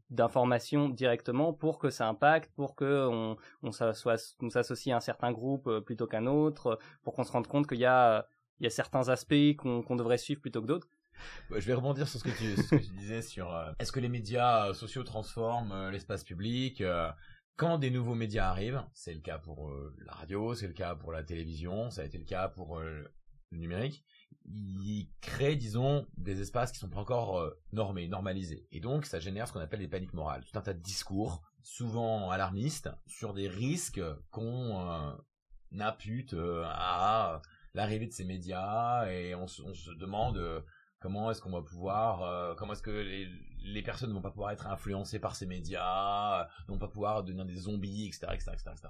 d'informations 0.09 0.89
directement 0.89 1.53
pour 1.53 1.79
que 1.79 1.89
ça 1.89 2.07
impacte, 2.07 2.51
pour 2.55 2.75
que 2.75 3.07
on, 3.07 3.37
on 3.63 3.71
s'associe 3.71 4.93
à 4.93 4.97
un 4.97 5.01
certain 5.01 5.31
groupe 5.31 5.67
euh, 5.67 5.81
plutôt 5.81 6.07
qu'un 6.07 6.25
autre, 6.25 6.79
pour 7.03 7.13
qu'on 7.13 7.23
se 7.23 7.31
rende 7.31 7.47
compte 7.47 7.67
qu'il 7.67 7.79
y 7.79 7.85
a, 7.85 8.27
il 8.59 8.65
y 8.65 8.67
a 8.67 8.69
certains 8.69 9.09
aspects 9.09 9.55
qu'on 9.57 9.95
devrait 9.95 10.17
suivre 10.17 10.41
plutôt 10.41 10.61
que 10.61 10.67
d'autres. 10.67 10.87
Je 11.51 11.65
vais 11.65 11.73
rebondir 11.73 12.07
sur 12.07 12.19
ce 12.19 12.23
que 12.23 12.77
tu, 12.77 12.91
disais 12.93 13.21
sur 13.21 13.53
euh, 13.53 13.71
est-ce 13.79 13.91
que 13.91 13.99
les 13.99 14.09
médias 14.09 14.67
euh, 14.67 14.73
sociaux 14.73 15.03
transforment 15.03 15.89
l'espace 15.89 16.23
public 16.23 16.83
quand 17.55 17.77
des 17.77 17.89
nouveaux 17.89 18.15
médias 18.15 18.47
arrivent, 18.47 18.81
c'est 18.93 19.13
le 19.13 19.19
cas 19.19 19.37
pour 19.37 19.69
la 20.05 20.13
radio, 20.13 20.53
c'est 20.55 20.67
le 20.67 20.71
cas 20.71 20.95
pour 20.95 21.11
la 21.11 21.23
télévision, 21.23 21.89
ça 21.89 22.03
a 22.03 22.05
été 22.05 22.17
le 22.17 22.23
cas 22.23 22.47
pour 22.47 22.79
le 22.79 23.11
numérique 23.51 24.05
il 24.45 25.07
crée, 25.21 25.55
disons, 25.55 26.07
des 26.17 26.41
espaces 26.41 26.71
qui 26.71 26.79
sont 26.79 26.89
pas 26.89 26.99
encore 26.99 27.39
euh, 27.39 27.59
normés, 27.71 28.07
normalisés. 28.07 28.67
Et 28.71 28.79
donc, 28.79 29.05
ça 29.05 29.19
génère 29.19 29.47
ce 29.47 29.53
qu'on 29.53 29.59
appelle 29.59 29.79
des 29.79 29.87
paniques 29.87 30.13
morales. 30.13 30.43
Tout 30.45 30.57
un 30.57 30.61
tas 30.61 30.73
de 30.73 30.81
discours, 30.81 31.41
souvent 31.61 32.31
alarmistes, 32.31 32.89
sur 33.07 33.33
des 33.33 33.47
risques 33.47 34.01
qu'on 34.31 34.89
euh, 34.89 35.11
impute 35.79 36.33
euh, 36.33 36.63
à 36.65 37.41
l'arrivée 37.73 38.07
de 38.07 38.13
ces 38.13 38.25
médias, 38.25 39.07
et 39.11 39.35
on, 39.35 39.47
se 39.47 39.91
demande 39.91 40.63
comment 40.99 41.29
est-ce 41.29 41.41
qu'on 41.41 41.51
va 41.51 41.61
pouvoir, 41.61 42.55
comment 42.55 42.73
est-ce 42.73 42.81
que 42.81 42.89
les, 42.89 43.29
les 43.63 43.83
personnes 43.83 44.09
ne 44.09 44.15
vont 44.15 44.21
pas 44.21 44.31
pouvoir 44.31 44.51
être 44.51 44.65
influencées 44.65 45.19
par 45.19 45.35
ces 45.35 45.45
médias, 45.45 46.47
ne 46.67 46.73
vont 46.73 46.79
pas 46.79 46.87
pouvoir 46.87 47.23
devenir 47.23 47.45
des 47.45 47.55
zombies, 47.55 48.07
etc., 48.07 48.27
etc., 48.33 48.51
etc. 48.73 48.89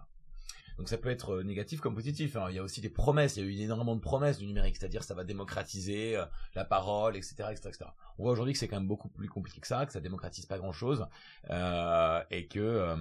Donc 0.79 0.87
ça 0.87 0.97
peut 0.97 1.09
être 1.09 1.35
euh, 1.35 1.43
négatif 1.43 1.81
comme 1.81 1.93
positif. 1.93 2.37
Hein. 2.37 2.47
Il 2.49 2.55
y 2.55 2.59
a 2.59 2.63
aussi 2.63 2.79
des 2.79 2.89
promesses. 2.89 3.35
Il 3.35 3.43
y 3.43 3.45
a 3.45 3.49
eu 3.49 3.63
énormément 3.63 3.97
de 3.97 4.01
promesses 4.01 4.37
du 4.37 4.47
numérique, 4.47 4.77
c'est-à-dire 4.77 5.03
ça 5.03 5.13
va 5.13 5.25
démocratiser 5.25 6.15
euh, 6.15 6.25
la 6.55 6.63
parole, 6.63 7.17
etc., 7.17 7.49
etc., 7.51 7.67
etc. 7.67 7.85
On 8.17 8.23
voit 8.23 8.31
aujourd'hui 8.31 8.53
que 8.53 8.59
c'est 8.59 8.69
quand 8.69 8.77
même 8.77 8.87
beaucoup 8.87 9.09
plus 9.09 9.27
compliqué 9.27 9.59
que 9.59 9.67
ça, 9.67 9.85
que 9.85 9.91
ça 9.91 9.99
démocratise 9.99 10.45
pas 10.45 10.57
grand-chose, 10.57 11.05
euh, 11.49 12.23
et 12.31 12.47
que 12.47 12.95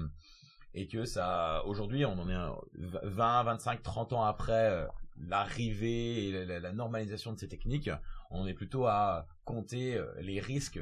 et 0.75 0.87
que 0.87 1.05
ça 1.05 1.62
aujourd'hui 1.64 2.05
on 2.05 2.19
en 2.19 2.29
est 2.29 3.05
20, 3.05 3.43
25, 3.45 3.83
30 3.83 4.12
ans 4.12 4.25
après 4.25 4.87
l'arrivée 5.17 6.29
et 6.29 6.45
la, 6.47 6.73
normalisation 6.73 7.33
de 7.33 7.38
ces 7.38 7.49
techniques, 7.49 7.91
on 8.31 8.47
est 8.47 8.55
plutôt 8.55 8.87
à 8.87 9.27
compter 9.45 10.03
les 10.21 10.41
risques 10.41 10.81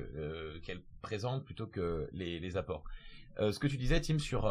qu'elles 0.62 0.82
présentent 1.02 1.44
plutôt 1.44 1.66
que 1.66 2.08
les 2.12 2.56
apports. 2.56 2.84
ce 3.38 3.58
que 3.58 3.66
tu 3.66 3.76
disais, 3.76 4.00
Tim, 4.00 4.18
sur 4.18 4.46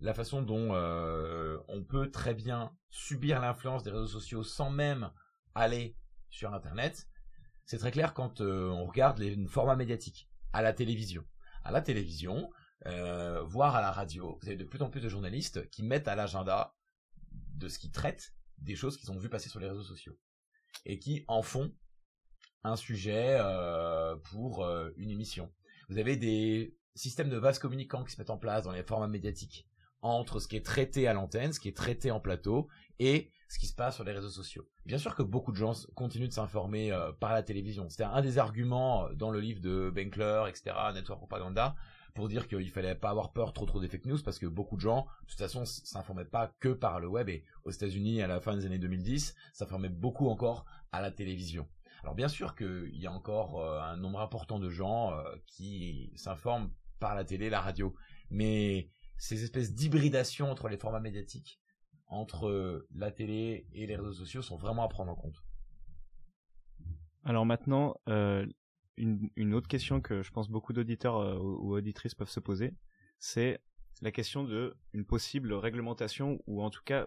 la 0.00 0.14
façon 0.14 0.42
dont 0.42 0.74
euh, 0.74 1.58
on 1.68 1.82
peut 1.82 2.10
très 2.10 2.34
bien 2.34 2.76
subir 2.90 3.40
l'influence 3.40 3.82
des 3.82 3.90
réseaux 3.90 4.06
sociaux 4.06 4.42
sans 4.42 4.70
même 4.70 5.10
aller 5.54 5.96
sur 6.30 6.52
Internet, 6.52 7.08
c'est 7.64 7.78
très 7.78 7.90
clair 7.90 8.12
quand 8.14 8.40
euh, 8.40 8.68
on 8.68 8.86
regarde 8.86 9.18
les 9.18 9.46
formats 9.46 9.76
médiatiques 9.76 10.28
à 10.52 10.62
la 10.62 10.72
télévision. 10.72 11.24
À 11.62 11.70
la 11.70 11.80
télévision, 11.80 12.50
euh, 12.86 13.42
voire 13.44 13.76
à 13.76 13.80
la 13.80 13.92
radio, 13.92 14.38
vous 14.42 14.48
avez 14.48 14.56
de 14.56 14.64
plus 14.64 14.82
en 14.82 14.90
plus 14.90 15.00
de 15.00 15.08
journalistes 15.08 15.68
qui 15.70 15.82
mettent 15.82 16.08
à 16.08 16.14
l'agenda 16.14 16.74
de 17.54 17.68
ce 17.68 17.78
qu'ils 17.78 17.92
traitent 17.92 18.34
des 18.58 18.76
choses 18.76 18.96
qu'ils 18.96 19.10
ont 19.10 19.18
vues 19.18 19.30
passer 19.30 19.48
sur 19.48 19.60
les 19.60 19.68
réseaux 19.68 19.82
sociaux 19.82 20.18
et 20.84 20.98
qui 20.98 21.24
en 21.28 21.42
font 21.42 21.72
un 22.62 22.76
sujet 22.76 23.38
pour 24.30 24.66
une 24.96 25.10
émission. 25.10 25.52
Vous 25.88 25.98
avez 25.98 26.16
des 26.16 26.76
systèmes 26.94 27.30
de 27.30 27.36
vases 27.36 27.58
communicants 27.58 28.04
qui 28.04 28.12
se 28.12 28.20
mettent 28.20 28.30
en 28.30 28.38
place 28.38 28.64
dans 28.64 28.72
les 28.72 28.82
formats 28.82 29.08
médiatiques 29.08 29.66
entre 30.04 30.38
ce 30.38 30.46
qui 30.46 30.56
est 30.56 30.64
traité 30.64 31.08
à 31.08 31.14
l'antenne, 31.14 31.52
ce 31.52 31.58
qui 31.58 31.68
est 31.68 31.76
traité 31.76 32.10
en 32.10 32.20
plateau 32.20 32.68
et 32.98 33.32
ce 33.48 33.58
qui 33.58 33.66
se 33.66 33.74
passe 33.74 33.96
sur 33.96 34.04
les 34.04 34.12
réseaux 34.12 34.30
sociaux. 34.30 34.68
Bien 34.86 34.98
sûr 34.98 35.14
que 35.14 35.22
beaucoup 35.22 35.50
de 35.50 35.56
gens 35.56 35.72
continuent 35.94 36.28
de 36.28 36.32
s'informer 36.32 36.92
euh, 36.92 37.12
par 37.12 37.32
la 37.32 37.42
télévision. 37.42 37.88
C'était 37.88 38.04
un 38.04 38.20
des 38.20 38.38
arguments 38.38 39.08
dans 39.14 39.30
le 39.30 39.40
livre 39.40 39.60
de 39.60 39.90
Benkler, 39.94 40.44
etc., 40.48 40.76
Network 40.92 41.18
Propaganda, 41.18 41.74
pour 42.14 42.28
dire 42.28 42.46
qu'il 42.46 42.70
fallait 42.70 42.94
pas 42.94 43.10
avoir 43.10 43.32
peur 43.32 43.52
trop 43.52 43.66
trop 43.66 43.80
des 43.80 43.88
fake 43.88 44.06
news 44.06 44.18
parce 44.24 44.38
que 44.38 44.46
beaucoup 44.46 44.76
de 44.76 44.80
gens, 44.80 45.06
de 45.22 45.30
toute 45.30 45.38
façon, 45.38 45.64
s'informaient 45.64 46.24
pas 46.24 46.52
que 46.60 46.68
par 46.68 47.00
le 47.00 47.08
web 47.08 47.28
et 47.28 47.44
aux 47.64 47.70
États-Unis 47.70 48.22
à 48.22 48.26
la 48.26 48.40
fin 48.40 48.54
des 48.54 48.66
années 48.66 48.78
2010, 48.78 49.34
s'informaient 49.52 49.88
beaucoup 49.88 50.28
encore 50.28 50.64
à 50.92 51.00
la 51.00 51.10
télévision. 51.10 51.66
Alors 52.02 52.14
bien 52.14 52.28
sûr 52.28 52.54
qu'il 52.54 52.96
y 52.96 53.06
a 53.06 53.12
encore 53.12 53.60
euh, 53.60 53.80
un 53.80 53.96
nombre 53.96 54.20
important 54.20 54.58
de 54.58 54.68
gens 54.68 55.12
euh, 55.12 55.24
qui 55.46 56.12
s'informent 56.14 56.70
par 57.00 57.14
la 57.14 57.24
télé, 57.24 57.50
la 57.50 57.60
radio, 57.60 57.94
mais 58.30 58.90
ces 59.16 59.44
espèces 59.44 59.74
d'hybridation 59.74 60.50
entre 60.50 60.68
les 60.68 60.76
formats 60.76 61.00
médiatiques, 61.00 61.60
entre 62.06 62.86
la 62.94 63.10
télé 63.10 63.66
et 63.72 63.86
les 63.86 63.96
réseaux 63.96 64.12
sociaux 64.12 64.42
sont 64.42 64.56
vraiment 64.56 64.84
à 64.84 64.88
prendre 64.88 65.12
en 65.12 65.16
compte. 65.16 65.42
Alors 67.24 67.46
maintenant, 67.46 67.96
euh, 68.08 68.46
une, 68.96 69.54
autre 69.54 69.68
question 69.68 70.00
que 70.00 70.22
je 70.22 70.30
pense 70.30 70.50
beaucoup 70.50 70.72
d'auditeurs 70.72 71.16
euh, 71.16 71.38
ou 71.38 71.74
auditrices 71.74 72.14
peuvent 72.14 72.28
se 72.28 72.40
poser, 72.40 72.74
c'est 73.18 73.60
la 74.02 74.10
question 74.10 74.44
de 74.44 74.76
une 74.92 75.04
possible 75.04 75.52
réglementation 75.52 76.42
ou 76.46 76.62
en 76.62 76.70
tout 76.70 76.82
cas 76.84 77.06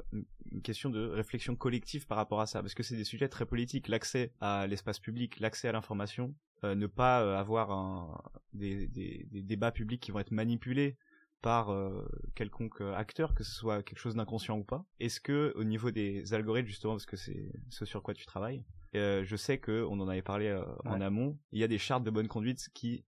une 0.51 0.61
question 0.61 0.89
de 0.89 1.05
réflexion 1.05 1.55
collective 1.55 2.07
par 2.07 2.17
rapport 2.17 2.39
à 2.39 2.45
ça 2.45 2.61
parce 2.61 2.73
que 2.73 2.81
c'est 2.81 2.95
des 2.95 3.03
sujets 3.03 3.27
très 3.27 3.45
politiques 3.45 3.89
l'accès 3.89 4.31
à 4.39 4.67
l'espace 4.67 4.97
public 4.99 5.39
l'accès 5.41 5.67
à 5.67 5.73
l'information 5.73 6.33
euh, 6.63 6.75
ne 6.75 6.87
pas 6.87 7.21
euh, 7.21 7.37
avoir 7.37 8.31
des, 8.53 8.87
débats 9.31 9.71
publics 9.71 10.01
qui 10.01 10.11
vont 10.11 10.19
être 10.19 10.31
manipulés 10.31 10.97
par 11.41 11.71
euh, 11.71 12.07
quelconque 12.35 12.81
acteur 12.81 13.33
que 13.33 13.43
ce 13.43 13.51
soit 13.51 13.83
quelque 13.83 13.99
chose 13.99 14.15
d'inconscient 14.15 14.57
ou 14.57 14.63
pas 14.63 14.85
est-ce 14.99 15.21
que 15.21 15.53
au 15.55 15.63
niveau 15.63 15.91
des 15.91 16.33
algorithmes 16.33 16.67
justement 16.67 16.93
parce 16.93 17.05
que 17.05 17.15
c'est 17.15 17.51
ce 17.69 17.85
sur 17.85 18.01
quoi 18.01 18.13
tu 18.13 18.25
travailles 18.25 18.65
euh, 18.95 19.23
je 19.23 19.35
sais 19.35 19.57
que 19.57 19.85
on 19.89 19.99
en 19.99 20.07
avait 20.07 20.21
parlé 20.21 20.47
euh, 20.47 20.63
en 20.85 21.01
amont. 21.01 21.37
Il 21.51 21.59
y 21.59 21.63
a 21.63 21.67
des 21.67 21.77
chartes 21.77 22.03
de 22.03 22.11
bonne 22.11 22.27
conduite 22.27 22.69
qui 22.73 23.05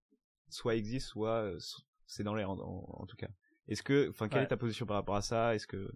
soit 0.49 0.75
existent, 0.75 1.11
soit 1.11 1.43
euh, 1.43 1.59
c'est 2.05 2.23
dans 2.23 2.35
l'air 2.35 2.49
en, 2.49 3.05
tout 3.07 3.17
cas. 3.17 3.29
Est-ce 3.67 3.83
que, 3.83 4.09
enfin, 4.09 4.27
quelle 4.27 4.43
est 4.43 4.47
ta 4.47 4.57
position 4.57 4.85
par 4.85 4.97
rapport 4.97 5.15
à 5.15 5.21
ça? 5.21 5.55
Est-ce 5.55 5.67
que 5.67 5.91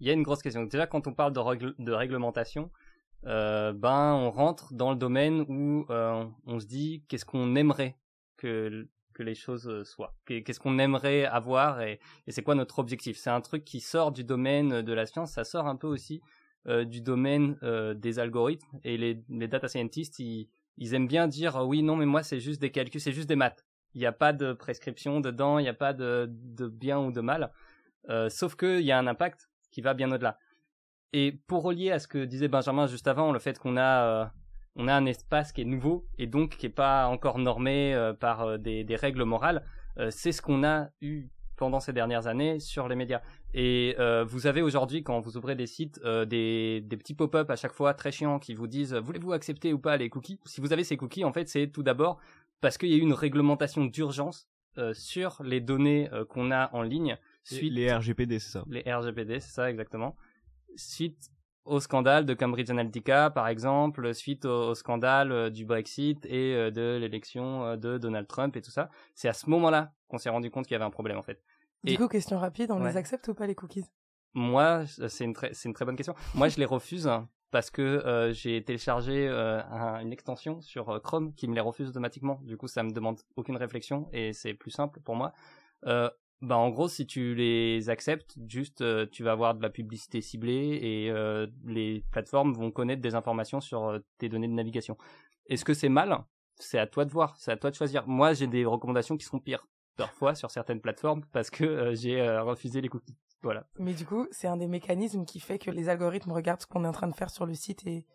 il 0.00 0.06
y 0.06 0.10
a 0.10 0.12
une 0.12 0.22
grosse 0.22 0.42
question. 0.42 0.64
Déjà, 0.64 0.86
quand 0.86 1.06
on 1.06 1.14
parle 1.14 1.32
de, 1.32 1.74
de 1.78 1.92
réglementation, 1.92 2.70
ben, 3.22 4.14
on 4.14 4.30
rentre 4.30 4.74
dans 4.74 4.90
le 4.90 4.96
domaine 4.96 5.44
où 5.48 5.86
on 5.88 6.60
se 6.60 6.66
dit 6.66 7.04
qu'est-ce 7.08 7.24
qu'on 7.24 7.54
aimerait 7.54 7.96
que 8.36 8.88
que 9.14 9.22
les 9.22 9.34
choses 9.34 9.82
soient. 9.84 10.14
Qu'est-ce 10.26 10.60
qu'on 10.60 10.78
aimerait 10.78 11.24
avoir 11.24 11.80
et, 11.80 12.00
c'est 12.28 12.42
quoi 12.42 12.54
notre 12.54 12.78
objectif? 12.78 13.16
C'est 13.16 13.30
un 13.30 13.40
truc 13.40 13.64
qui 13.64 13.80
sort 13.80 14.12
du 14.12 14.24
domaine 14.24 14.82
de 14.82 14.92
la 14.92 15.06
science. 15.06 15.32
Ça 15.32 15.44
sort 15.44 15.66
un 15.66 15.76
peu 15.76 15.86
aussi 15.86 16.20
euh, 16.66 16.86
du 16.86 17.02
domaine 17.02 17.58
euh, 17.62 17.92
des 17.92 18.18
algorithmes 18.18 18.80
et 18.84 18.96
les, 18.96 19.22
les 19.28 19.48
data 19.48 19.68
scientists 19.68 20.18
ils, 20.18 20.48
aiment 20.94 21.06
bien 21.06 21.28
dire 21.28 21.56
oui 21.56 21.82
non 21.82 21.94
mais 21.94 22.06
moi 22.06 22.22
c'est 22.22 22.40
juste 22.40 22.58
des 22.58 22.70
calculs 22.70 23.02
c'est 23.02 23.12
juste 23.12 23.28
des 23.28 23.36
maths 23.36 23.66
il 23.92 23.98
n'y 23.98 24.06
a 24.06 24.12
pas 24.12 24.32
de 24.32 24.54
prescription 24.54 25.20
dedans 25.20 25.58
il 25.58 25.64
n'y 25.64 25.68
a 25.68 25.74
pas 25.74 25.92
de, 25.92 26.26
de 26.26 26.66
bien 26.66 26.98
ou 26.98 27.12
de 27.12 27.20
mal 27.20 27.52
euh, 28.08 28.30
sauf 28.30 28.56
qu'il 28.56 28.80
y 28.80 28.92
a 28.92 28.98
un 28.98 29.06
impact 29.06 29.50
qui 29.70 29.82
va 29.82 29.92
bien 29.92 30.10
au-delà 30.10 30.38
et 31.12 31.32
pour 31.46 31.64
relier 31.64 31.90
à 31.90 31.98
ce 31.98 32.08
que 32.08 32.24
disait 32.24 32.48
Benjamin 32.48 32.86
juste 32.86 33.08
avant 33.08 33.30
le 33.30 33.40
fait 33.40 33.58
qu'on 33.58 33.76
a 33.76 34.32
on 34.76 34.88
a 34.88 34.94
un 34.94 35.06
espace 35.06 35.52
qui 35.52 35.62
est 35.62 35.64
nouveau 35.64 36.06
et 36.18 36.26
donc 36.26 36.56
qui 36.56 36.66
est 36.66 36.70
pas 36.70 37.06
encore 37.06 37.38
normé 37.38 38.12
par 38.20 38.58
des, 38.58 38.84
des, 38.84 38.96
règles 38.96 39.24
morales 39.24 39.64
c'est 40.10 40.32
ce 40.32 40.42
qu'on 40.42 40.64
a 40.64 40.88
eu 41.00 41.28
pendant 41.56 41.80
ces 41.80 41.92
dernières 41.92 42.26
années 42.26 42.58
sur 42.58 42.88
les 42.88 42.96
médias. 42.96 43.22
Et 43.52 43.94
euh, 43.98 44.24
vous 44.24 44.46
avez 44.46 44.62
aujourd'hui, 44.62 45.02
quand 45.02 45.20
vous 45.20 45.36
ouvrez 45.36 45.54
des 45.54 45.66
sites, 45.66 46.00
euh, 46.04 46.24
des, 46.24 46.80
des, 46.80 46.96
petits 46.96 47.14
pop-up 47.14 47.50
à 47.50 47.56
chaque 47.56 47.72
fois 47.72 47.94
très 47.94 48.12
chiants 48.12 48.38
qui 48.38 48.54
vous 48.54 48.66
disent 48.66 48.94
voulez-vous 48.94 49.32
accepter 49.32 49.72
ou 49.72 49.78
pas 49.78 49.96
les 49.96 50.10
cookies? 50.10 50.40
Si 50.44 50.60
vous 50.60 50.72
avez 50.72 50.84
ces 50.84 50.96
cookies, 50.96 51.24
en 51.24 51.32
fait, 51.32 51.48
c'est 51.48 51.68
tout 51.68 51.82
d'abord 51.82 52.18
parce 52.60 52.78
qu'il 52.78 52.88
y 52.88 52.94
a 52.94 52.96
eu 52.96 53.00
une 53.00 53.12
réglementation 53.12 53.84
d'urgence 53.84 54.48
euh, 54.78 54.92
sur 54.94 55.42
les 55.44 55.60
données 55.60 56.08
euh, 56.12 56.24
qu'on 56.24 56.50
a 56.50 56.70
en 56.74 56.82
ligne. 56.82 57.16
Suite, 57.44 57.72
les 57.72 57.92
RGPD, 57.92 58.38
c'est 58.38 58.50
ça? 58.50 58.64
Les 58.68 58.82
RGPD, 58.82 59.38
c'est 59.40 59.52
ça 59.52 59.70
exactement. 59.70 60.16
Suite 60.76 61.30
au 61.64 61.80
scandale 61.80 62.26
de 62.26 62.34
Cambridge 62.34 62.70
Analytica, 62.70 63.30
par 63.30 63.48
exemple, 63.48 64.14
suite 64.14 64.44
au, 64.44 64.74
scandale 64.74 65.32
euh, 65.32 65.50
du 65.50 65.64
Brexit 65.64 66.24
et 66.26 66.54
euh, 66.54 66.70
de 66.70 66.98
l'élection 67.00 67.64
euh, 67.64 67.76
de 67.76 67.98
Donald 67.98 68.26
Trump 68.26 68.56
et 68.56 68.62
tout 68.62 68.70
ça. 68.70 68.90
C'est 69.14 69.28
à 69.28 69.32
ce 69.32 69.48
moment-là 69.50 69.92
qu'on 70.08 70.18
s'est 70.18 70.30
rendu 70.30 70.50
compte 70.50 70.66
qu'il 70.66 70.74
y 70.74 70.76
avait 70.76 70.84
un 70.84 70.90
problème 70.90 71.18
en 71.18 71.22
fait. 71.22 71.42
Du 71.82 71.96
coup, 71.96 72.08
question 72.08 72.38
rapide, 72.38 72.70
on 72.70 72.82
les 72.82 72.96
accepte 72.96 73.28
ou 73.28 73.34
pas 73.34 73.46
les 73.46 73.54
cookies? 73.54 73.84
Moi, 74.32 74.84
c'est 74.86 75.24
une 75.24 75.34
très, 75.34 75.52
c'est 75.52 75.68
une 75.68 75.74
très 75.74 75.84
bonne 75.84 75.96
question. 75.96 76.14
Moi, 76.34 76.48
je 76.48 76.58
les 76.58 76.64
refuse 76.64 77.10
parce 77.50 77.70
que 77.70 78.30
j'ai 78.32 78.64
téléchargé 78.64 79.28
une 79.28 80.10
extension 80.10 80.62
sur 80.62 80.98
Chrome 81.02 81.34
qui 81.34 81.46
me 81.46 81.54
les 81.54 81.60
refuse 81.60 81.90
automatiquement. 81.90 82.40
Du 82.42 82.56
coup, 82.56 82.68
ça 82.68 82.82
me 82.82 82.90
demande 82.90 83.20
aucune 83.36 83.58
réflexion 83.58 84.08
et 84.14 84.32
c'est 84.32 84.54
plus 84.54 84.70
simple 84.70 85.00
pour 85.00 85.14
moi. 85.14 85.34
Bah 86.42 86.56
en 86.56 86.68
gros 86.70 86.88
si 86.88 87.06
tu 87.06 87.34
les 87.34 87.88
acceptes, 87.88 88.36
juste 88.48 88.82
euh, 88.82 89.06
tu 89.10 89.22
vas 89.22 89.32
avoir 89.32 89.54
de 89.54 89.62
la 89.62 89.70
publicité 89.70 90.20
ciblée 90.20 90.78
et 90.82 91.10
euh, 91.10 91.46
les 91.64 92.04
plateformes 92.10 92.52
vont 92.52 92.70
connaître 92.70 93.00
des 93.00 93.14
informations 93.14 93.60
sur 93.60 93.84
euh, 93.84 93.98
tes 94.18 94.28
données 94.28 94.48
de 94.48 94.52
navigation. 94.52 94.98
Est-ce 95.46 95.64
que 95.64 95.72
c'est 95.74 95.88
mal? 95.88 96.18
C'est 96.56 96.78
à 96.78 96.86
toi 96.86 97.04
de 97.04 97.10
voir, 97.10 97.34
c'est 97.38 97.52
à 97.52 97.56
toi 97.56 97.70
de 97.70 97.76
choisir. 97.76 98.06
Moi 98.06 98.34
j'ai 98.34 98.46
des 98.46 98.64
recommandations 98.64 99.16
qui 99.16 99.24
sont 99.24 99.38
pires 99.38 99.66
parfois 99.96 100.34
sur 100.34 100.50
certaines 100.50 100.80
plateformes 100.80 101.24
parce 101.32 101.50
que 101.50 101.94
j'ai 101.94 102.20
refusé 102.38 102.80
les 102.80 102.88
cookies. 102.88 103.16
Voilà. 103.42 103.66
Mais 103.78 103.92
du 103.92 104.06
coup, 104.06 104.26
c'est 104.30 104.48
un 104.48 104.56
des 104.56 104.66
mécanismes 104.66 105.26
qui 105.26 105.38
fait 105.38 105.58
que 105.58 105.70
les 105.70 105.90
algorithmes 105.90 106.32
regardent 106.32 106.62
ce 106.62 106.66
qu'on 106.66 106.84
est 106.84 106.88
en 106.88 106.92
train 106.92 107.08
de 107.08 107.14
faire 107.14 107.28
sur 107.28 107.44
le 107.44 107.54
site 107.54 107.86
et 107.86 108.06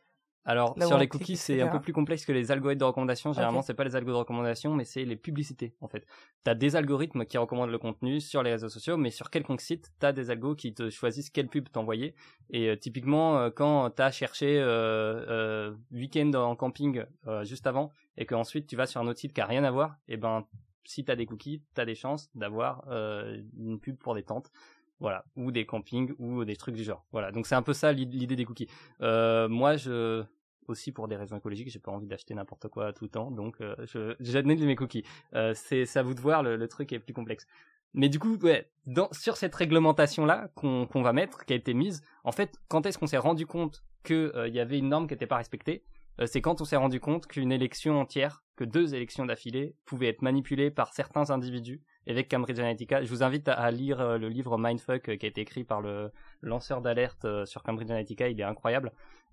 alors 0.46 0.76
sur 0.82 0.98
les 0.98 1.08
cookies, 1.08 1.38
c'est 1.38 1.62
un 1.62 1.68
peu 1.68 1.80
plus 1.80 1.94
complexe 1.94 2.26
que 2.26 2.32
les 2.32 2.52
algorithmes 2.52 2.80
de 2.80 2.86
recommandation. 2.86 3.34
Généralement, 3.34 3.62
c'est 3.62 3.74
pas 3.74 3.84
les 3.84 3.96
algorithmes 3.96 4.18
de 4.18 4.20
recommandation, 4.20 4.74
mais 4.74 4.84
c'est 4.84 5.06
les 5.06 5.16
publicités 5.16 5.76
en 5.82 5.88
fait. 5.88 6.06
T'as 6.44 6.56
des 6.56 6.76
algorithmes 6.76 7.26
qui 7.26 7.38
recommandent 7.38 7.70
le 7.70 7.78
contenu 7.78 8.22
sur 8.22 8.42
les 8.44 8.52
réseaux 8.52 8.70
sociaux, 8.70 8.98
mais 8.98 9.12
sur 9.12 9.30
quelconque 9.30 9.62
site, 9.62 9.92
t'as 10.00 10.12
des 10.12 10.30
algos 10.30 10.56
qui 10.56 10.74
te 10.74 10.90
choisissent 10.90 11.30
quelle 11.30 11.48
pub 11.48 11.70
t'envoyer. 11.70 12.16
Et 12.50 12.70
euh, 12.70 12.76
typiquement, 12.76 13.38
euh, 13.38 13.50
quand 13.50 13.90
t'as 13.92 14.12
cherché 14.12 14.60
euh, 14.60 15.26
euh, 15.30 15.76
week-end 15.92 16.32
en 16.34 16.56
camping 16.56 17.04
juste 17.44 17.68
avant, 17.68 17.92
et 18.18 18.26
qu'ensuite 18.26 18.68
tu 18.68 18.76
vas 18.76 18.86
sur 18.86 19.02
un 19.02 19.08
autre 19.08 19.20
site 19.20 19.34
qui 19.34 19.42
a 19.42 19.46
rien 19.46 19.64
à 19.64 19.72
voir, 19.72 19.98
et 20.08 20.14
eh 20.14 20.18
ben 20.18 20.46
si 20.84 21.06
t'as 21.06 21.16
des 21.16 21.26
cookies, 21.26 21.64
t'as 21.76 21.86
des 21.86 21.94
chances 21.94 22.30
d'avoir 22.34 22.88
une 22.90 23.80
pub 23.80 23.98
pour 23.98 24.16
des 24.16 24.24
tentes 24.24 24.52
voilà. 25.00 25.26
Ou 25.36 25.52
des 25.52 25.66
campings 25.66 26.14
ou 26.20 26.44
des 26.46 26.56
trucs 26.56 26.76
du 26.76 26.84
genre. 26.84 27.06
Voilà. 27.12 27.32
Donc 27.32 27.48
c'est 27.48 27.56
un 27.56 27.62
peu 27.62 27.74
ça 27.74 27.92
l'idée 27.94 28.36
des 28.36 28.46
cookies. 28.46 28.68
Euh, 29.02 29.48
moi 29.48 29.78
je 29.78 30.24
aussi 30.68 30.92
pour 30.92 31.08
des 31.08 31.16
raisons 31.16 31.36
écologiques 31.36 31.70
j'ai 31.70 31.80
pas 31.80 31.92
envie 31.92 32.06
d'acheter 32.06 32.34
n'importe 32.34 32.68
quoi 32.68 32.94
tout 32.94 33.06
le 33.06 33.10
temps. 33.10 33.32
Donc 33.32 33.62
euh, 33.62 33.76
je 33.86 34.16
j'admets 34.20 34.56
mes 34.56 34.76
cookies. 34.76 35.04
Euh, 35.34 35.54
c'est 35.56 35.98
à 35.98 36.04
vous 36.04 36.14
de 36.14 36.22
voir. 36.22 36.44
Le, 36.44 36.68
truc 36.68 36.92
est 36.94 37.00
plus 37.00 37.14
complexe. 37.14 37.48
Mais 37.94 38.10
du 38.10 38.20
coup 38.20 38.38
ouais 38.38 38.70
dans 38.86 39.10
sur 39.12 39.38
cette 39.38 39.56
réglementation 39.56 40.26
là 40.26 40.50
qu'on 40.56 40.86
qu'on 40.86 41.02
va 41.02 41.14
mettre 41.14 41.46
qui 41.46 41.54
a 41.54 41.56
été 41.56 41.74
mise 41.74 42.04
en 42.24 42.32
fait 42.32 42.56
quand 42.68 42.86
est-ce 42.86 43.00
qu'on 43.00 43.08
s'est 43.08 43.18
rendu 43.18 43.48
compte 43.48 43.84
que 44.04 44.32
euh, 44.36 44.48
il 44.48 44.54
y 44.54 44.60
avait 44.60 44.78
une 44.78 44.90
norme 44.90 45.08
qui 45.08 45.14
n'était 45.14 45.28
pas 45.28 45.38
respectée? 45.38 45.84
Euh, 46.20 46.26
c'est 46.28 46.42
quand 46.42 46.62
on 46.62 46.66
s'est 46.66 46.76
rendu 46.76 47.00
compte 47.00 47.28
qu'une 47.28 47.52
élection 47.52 48.00
entière 48.00 48.44
que 48.60 48.66
deux 48.66 48.94
élections 48.94 49.26
d'affilée 49.26 49.74
pouvaient 49.86 50.10
être 50.10 50.22
manipulées 50.22 50.70
par 50.70 50.92
certains 50.94 51.30
individus 51.30 51.82
avec 52.06 52.30
Cambridge 52.30 52.60
Analytica. 52.60 53.02
Je 53.02 53.10
vous 53.10 53.24
invite 53.24 53.48
à, 53.48 53.72
lire 53.72 54.02
euh, 54.02 54.18
le 54.18 54.28
livre 54.28 54.58
Mindfuck 54.58 55.08
euh, 55.08 55.16
qui 55.16 55.26
a 55.26 55.30
été 55.30 55.40
écrit 55.40 55.64
par 55.64 55.80
le 55.80 56.12
lanceur 56.42 56.82
d'alerte 56.82 57.24
euh, 57.24 57.46
sur 57.46 57.64
Cambridge 57.64 57.90
Analytica, 57.90 58.28
il 58.28 58.38
est 58.38 58.44
incroyable. 58.44 58.92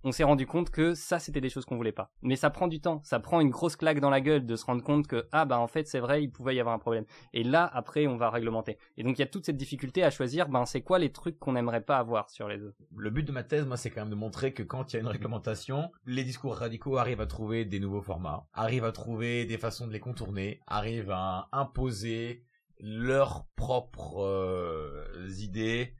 On 0.08 0.12
s'est 0.12 0.22
rendu 0.22 0.46
compte 0.46 0.70
que 0.70 0.94
ça 0.94 1.18
c'était 1.18 1.40
des 1.40 1.48
choses 1.48 1.64
qu'on 1.64 1.74
voulait 1.74 1.90
pas. 1.90 2.12
Mais 2.22 2.36
ça 2.36 2.48
prend 2.48 2.68
du 2.68 2.80
temps, 2.80 3.00
ça 3.02 3.18
prend 3.18 3.40
une 3.40 3.50
grosse 3.50 3.74
claque 3.74 3.98
dans 3.98 4.08
la 4.08 4.20
gueule 4.20 4.46
de 4.46 4.54
se 4.54 4.64
rendre 4.64 4.84
compte 4.84 5.08
que 5.08 5.26
ah 5.32 5.46
bah 5.46 5.58
en 5.58 5.66
fait 5.66 5.88
c'est 5.88 5.98
vrai, 5.98 6.22
il 6.22 6.30
pouvait 6.30 6.54
y 6.54 6.60
avoir 6.60 6.76
un 6.76 6.78
problème. 6.78 7.04
Et 7.32 7.42
là 7.42 7.68
après 7.74 8.06
on 8.06 8.16
va 8.16 8.30
réglementer. 8.30 8.78
Et 8.96 9.02
donc 9.02 9.18
il 9.18 9.22
y 9.22 9.24
a 9.24 9.26
toute 9.26 9.44
cette 9.44 9.56
difficulté 9.56 10.04
à 10.04 10.10
choisir 10.10 10.48
ben 10.48 10.64
c'est 10.64 10.82
quoi 10.82 11.00
les 11.00 11.10
trucs 11.10 11.40
qu'on 11.40 11.54
n'aimerait 11.54 11.80
pas 11.80 11.98
avoir 11.98 12.30
sur 12.30 12.46
les 12.46 12.56
deux. 12.56 12.72
Le 12.96 13.10
but 13.10 13.24
de 13.24 13.32
ma 13.32 13.42
thèse 13.42 13.66
moi 13.66 13.76
c'est 13.76 13.90
quand 13.90 14.02
même 14.02 14.10
de 14.10 14.14
montrer 14.14 14.54
que 14.54 14.62
quand 14.62 14.92
il 14.92 14.94
y 14.94 14.98
a 14.98 15.02
une 15.02 15.08
réglementation, 15.08 15.90
les 16.04 16.22
discours 16.22 16.54
radicaux 16.54 16.98
arrivent 16.98 17.20
à 17.20 17.26
trouver 17.26 17.64
des 17.64 17.80
nouveaux 17.80 18.00
formats, 18.00 18.46
arrivent 18.52 18.84
à 18.84 18.92
trouver 18.92 19.44
des 19.44 19.58
façons 19.58 19.88
de 19.88 19.92
les 19.92 19.98
contourner, 19.98 20.60
arrivent 20.68 21.10
à 21.10 21.48
imposer 21.50 22.44
leurs 22.78 23.48
propres 23.56 24.20
euh, 24.20 25.28
idées 25.40 25.96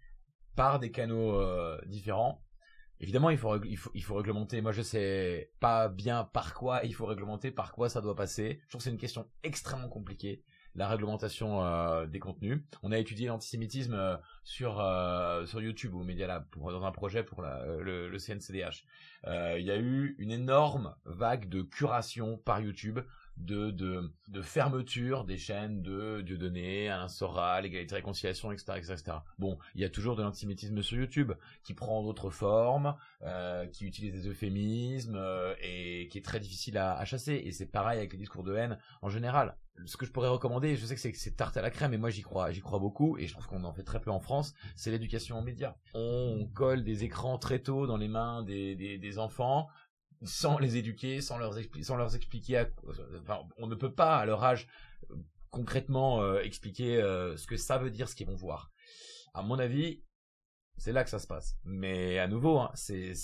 par 0.55 0.79
des 0.79 0.93
canaux 0.93 1.35
euh, 1.41 1.77
différents. 1.87 2.46
Évidemment, 3.01 3.31
il 3.31 3.39
faut, 3.39 3.63
il 3.65 3.77
faut, 3.77 3.91
il 3.95 4.03
faut 4.03 4.15
réglementer. 4.15 4.61
Moi, 4.63 4.73
je 4.73 4.83
sais 4.83 5.51
pas 5.61 5.89
bien 5.89 6.25
par 6.25 6.55
quoi 6.55 6.81
il 6.85 6.95
faut 6.95 7.07
réglementer, 7.07 7.51
par 7.51 7.73
quoi 7.73 7.89
ça 7.89 8.01
doit 8.01 8.17
passer. 8.17 8.61
Je 8.65 8.69
trouve 8.71 8.79
que 8.81 8.85
c'est 8.85 8.91
une 8.91 8.97
question 8.99 9.27
extrêmement 9.43 9.89
compliquée, 9.89 10.43
la 10.75 10.89
réglementation 10.89 11.63
euh, 11.65 12.07
des 12.07 12.19
contenus. 12.19 12.63
On 12.83 12.93
a 12.93 12.99
étudié 12.99 13.29
l'antisémitisme 13.29 13.95
euh, 13.95 14.17
sur 14.45 14.81
euh, 14.81 15.45
sur 15.45 15.61
YouTube 15.61 15.93
ou 15.95 16.05
Media 16.05 16.27
Lab 16.27 16.47
pour, 16.51 16.73
dans 16.73 16.85
un 16.85 16.93
projet 16.93 17.23
pour 17.23 17.43
la, 17.43 17.61
euh, 17.63 17.83
le, 17.83 18.09
le 18.09 18.19
CNCDH. 18.19 18.85
Euh, 19.27 19.57
Il 19.59 19.67
y 19.67 19.71
a 19.71 19.77
eu 19.77 20.15
une 20.19 20.31
énorme 20.31 20.95
vague 21.05 21.49
de 21.49 21.61
curation 21.63 22.39
par 22.39 22.61
YouTube 22.61 23.01
de, 23.37 23.71
de, 23.71 24.43
fermeture 24.43 25.25
des 25.25 25.37
chaînes 25.37 25.83
de 25.83 26.21
Dieudonné, 26.23 26.89
Alain 26.89 27.09
Soral, 27.09 27.67
Égalité 27.67 27.95
et 27.95 27.97
Réconciliation, 27.97 28.53
etc., 28.53 28.73
etc., 28.77 28.93
etc. 28.95 29.17
Bon, 29.39 29.59
il 29.75 29.81
y 29.81 29.85
a 29.85 29.91
toujours 29.91 30.17
de 30.17 30.23
l'antisémitisme 30.23 30.83
sur 30.83 30.99
YouTube 30.99 31.33
qui 31.63 31.75
prend 31.75 32.03
d'autres 32.03 32.31
formes, 32.31 32.97
euh, 33.23 33.67
qui 33.67 33.85
utilise 33.85 34.13
des 34.13 34.29
euphémismes 34.29 35.17
euh, 35.17 35.55
et 35.63 36.09
qui 36.09 36.19
est 36.19 36.25
très 36.25 36.41
difficile 36.41 36.79
à, 36.79 37.05
chasser. 37.05 37.43
Et 37.45 37.53
c'est 37.53 37.67
pareil 37.67 37.99
avec 37.99 38.13
les 38.13 38.19
discours 38.19 38.43
de 38.43 38.55
haine 38.55 38.79
en 39.03 39.09
général. 39.09 39.57
Ce 39.85 39.99
que 39.99 40.07
je 40.07 40.11
pourrais 40.11 40.29
recommander, 40.29 40.75
je 40.77 40.87
sais 40.87 40.95
que 40.95 41.19
c'est 41.19 41.37
tarte 41.37 41.59
à 41.59 41.63
la 41.63 41.71
crème, 41.71 41.91
mais 41.91 41.99
moi 41.99 42.09
j'y 42.09 42.23
crois, 42.23 42.51
j'y 42.51 42.63
crois 42.63 42.79
beaucoup 42.79 43.19
et 43.19 43.27
je 43.27 43.33
trouve 43.35 43.47
qu'on 43.47 43.63
en 43.65 43.75
fait 43.75 43.83
très 43.83 44.01
peu 44.01 44.11
en 44.11 44.21
France. 44.21 44.55
C'est 44.75 44.91
l'éducation 44.91 45.39
aux 45.39 45.43
médias. 45.43 45.75
On 45.93 46.49
colle 46.55 46.83
des 46.83 47.05
écrans 47.05 47.37
très 47.37 47.59
tôt 47.59 47.87
dans 47.87 47.99
les 47.99 48.09
mains 48.09 48.43
des 48.43 49.19
enfants 49.19 49.69
sans 50.27 50.59
les 50.59 50.77
éduquer, 50.77 51.21
sans 51.21 51.39
leur, 51.39 51.55
sans 51.83 51.97
leur 51.97 52.15
expliquer, 52.15 52.65
enfin, 53.21 53.41
on 53.57 53.67
ne 53.67 53.75
peut 53.75 53.93
pas 53.93 54.17
à 54.19 54.27
leur 54.27 54.43
âge 54.45 54.69
euh, 55.11 55.17
concrètement 55.51 56.23
euh, 56.23 56.41
expliquer 56.41 57.01
euh, 57.01 57.37
ce 57.37 57.47
que 57.47 57.57
ça 57.57 57.79
veut 57.79 57.91
dire 57.91 58.09
ce 58.09 58.15
qu'ils 58.15 58.27
vont 58.27 58.37
voir. 58.37 58.71
À 59.35 59.43
mon 59.43 59.59
avis, 59.59 60.03
c'est 60.77 60.93
là 60.93 61.05
que 61.05 61.11
ça 61.11 61.19
se 61.19 61.27
passe. 61.27 61.57
Mais 61.65 62.19
à 62.19 62.29
nouveau, 62.29 62.59
hein, 62.59 62.71
c'est, 62.75 63.15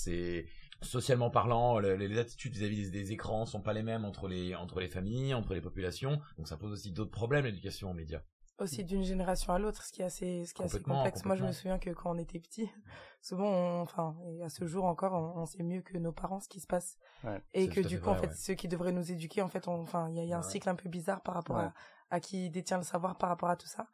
socialement 0.81 1.29
parlant, 1.29 1.79
le- 1.79 1.95
les, 1.95 2.17
attitudes 2.17 2.55
vis-à-vis 2.55 2.91
des, 2.91 3.03
des 3.03 3.11
écrans 3.13 3.45
sont 3.45 3.61
pas 3.61 3.73
les 3.73 3.83
mêmes 3.83 4.03
entre 4.03 4.27
les 4.27 4.53
entre 4.53 4.81
les 4.81 4.89
familles, 4.89 5.33
entre 5.33 5.53
les 5.53 5.61
populations. 5.61 6.19
Donc 6.37 6.47
ça 6.47 6.57
pose 6.57 6.73
aussi 6.73 6.91
d'autres 6.91 7.11
problèmes 7.11 7.45
l'éducation 7.45 7.91
aux 7.91 7.93
médias. 7.93 8.21
Aussi 8.63 8.83
d'une 8.83 9.03
génération 9.03 9.53
à 9.53 9.59
l'autre, 9.59 9.83
ce 9.83 9.91
qui 9.91 10.01
est 10.01 10.05
assez, 10.05 10.45
ce 10.45 10.53
qui 10.53 10.61
est 10.61 10.65
assez 10.65 10.81
complexe. 10.81 11.23
Moi, 11.25 11.35
je 11.35 11.43
me 11.45 11.51
souviens 11.51 11.77
que 11.79 11.89
quand 11.91 12.11
on 12.15 12.17
était 12.17 12.39
petit, 12.39 12.69
souvent, 13.21 13.47
on- 13.49 13.81
enfin, 13.81 14.15
et 14.27 14.43
à 14.43 14.49
ce 14.49 14.65
jour 14.65 14.85
encore, 14.85 15.13
on, 15.13 15.41
on 15.41 15.45
sait 15.45 15.63
mieux 15.63 15.81
que 15.81 15.97
nos 15.97 16.11
parents 16.11 16.39
ce 16.39 16.47
qui 16.49 16.59
se 16.59 16.67
passe. 16.67 16.97
Ouais, 17.23 17.41
et 17.53 17.67
que 17.69 17.79
du 17.81 17.99
coup, 18.01 18.09
en 18.09 18.15
fait, 18.15 18.27
ouais. 18.27 18.33
ceux 18.35 18.53
qui 18.55 18.67
devraient 18.67 18.91
nous 18.91 19.11
éduquer, 19.11 19.41
en 19.41 19.47
fait, 19.49 19.67
on- 19.67 19.81
enfin, 19.81 20.09
il 20.09 20.15
y 20.15 20.19
a, 20.19 20.23
il 20.23 20.29
y 20.29 20.33
a 20.33 20.37
un 20.37 20.41
Ouais. 20.41 20.49
cycle 20.49 20.67
un 20.69 20.75
peu 20.75 20.89
bizarre 20.89 21.21
par 21.21 21.35
rapport 21.35 21.57
Ouais. 21.57 21.63
à, 21.63 21.73
à 22.09 22.19
qui 22.19 22.49
détient 22.49 22.77
le 22.77 22.83
savoir 22.83 23.17
par 23.17 23.29
rapport 23.29 23.49
à 23.49 23.55
tout 23.55 23.67
ça. 23.67 23.87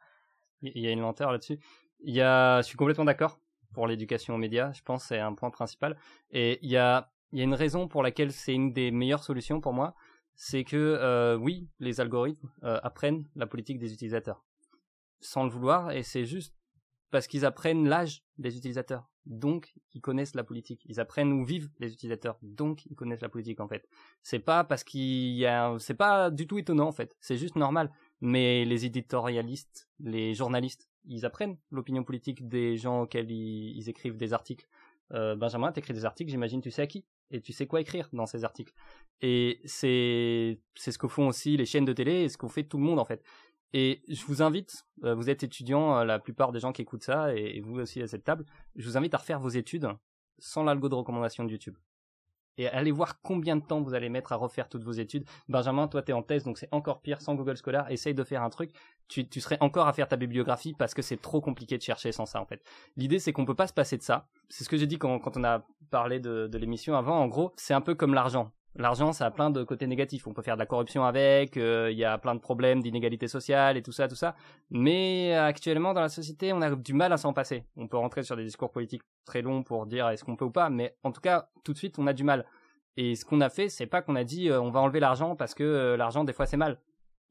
Il 0.62 0.78
y 0.78 0.86
a 0.88 0.90
une 0.90 1.00
lenteur 1.00 1.32
là-dessus. 1.32 1.58
Il 2.00 2.14
y 2.14 2.20
a, 2.20 2.60
je 2.62 2.66
suis 2.66 2.76
complètement 2.76 3.04
d'accord 3.04 3.38
pour 3.72 3.86
l'éducation 3.86 4.34
aux 4.34 4.38
médias. 4.38 4.72
Je 4.72 4.82
pense 4.82 5.02
que 5.02 5.08
c'est 5.08 5.18
un 5.20 5.34
point 5.34 5.50
principal. 5.50 5.96
Et 6.30 6.58
il 6.62 6.70
y 6.70 6.76
a, 6.76 7.10
il 7.32 7.38
y 7.38 7.42
a 7.42 7.44
une 7.44 7.54
raison 7.54 7.88
pour 7.88 8.02
laquelle 8.02 8.32
c'est 8.32 8.52
une 8.54 8.72
des 8.72 8.90
meilleures 8.90 9.22
solutions 9.24 9.60
pour 9.60 9.72
moi. 9.72 9.94
C'est 10.34 10.64
que, 10.64 10.76
euh, 10.76 11.36
oui, 11.36 11.68
les 11.78 12.00
algorithmes 12.00 12.50
euh, 12.64 12.80
apprennent 12.82 13.28
la 13.36 13.46
politique 13.46 13.78
des 13.78 13.92
utilisateurs. 13.92 14.44
Sans 15.20 15.44
le 15.44 15.50
vouloir. 15.50 15.92
Et 15.92 16.02
c'est 16.02 16.24
juste 16.24 16.54
parce 17.10 17.26
qu'ils 17.26 17.44
apprennent 17.44 17.88
l'âge 17.88 18.24
des 18.38 18.56
utilisateurs. 18.56 19.10
Donc, 19.26 19.74
ils 19.92 20.00
connaissent 20.00 20.34
la 20.34 20.44
politique. 20.44 20.82
Ils 20.86 20.98
apprennent 20.98 21.32
où 21.32 21.44
vivent 21.44 21.70
les 21.78 21.92
utilisateurs. 21.92 22.38
Donc, 22.42 22.86
ils 22.86 22.94
connaissent 22.94 23.20
la 23.20 23.28
politique, 23.28 23.60
en 23.60 23.68
fait. 23.68 23.86
C'est 24.22 24.38
pas 24.38 24.64
parce 24.64 24.82
qu'il 24.84 25.34
y 25.36 25.44
a, 25.44 25.76
c'est 25.78 25.94
pas 25.94 26.30
du 26.30 26.46
tout 26.46 26.58
étonnant, 26.58 26.88
en 26.88 26.92
fait. 26.92 27.16
C'est 27.20 27.36
juste 27.36 27.56
normal 27.56 27.92
mais 28.20 28.64
les 28.64 28.84
éditorialistes, 28.84 29.88
les 29.98 30.34
journalistes, 30.34 30.88
ils 31.06 31.24
apprennent 31.24 31.56
l'opinion 31.70 32.04
politique 32.04 32.46
des 32.48 32.76
gens 32.76 33.02
auxquels 33.02 33.30
ils, 33.30 33.88
écrivent 33.88 34.16
des 34.16 34.32
articles. 34.32 34.66
Euh, 35.12 35.34
Benjamin, 35.34 35.72
t'écris 35.72 35.94
des 35.94 36.04
articles, 36.04 36.30
j'imagine, 36.30 36.60
tu 36.60 36.70
sais 36.70 36.82
à 36.82 36.86
qui? 36.86 37.04
Et 37.30 37.40
tu 37.40 37.52
sais 37.52 37.66
quoi 37.66 37.80
écrire 37.80 38.08
dans 38.12 38.26
ces 38.26 38.44
articles. 38.44 38.72
Et 39.22 39.60
c'est 39.64 40.60
c'est 40.74 40.92
ce 40.92 40.98
que 40.98 41.08
font 41.08 41.28
aussi 41.28 41.56
les 41.56 41.64
chaînes 41.64 41.84
de 41.84 41.92
télé 41.92 42.22
et 42.22 42.28
ce 42.28 42.36
qu'on 42.36 42.48
fait 42.48 42.64
tout 42.64 42.76
le 42.76 42.82
monde 42.82 42.98
en 42.98 43.04
fait. 43.04 43.24
Et 43.72 44.02
je 44.08 44.24
vous 44.24 44.42
invite, 44.42 44.84
euh, 45.04 45.14
vous 45.14 45.30
êtes 45.30 45.42
étudiants, 45.42 45.98
euh, 45.98 46.04
la 46.04 46.18
plupart 46.18 46.52
des 46.52 46.60
gens 46.60 46.72
qui 46.72 46.82
écoutent 46.82 47.04
ça 47.04 47.34
et, 47.34 47.60
vous 47.60 47.78
aussi 47.78 48.02
à 48.02 48.08
cette 48.08 48.24
table, 48.24 48.44
je 48.74 48.86
vous 48.88 48.96
invite 48.96 49.14
à 49.14 49.18
refaire 49.18 49.38
vos 49.38 49.48
études 49.48 49.88
sans 50.38 50.64
l'algo 50.64 50.88
de 50.88 50.94
recommandation 50.94 51.44
de 51.44 51.50
YouTube. 51.50 51.76
Et 52.56 52.66
allez 52.68 52.90
voir 52.90 53.22
combien 53.22 53.56
de 53.56 53.64
temps 53.64 53.80
vous 53.80 53.94
allez 53.94 54.08
mettre 54.08 54.32
à 54.32 54.36
refaire 54.36 54.68
toutes 54.68 54.82
vos 54.82 54.92
études. 54.92 55.24
Benjamin, 55.48 55.86
toi, 55.88 56.02
t'es 56.02 56.12
en 56.12 56.22
thèse, 56.22 56.44
donc 56.44 56.58
c'est 56.58 56.68
encore 56.72 57.00
pire 57.00 57.22
sans 57.22 57.34
Google 57.34 57.56
Scholar. 57.56 57.90
Essaye 57.90 58.12
de 58.12 58.24
faire 58.24 58.42
un 58.42 58.50
truc. 58.50 58.72
Tu, 59.08 59.26
tu 59.26 59.40
serais 59.40 59.56
encore 59.60 59.86
à 59.86 59.92
faire 59.92 60.08
ta 60.08 60.16
bibliographie 60.16 60.74
parce 60.74 60.92
que 60.92 61.00
c'est 61.00 61.16
trop 61.16 61.40
compliqué 61.40 61.78
de 61.78 61.82
chercher 61.82 62.12
sans 62.12 62.26
ça, 62.26 62.40
en 62.40 62.44
fait. 62.44 62.62
L'idée, 62.96 63.18
c'est 63.18 63.32
qu'on 63.32 63.46
peut 63.46 63.54
pas 63.54 63.66
se 63.66 63.72
passer 63.72 63.96
de 63.96 64.02
ça. 64.02 64.28
C'est 64.48 64.64
ce 64.64 64.68
que 64.68 64.76
j'ai 64.76 64.86
dit 64.86 64.98
quand, 64.98 65.20
quand 65.20 65.36
on 65.36 65.44
a 65.44 65.64
parlé 65.90 66.20
de, 66.20 66.48
de 66.48 66.58
l'émission 66.58 66.96
avant. 66.96 67.18
En 67.18 67.28
gros, 67.28 67.52
c'est 67.56 67.72
un 67.72 67.80
peu 67.80 67.94
comme 67.94 68.12
l'argent. 68.12 68.52
L'argent, 68.76 69.12
ça 69.12 69.26
a 69.26 69.30
plein 69.32 69.50
de 69.50 69.64
côtés 69.64 69.86
négatifs. 69.88 70.26
On 70.28 70.32
peut 70.32 70.42
faire 70.42 70.54
de 70.54 70.60
la 70.60 70.66
corruption 70.66 71.04
avec, 71.04 71.56
euh, 71.56 71.90
il 71.90 71.98
y 71.98 72.04
a 72.04 72.16
plein 72.18 72.36
de 72.36 72.40
problèmes 72.40 72.80
d'inégalité 72.82 73.26
sociale 73.26 73.76
et 73.76 73.82
tout 73.82 73.90
ça, 73.90 74.06
tout 74.06 74.14
ça. 74.14 74.36
Mais 74.70 75.34
actuellement, 75.34 75.92
dans 75.92 76.00
la 76.00 76.08
société, 76.08 76.52
on 76.52 76.62
a 76.62 76.74
du 76.74 76.94
mal 76.94 77.12
à 77.12 77.16
s'en 77.16 77.32
passer. 77.32 77.64
On 77.76 77.88
peut 77.88 77.96
rentrer 77.96 78.22
sur 78.22 78.36
des 78.36 78.44
discours 78.44 78.70
politiques 78.70 79.02
très 79.24 79.42
longs 79.42 79.64
pour 79.64 79.86
dire 79.86 80.08
est-ce 80.08 80.24
qu'on 80.24 80.36
peut 80.36 80.44
ou 80.44 80.50
pas, 80.50 80.70
mais 80.70 80.96
en 81.02 81.10
tout 81.10 81.20
cas, 81.20 81.48
tout 81.64 81.72
de 81.72 81.78
suite, 81.78 81.98
on 81.98 82.06
a 82.06 82.12
du 82.12 82.22
mal. 82.22 82.46
Et 82.96 83.16
ce 83.16 83.24
qu'on 83.24 83.40
a 83.40 83.48
fait, 83.48 83.68
c'est 83.68 83.86
pas 83.86 84.02
qu'on 84.02 84.14
a 84.14 84.24
dit 84.24 84.48
euh, 84.48 84.60
on 84.60 84.70
va 84.70 84.80
enlever 84.80 85.00
l'argent 85.00 85.34
parce 85.34 85.54
que 85.54 85.64
euh, 85.64 85.96
l'argent 85.96 86.22
des 86.24 86.32
fois 86.32 86.46
c'est 86.46 86.56
mal. 86.56 86.80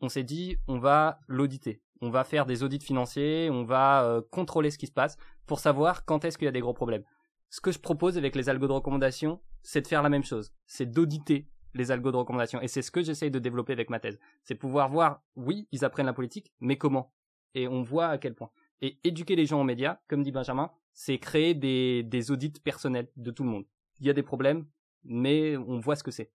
On 0.01 0.09
s'est 0.09 0.23
dit 0.23 0.57
on 0.67 0.77
va 0.77 1.19
l'auditer, 1.27 1.81
on 2.01 2.09
va 2.09 2.23
faire 2.23 2.45
des 2.45 2.63
audits 2.63 2.79
financiers, 2.79 3.49
on 3.51 3.63
va 3.63 4.21
contrôler 4.31 4.71
ce 4.71 4.77
qui 4.77 4.87
se 4.87 4.93
passe 4.93 5.17
pour 5.45 5.59
savoir 5.59 6.05
quand 6.05 6.23
est-ce 6.23 6.37
qu'il 6.37 6.45
y 6.45 6.47
a 6.49 6.53
des 6.53 6.61
gros 6.61 6.73
problèmes. 6.73 7.03
Ce 7.49 7.61
que 7.61 7.71
je 7.71 7.79
propose 7.79 8.17
avec 8.17 8.35
les 8.35 8.49
algos 8.49 8.67
de 8.67 8.73
recommandation, 8.73 9.41
c'est 9.63 9.81
de 9.81 9.87
faire 9.87 10.03
la 10.03 10.09
même 10.09 10.23
chose, 10.23 10.53
c'est 10.67 10.85
d'auditer 10.85 11.49
les 11.73 11.91
algos 11.91 12.11
de 12.11 12.17
recommandation 12.17 12.61
et 12.61 12.67
c'est 12.67 12.81
ce 12.81 12.91
que 12.91 13.01
j'essaye 13.01 13.31
de 13.31 13.39
développer 13.39 13.73
avec 13.73 13.89
ma 13.89 13.99
thèse. 13.99 14.19
C'est 14.43 14.55
pouvoir 14.55 14.89
voir 14.89 15.23
oui, 15.35 15.67
ils 15.71 15.85
apprennent 15.85 16.05
la 16.05 16.13
politique, 16.13 16.53
mais 16.59 16.77
comment? 16.77 17.13
Et 17.55 17.67
on 17.67 17.81
voit 17.81 18.07
à 18.07 18.17
quel 18.17 18.35
point. 18.35 18.51
Et 18.81 18.99
éduquer 19.03 19.35
les 19.35 19.45
gens 19.45 19.59
aux 19.61 19.65
médias, 19.65 19.99
comme 20.07 20.23
dit 20.23 20.31
Benjamin, 20.31 20.71
c'est 20.93 21.17
créer 21.17 21.53
des, 21.53 22.31
audits 22.31 22.59
personnels 22.63 23.09
de 23.15 23.31
tout 23.31 23.43
le 23.43 23.49
monde. 23.49 23.65
Il 23.99 24.05
y 24.05 24.09
a 24.09 24.13
des 24.13 24.23
problèmes, 24.23 24.65
mais 25.03 25.57
on 25.57 25.79
voit 25.79 25.95
ce 25.95 26.03
que 26.03 26.11
c'est. 26.11 26.31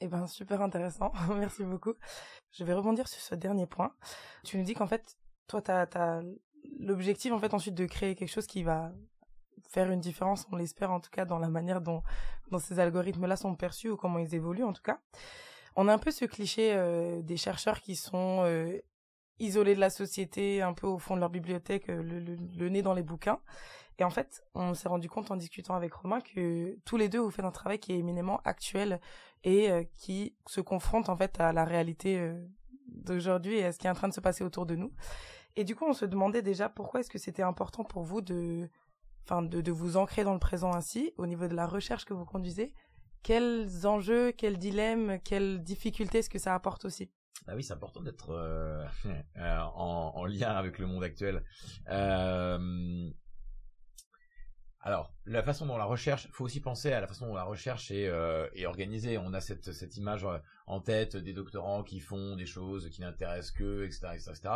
Eh 0.00 0.08
ben, 0.08 0.26
super 0.26 0.62
intéressant. 0.62 1.12
Merci 1.36 1.64
beaucoup. 1.64 1.94
Je 2.52 2.64
vais 2.64 2.74
rebondir 2.74 3.06
sur 3.06 3.20
ce 3.20 3.34
dernier 3.34 3.66
point. 3.66 3.94
Tu 4.44 4.56
nous 4.56 4.64
dis 4.64 4.74
qu'en 4.74 4.86
fait, 4.86 5.16
toi, 5.46 5.60
t'as, 5.60 5.86
as 5.94 6.22
l'objectif, 6.78 7.32
en 7.32 7.38
fait, 7.38 7.54
ensuite 7.54 7.74
de 7.74 7.86
créer 7.86 8.14
quelque 8.14 8.30
chose 8.30 8.46
qui 8.46 8.62
va 8.62 8.92
faire 9.68 9.90
une 9.90 10.00
différence, 10.00 10.46
on 10.52 10.56
l'espère, 10.56 10.90
en 10.90 11.00
tout 11.00 11.10
cas, 11.10 11.24
dans 11.24 11.38
la 11.38 11.48
manière 11.48 11.80
dont, 11.80 12.02
dont 12.50 12.58
ces 12.58 12.78
algorithmes-là 12.78 13.36
sont 13.36 13.54
perçus 13.54 13.90
ou 13.90 13.96
comment 13.96 14.18
ils 14.18 14.34
évoluent, 14.34 14.64
en 14.64 14.72
tout 14.72 14.82
cas. 14.82 14.98
On 15.76 15.88
a 15.88 15.92
un 15.94 15.98
peu 15.98 16.10
ce 16.10 16.24
cliché 16.24 16.72
euh, 16.74 17.22
des 17.22 17.36
chercheurs 17.36 17.80
qui 17.80 17.96
sont 17.96 18.42
euh, 18.44 18.78
isolés 19.38 19.74
de 19.74 19.80
la 19.80 19.90
société, 19.90 20.62
un 20.62 20.72
peu 20.72 20.86
au 20.86 20.98
fond 20.98 21.14
de 21.14 21.20
leur 21.20 21.30
bibliothèque, 21.30 21.88
euh, 21.88 22.02
le, 22.02 22.18
le, 22.18 22.68
nez 22.68 22.82
dans 22.82 22.94
les 22.94 23.02
bouquins. 23.02 23.40
Et 23.98 24.04
en 24.04 24.10
fait, 24.10 24.42
on 24.54 24.74
s'est 24.74 24.88
rendu 24.88 25.08
compte 25.08 25.30
en 25.30 25.36
discutant 25.36 25.74
avec 25.74 25.92
Romain 25.92 26.20
que 26.20 26.76
tous 26.84 26.96
les 26.96 27.08
deux, 27.08 27.18
vous 27.18 27.30
faites 27.30 27.44
un 27.44 27.50
travail 27.50 27.78
qui 27.78 27.92
est 27.92 27.98
éminemment 27.98 28.40
actuel 28.44 29.00
et 29.44 29.90
qui 29.96 30.34
se 30.46 30.62
confronte 30.62 31.10
en 31.10 31.16
fait 31.16 31.38
à 31.38 31.52
la 31.52 31.66
réalité 31.66 32.32
d'aujourd'hui 32.86 33.56
et 33.56 33.66
à 33.66 33.72
ce 33.72 33.78
qui 33.78 33.86
est 33.86 33.90
en 33.90 33.94
train 33.94 34.08
de 34.08 34.14
se 34.14 34.20
passer 34.20 34.42
autour 34.42 34.64
de 34.64 34.74
nous. 34.74 34.90
Et 35.56 35.64
du 35.64 35.74
coup, 35.74 35.84
on 35.86 35.92
se 35.92 36.06
demandait 36.06 36.40
déjà 36.42 36.70
pourquoi 36.70 37.00
est-ce 37.00 37.10
que 37.10 37.18
c'était 37.18 37.42
important 37.42 37.84
pour 37.84 38.02
vous 38.02 38.22
de, 38.22 38.70
enfin, 39.24 39.42
de, 39.42 39.60
de 39.60 39.72
vous 39.72 39.96
ancrer 39.96 40.24
dans 40.24 40.34
le 40.34 40.40
présent 40.40 40.72
ainsi, 40.72 41.12
au 41.16 41.26
niveau 41.26 41.48
de 41.48 41.54
la 41.54 41.66
recherche 41.66 42.04
que 42.04 42.14
vous 42.14 42.24
conduisez. 42.24 42.74
Quels 43.22 43.86
enjeux, 43.86 44.32
quels 44.32 44.58
dilemmes, 44.58 45.18
quelles 45.24 45.62
difficultés 45.62 46.18
est-ce 46.18 46.30
que 46.30 46.38
ça 46.38 46.54
apporte 46.54 46.84
aussi? 46.84 47.10
Ah 47.46 47.54
oui, 47.54 47.62
c'est 47.62 47.72
important 47.72 48.00
d'être 48.02 48.30
euh, 48.30 48.84
euh, 49.36 49.58
en, 49.74 50.12
en, 50.14 50.24
lien 50.26 50.50
avec 50.50 50.78
le 50.78 50.86
monde 50.86 51.02
actuel. 51.02 51.42
Euh, 51.88 53.10
alors, 54.80 55.12
la 55.26 55.42
façon 55.42 55.66
dont 55.66 55.76
la 55.76 55.84
recherche, 55.84 56.28
faut 56.32 56.44
aussi 56.44 56.60
penser 56.60 56.92
à 56.92 57.00
la 57.00 57.06
façon 57.06 57.26
dont 57.26 57.34
la 57.34 57.44
recherche 57.44 57.90
est, 57.90 58.10
est 58.54 58.64
organisée. 58.64 59.18
On 59.18 59.34
a 59.34 59.40
cette, 59.40 59.72
cette 59.72 59.96
image 59.98 60.26
en 60.66 60.80
tête 60.80 61.16
des 61.16 61.34
doctorants 61.34 61.82
qui 61.82 62.00
font 62.00 62.34
des 62.36 62.46
choses 62.46 62.88
qui 62.88 63.02
n'intéressent 63.02 63.50
qu'eux, 63.50 63.84
etc., 63.84 64.08
etc., 64.14 64.30
etc. 64.30 64.54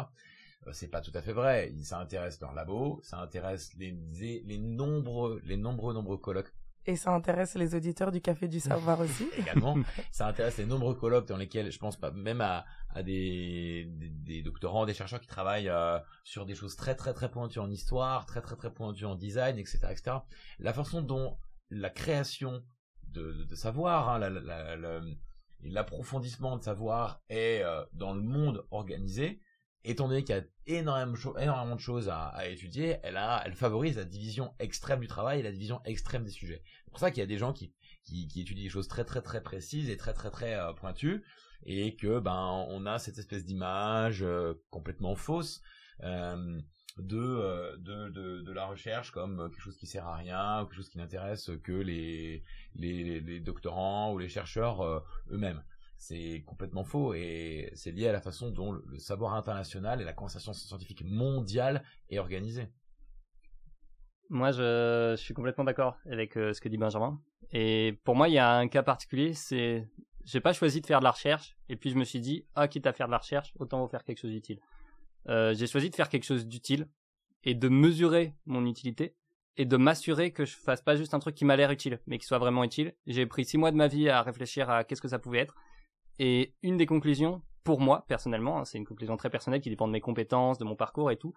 C'est 0.73 0.89
pas 0.89 1.01
tout 1.01 1.13
à 1.15 1.23
fait 1.23 1.33
vrai. 1.33 1.73
Ça 1.83 1.99
intéresse 1.99 2.41
leur 2.41 2.55
labo, 2.55 3.01
ça 3.03 3.19
intéresse 3.19 3.75
les, 3.79 3.97
les 4.45 4.59
nombreux, 4.59 5.41
les 5.45 5.57
nombreux, 5.57 5.95
nombreux 5.95 6.19
colloques 6.19 6.53
et 6.87 6.97
ça 6.97 7.13
intéresse 7.13 7.55
les 7.55 7.75
auditeurs 7.75 8.13
du 8.13 8.21
Café 8.21 8.49
du 8.49 8.61
Savoir 8.61 9.01
aussi. 9.05 9.27
Également. 9.39 9.77
ça 10.11 10.27
intéresse 10.27 10.59
les 10.59 10.67
nombreux 10.67 10.95
colloques 10.95 11.27
dans 11.27 11.37
lesquels, 11.37 11.71
je 11.73 11.79
pense 11.79 11.97
pas, 11.97 12.11
même 12.11 12.41
à, 12.41 12.65
à 12.91 13.03
des, 13.03 13.87
des, 13.91 14.11
des, 14.11 14.43
doctorants, 14.43 14.85
des 14.87 14.95
chercheurs 14.95 15.21
qui 15.21 15.27
travaillent 15.27 15.69
euh, 15.69 15.99
sur 16.25 16.45
des 16.45 16.55
choses 16.55 16.77
très 16.77 16.95
très 16.95 17.15
très 17.15 17.31
pointues 17.31 17.61
en 17.61 17.71
histoire, 17.71 18.27
très 18.27 18.41
très 18.41 18.57
très 18.57 18.73
pointues 18.73 19.07
en 19.07 19.15
design, 19.15 19.59
etc., 19.59 19.79
etc. 19.91 20.17
La 20.59 20.73
façon 20.73 21.03
dont 21.03 21.39
la 21.71 21.91
création 21.91 22.63
de, 23.09 23.33
de, 23.33 23.45
de 23.45 23.55
savoir, 23.55 24.11
hein, 24.11 24.19
l'approfondissement 25.63 26.51
la, 26.51 26.55
la, 26.55 26.59
de 26.59 26.65
savoir 26.65 27.23
est 27.29 27.63
euh, 27.63 27.85
dans 27.93 28.13
le 28.13 28.23
monde 28.23 28.67
organisé 28.71 29.41
étant 29.85 30.09
donné 30.09 30.25
qu'il 30.25 30.35
y 30.35 30.39
a 30.39 30.45
énormément, 30.67 31.77
de 31.77 31.81
choses 31.81 32.09
à, 32.09 32.49
étudier, 32.49 32.97
elle 33.03 33.55
favorise 33.55 33.97
la 33.97 34.05
division 34.05 34.55
extrême 34.59 35.01
du 35.01 35.07
travail 35.07 35.41
et 35.41 35.43
la 35.43 35.53
division 35.53 35.81
extrême 35.85 36.25
des 36.25 36.31
sujets. 36.31 36.63
C'est 36.85 36.91
pour 36.91 37.01
ça 37.01 37.11
qu'il 37.11 37.21
y 37.21 37.25
a 37.25 37.27
des 37.27 37.39
gens 37.39 37.53
qui, 37.53 37.73
étudient 38.11 38.65
des 38.65 38.71
choses 38.71 38.89
très 38.89 39.05
très 39.05 39.23
très 39.23 39.43
précises 39.43 39.91
et 39.91 39.97
très 39.97 40.15
très 40.15 40.31
très 40.31 40.55
euh, 40.55 40.73
pointues 40.73 41.25
et 41.67 41.97
que 41.97 42.19
ben 42.19 42.67
on 42.69 42.85
a 42.85 42.99
cette 42.99 43.19
espèce 43.19 43.47
d'image 43.47 44.23
euh, 44.23 44.55
complètement 44.71 45.15
fausse 45.15 45.63
euh, 46.03 46.61
de, 46.99 48.53
la 48.53 48.67
recherche 48.67 49.11
comme 49.11 49.51
quelque 49.51 49.63
chose 49.63 49.77
qui 49.79 49.87
sert 49.87 50.07
à 50.07 50.17
rien 50.17 50.61
ou 50.61 50.67
quelque 50.67 50.77
chose 50.77 50.91
qui 50.91 50.99
n'intéresse 50.99 51.51
que 51.63 51.73
les 51.73 53.41
doctorants 53.41 54.13
ou 54.13 54.19
les 54.19 54.29
chercheurs 54.29 55.03
eux-mêmes 55.31 55.63
c'est 55.97 56.43
complètement 56.47 56.85
faux 56.85 57.15
et 57.15 57.71
c'est 57.75 57.93
lié 57.93 58.09
à 58.09 58.13
la 58.13 58.21
façon 58.21 58.51
dont 58.51 58.73
le, 58.73 58.99
savoir 58.99 59.35
international 59.35 60.01
et 60.01 60.05
la 60.05 60.13
conversation 60.13 60.53
scientifique 60.53 61.05
mondiale 61.05 61.83
est 62.11 62.19
organisée. 62.19 62.69
Moi, 64.31 64.53
je, 64.53 65.15
suis 65.17 65.35
complètement 65.35 65.65
d'accord 65.65 65.97
avec 66.11 66.37
euh, 66.37 66.53
ce 66.53 66.61
que 66.61 66.69
dit 66.69 66.79
Benjamin. 66.79 67.21
Et 67.53 68.01
pour 68.05 68.17
moi, 68.17 68.29
il 68.29 68.35
y 68.35 68.39
a 68.39 68.57
un 68.57 68.69
cas 68.69 68.83
particulier, 68.83 69.35
c'est 69.35 69.89
j'ai 70.25 70.41
pas 70.41 70.55
choisi 70.55 70.81
de 70.81 70.87
faire 70.87 71.01
de 71.01 71.05
la 71.05 71.11
recherche 71.11 71.57
et 71.69 71.77
puis 71.77 71.91
je 71.91 71.97
me 71.97 72.05
suis 72.05 72.21
dit 72.21 72.47
ah 72.55 72.67
quitte 72.67 72.87
à 72.87 72.93
faire 72.93 73.07
de 73.07 73.13
la 73.13 73.19
recherche, 73.19 73.53
autant 73.59 73.87
faire 73.89 74.05
quelque 74.05 74.19
chose 74.19 74.31
d'utile. 74.31 74.61
Euh, 75.29 75.55
j'ai 75.55 75.67
choisi 75.67 75.91
de 75.91 75.95
faire 75.95 76.09
quelque 76.09 76.25
chose 76.25 76.47
d'utile 76.47 76.89
et 77.45 77.55
de 77.55 77.69
mesurer 77.69 78.35
mon 78.47 78.65
utilité 78.67 79.15
et 79.57 79.67
de 79.67 79.77
m'assurer 79.77 80.33
que 80.33 80.45
je 80.45 80.57
fasse 80.57 80.83
pas 80.83 80.97
juste 80.97 81.15
un 81.15 81.19
truc 81.19 81.35
qui 81.35 81.45
m'a 81.45 81.57
l'air 81.57 81.71
utile, 81.71 82.01
mais 82.07 82.19
qui 82.19 82.27
soit 82.27 82.39
vraiment 82.39 82.65
utile. 82.65 82.95
J'ai 83.07 83.27
pris 83.27 83.45
six 83.45 83.59
mois 83.59 83.71
de 83.71 83.77
ma 83.77 83.87
vie 83.87 84.09
à 84.09 84.23
réfléchir 84.23 84.69
à 84.69 84.85
qu'est-ce 84.85 85.03
que 85.03 85.09
ça 85.09 85.19
pouvait 85.19 85.39
être 85.39 85.55
et 86.19 86.55
une 86.63 86.77
des 86.77 86.87
conclusions, 86.87 87.43
pour 87.65 87.81
moi 87.81 88.05
personnellement, 88.09 88.61
hein, 88.61 88.65
c'est 88.65 88.79
une 88.79 88.87
conclusion 88.87 89.17
très 89.17 89.31
personnelle 89.31 89.61
qui 89.61 89.71
dépend 89.71 89.87
de 89.87 89.93
mes 89.93 90.01
compétences, 90.01 90.59
de 90.59 90.65
mon 90.65 90.77
parcours 90.77 91.11
et 91.11 91.17
tout, 91.17 91.35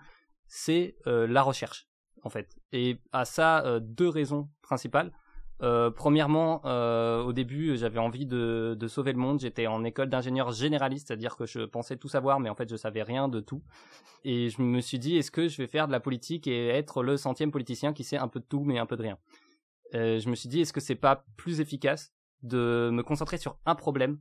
c'est 0.48 0.96
euh, 1.08 1.28
la 1.28 1.42
recherche 1.42 1.88
en 2.24 2.30
fait. 2.30 2.56
Et 2.72 3.00
à 3.12 3.26
ça, 3.26 3.66
euh, 3.66 3.80
deux 3.80 4.10
raisons 4.10 4.50
principales. 4.62 5.12
Euh, 5.64 5.90
premièrement, 5.90 6.62
au 7.26 7.34
début, 7.34 7.78
j'avais 7.78 7.98
envie 7.98 8.28
de, 8.28 8.76
de, 8.80 8.88
sauver 8.88 9.12
le 9.12 9.18
monde. 9.18 9.40
J'étais 9.40 9.66
en 9.66 9.84
école 9.84 10.08
d'ingénieur 10.08 10.52
généraliste, 10.52 11.08
c'est-à-dire 11.08 11.36
que 11.36 11.48
je 11.48 11.62
pensais 11.62 11.98
tout 11.98 12.10
savoir, 12.10 12.40
mais 12.40 12.50
en 12.50 12.56
fait, 12.56 12.70
je 12.70 12.76
savais 12.76 13.02
rien 13.02 13.28
de 13.28 13.40
tout. 13.40 13.64
Et 14.24 14.50
je 14.50 14.62
me 14.62 14.82
suis 14.82 15.00
dit, 15.00 15.18
est-ce 15.18 15.32
que 15.32 15.48
je 15.48 15.58
vais 15.58 15.68
faire 15.68 15.88
de 15.88 15.92
la 15.92 16.00
politique 16.00 16.46
et 16.46 16.68
être 16.68 17.02
le 17.02 17.18
centième 17.18 17.50
politicien 17.50 17.92
qui 17.92 18.04
sait 18.04 18.18
un 18.18 18.28
peu 18.28 18.40
de 18.40 18.46
tout, 18.46 18.64
mais 18.66 18.78
un 18.78 18.86
peu 18.86 18.98
de 18.98 19.02
rien? 19.02 19.18
Je 19.94 20.30
me 20.30 20.36
suis 20.36 20.50
dit, 20.50 20.62
est-ce 20.62 20.74
que 20.74 20.82
c'est 20.82 20.96
pas 20.96 21.26
plus 21.38 21.60
efficace 21.60 22.14
de 22.44 22.92
me 22.94 23.02
concentrer 23.02 23.38
sur 23.38 23.58
un 23.66 23.74
problème 23.74 24.20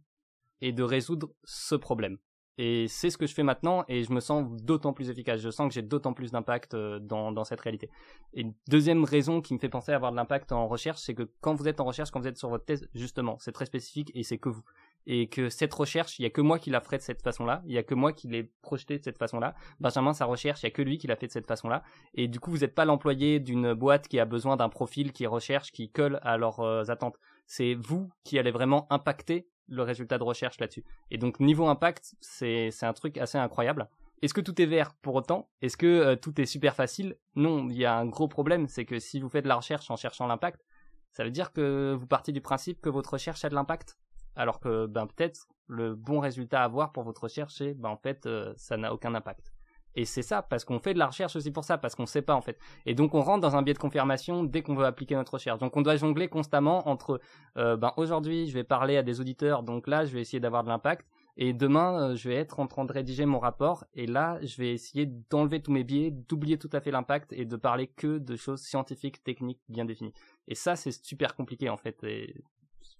et 0.61 0.72
de 0.72 0.82
résoudre 0.82 1.30
ce 1.44 1.74
problème. 1.74 2.18
Et 2.59 2.88
c'est 2.88 3.11
ce 3.11 3.18
que 3.18 3.26
je 3.26 3.34
fais 3.34 3.42
maintenant 3.42 3.84
et 3.86 4.02
je 4.02 4.12
me 4.12 4.20
sens 4.20 4.48
d'autant 4.62 4.94
plus 4.94 5.11
efficace. 5.11 5.40
Je 5.40 5.50
sens 5.50 5.68
que 5.68 5.74
j'ai 5.74 5.82
d'autant 5.82 6.14
plus 6.14 6.32
d'impact 6.32 6.72
euh, 6.72 6.98
dans, 6.98 7.44
cette 7.44 7.61
réalité. 7.61 7.90
Et 8.32 8.42
une 8.42 8.54
deuxième 8.68 9.04
raison 9.04 9.42
qui 9.42 9.52
me 9.52 9.59
fait 9.59 9.68
penser 9.68 9.92
à 9.92 9.96
avoir 9.96 10.11
de 10.11 10.16
l'impact 10.16 10.52
en 10.52 10.66
recherche, 10.66 11.00
c'est 11.00 11.14
que 11.14 11.30
quand 11.42 11.54
vous 11.54 11.68
êtes 11.68 11.80
en 11.80 11.84
recherche, 11.84 12.11
quand 12.11 12.20
vous 12.20 12.28
êtes 12.28 12.38
sur 12.38 12.48
votre 12.48 12.64
thèse, 12.64 12.88
justement, 12.94 13.36
c'est 13.40 13.52
très 13.52 13.66
spécifique 13.66 14.11
et 14.14 14.22
c'est 14.22 14.38
que 14.38 14.48
vous. 14.48 14.62
Et 15.09 15.28
que 15.28 15.50
cette 15.50 15.72
recherche, 15.72 16.18
il 16.18 16.22
y 16.22 16.26
a 16.26 16.30
que 16.30 16.40
moi 16.40 16.59
qui 16.59 16.70
la 16.70 16.80
ferai 16.80 16.96
de 16.96 17.02
cette 17.02 17.22
façon-là. 17.22 17.62
Il 17.66 17.72
y 17.72 17.78
a 17.78 17.82
que 17.82 17.94
moi 17.94 18.12
qui 18.12 18.26
l'ai 18.26 18.50
projeté 18.62 18.98
de 18.98 19.04
cette 19.04 19.18
façon-là. 19.18 19.54
Benjamin, 19.78 20.14
sa 20.14 20.24
recherche, 20.24 20.62
il 20.62 20.66
y 20.66 20.68
a 20.68 20.70
que 20.70 20.82
lui 20.82 20.98
qui 20.98 21.07
l'a 21.07 21.14
fait 21.14 21.28
de 21.28 21.32
cette 21.32 21.46
façon-là. 21.46 21.84
Et 22.14 22.26
du 22.26 22.40
coup, 22.40 22.50
vous 22.50 22.59
n'êtes 22.59 22.74
pas 22.74 22.86
l'employé 22.86 23.38
d'une 23.38 23.74
boîte 23.74 24.09
qui 24.09 24.18
a 24.18 24.24
besoin 24.24 24.57
d'un 24.57 24.68
profil 24.68 25.12
qui 25.12 25.26
recherche, 25.26 25.70
qui 25.70 25.90
colle 25.90 26.18
à 26.22 26.38
leurs 26.38 26.61
euh, 26.61 26.84
attentes. 26.88 27.18
C'est 27.46 27.74
vous 27.74 28.11
qui 28.24 28.38
allez 28.38 28.50
vraiment 28.50 28.88
impacter 28.90 29.46
le 29.68 29.82
résultat 29.82 30.18
de 30.18 30.24
recherche 30.24 30.58
là-dessus. 30.60 30.84
Et 31.10 31.18
donc 31.18 31.40
niveau 31.40 31.66
impact, 31.66 32.14
c'est 32.20 32.70
un 32.82 32.92
truc 32.92 33.18
assez 33.18 33.38
incroyable. 33.38 33.88
Est-ce 34.22 34.32
que 34.32 34.40
tout 34.40 34.60
est 34.60 34.66
vert 34.66 34.94
pour 35.02 35.14
autant? 35.14 35.50
Est-ce 35.60 35.76
que 35.76 35.86
euh, 35.86 36.16
tout 36.16 36.40
est 36.40 36.46
super 36.46 36.74
facile? 36.74 37.16
Non, 37.34 37.68
il 37.68 37.76
y 37.76 37.84
a 37.84 37.96
un 37.96 38.06
gros 38.06 38.28
problème, 38.28 38.66
c'est 38.66 38.86
que 38.86 38.98
si 38.98 39.20
vous 39.20 39.28
faites 39.28 39.44
de 39.44 39.48
la 39.48 39.56
recherche 39.56 39.90
en 39.90 39.96
cherchant 39.96 40.26
l'impact, 40.26 40.64
ça 41.12 41.24
veut 41.24 41.30
dire 41.30 41.52
que 41.52 41.94
vous 41.98 42.06
partez 42.06 42.32
du 42.32 42.40
principe 42.40 42.80
que 42.80 42.88
votre 42.88 43.12
recherche 43.14 43.44
a 43.44 43.48
de 43.48 43.54
l'impact, 43.54 43.98
alors 44.34 44.60
que 44.60 44.86
ben 44.86 45.06
peut-être 45.06 45.48
le 45.66 45.94
bon 45.94 46.20
résultat 46.20 46.60
à 46.60 46.64
avoir 46.64 46.92
pour 46.92 47.02
votre 47.02 47.24
recherche, 47.24 47.54
c'est 47.56 47.74
ben 47.74 47.90
en 47.90 47.96
fait 47.96 48.26
euh, 48.26 48.52
ça 48.56 48.76
n'a 48.76 48.92
aucun 48.92 49.14
impact. 49.14 49.52
Et 49.97 50.05
c'est 50.05 50.22
ça, 50.22 50.42
parce 50.42 50.64
qu'on 50.64 50.78
fait 50.78 50.94
de 50.94 50.99
la 50.99 51.07
recherche 51.07 51.34
aussi 51.36 51.51
pour 51.51 51.64
ça, 51.64 51.78
parce 51.78 51.94
qu'on 51.94 52.03
ne 52.03 52.09
sait 52.09 52.22
pas 52.22 52.34
en 52.34 52.42
fait. 52.42 52.59
Et 52.84 52.94
donc 52.94 53.14
on 53.14 53.22
rentre 53.22 53.40
dans 53.40 53.57
un 53.57 53.62
biais 53.62 53.74
de 53.74 53.78
confirmation 53.78 54.44
dès 54.44 54.62
qu'on 54.62 54.74
veut 54.74 54.84
appliquer 54.84 55.16
notre 55.16 55.34
recherche. 55.34 55.59
Donc 55.59 55.76
on 55.76 55.82
doit 55.82 55.97
jongler 55.97 56.28
constamment 56.28 56.86
entre, 56.86 57.18
euh, 57.57 57.76
ben 57.76 57.92
aujourd'hui 57.97 58.47
je 58.47 58.53
vais 58.53 58.62
parler 58.62 58.99
à 58.99 59.03
des 59.03 59.20
auditeurs, 59.20 59.62
donc 59.62 59.86
là 59.86 60.05
je 60.05 60.12
vais 60.12 60.20
essayer 60.20 60.38
d'avoir 60.38 60.62
de 60.62 60.68
l'impact. 60.68 61.07
Et 61.38 61.53
demain, 61.53 62.11
euh, 62.11 62.16
je 62.16 62.28
vais 62.28 62.36
être 62.36 62.61
en 62.61 62.66
train 62.66 62.84
de 62.84 62.92
rédiger 62.92 63.26
mon 63.26 63.38
rapport, 63.38 63.84
et 63.92 64.07
là, 64.07 64.38
je 64.42 64.57
vais 64.57 64.72
essayer 64.72 65.05
d'enlever 65.05 65.61
tous 65.61 65.70
mes 65.70 65.84
biais, 65.84 66.11
d'oublier 66.11 66.59
tout 66.59 66.70
à 66.72 66.80
fait 66.80 66.90
l'impact, 66.90 67.34
et 67.34 67.44
de 67.44 67.57
parler 67.57 67.88
que 67.88 68.16
de 68.16 68.36
choses 68.36 68.62
scientifiques, 68.62 69.22
techniques, 69.22 69.61
bien 69.68 69.84
définies. 69.84 70.14
Et 70.49 70.55
ça, 70.55 70.76
c'est 70.76 70.92
super 70.92 71.34
compliqué, 71.34 71.68
en 71.68 71.76
fait, 71.76 72.03
et 72.05 72.42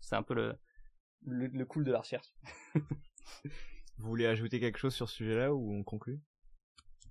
c'est 0.01 0.17
un 0.17 0.23
peu 0.23 0.35
le, 0.35 0.55
le, 1.25 1.47
le 1.47 1.65
cool 1.65 1.85
de 1.85 1.93
la 1.93 2.01
recherche. 2.01 2.35
Vous 2.75 4.07
voulez 4.07 4.27
ajouter 4.27 4.61
quelque 4.61 4.79
chose 4.79 4.95
sur 4.95 5.09
ce 5.09 5.17
sujet-là, 5.17 5.55
ou 5.55 5.73
on 5.73 5.83
conclut? 5.83 6.21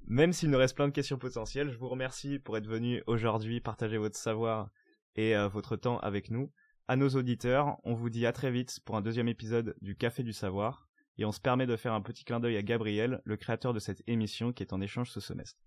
Même 0.07 0.33
s'il 0.33 0.49
nous 0.49 0.57
reste 0.57 0.75
plein 0.75 0.87
de 0.87 0.93
questions 0.93 1.17
potentielles, 1.17 1.69
je 1.69 1.77
vous 1.77 1.89
remercie 1.89 2.39
pour 2.39 2.57
être 2.57 2.67
venu 2.67 3.03
aujourd'hui 3.07 3.59
partager 3.59 3.97
votre 3.97 4.17
savoir 4.17 4.69
et 5.15 5.35
euh, 5.35 5.47
votre 5.47 5.75
temps 5.75 5.99
avec 5.99 6.29
nous. 6.29 6.51
À 6.87 6.95
nos 6.95 7.09
auditeurs, 7.09 7.77
on 7.83 7.95
vous 7.95 8.09
dit 8.09 8.25
à 8.25 8.31
très 8.31 8.51
vite 8.51 8.79
pour 8.85 8.95
un 8.95 9.01
deuxième 9.01 9.27
épisode 9.27 9.75
du 9.81 9.95
Café 9.95 10.21
du 10.23 10.33
Savoir. 10.33 10.87
Et 11.17 11.25
on 11.25 11.31
se 11.31 11.39
permet 11.39 11.65
de 11.65 11.77
faire 11.77 11.93
un 11.93 12.01
petit 12.01 12.25
clin 12.25 12.39
d'œil 12.39 12.57
à 12.57 12.61
Gabriel, 12.61 13.21
le 13.23 13.37
créateur 13.37 13.73
de 13.73 13.79
cette 13.79 14.03
émission 14.05 14.51
qui 14.51 14.63
est 14.63 14.73
en 14.73 14.81
échange 14.81 15.09
ce 15.09 15.21
semestre. 15.21 15.59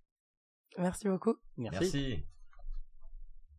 Merci 0.77 1.09
beaucoup. 1.09 1.37
Merci. 1.57 2.25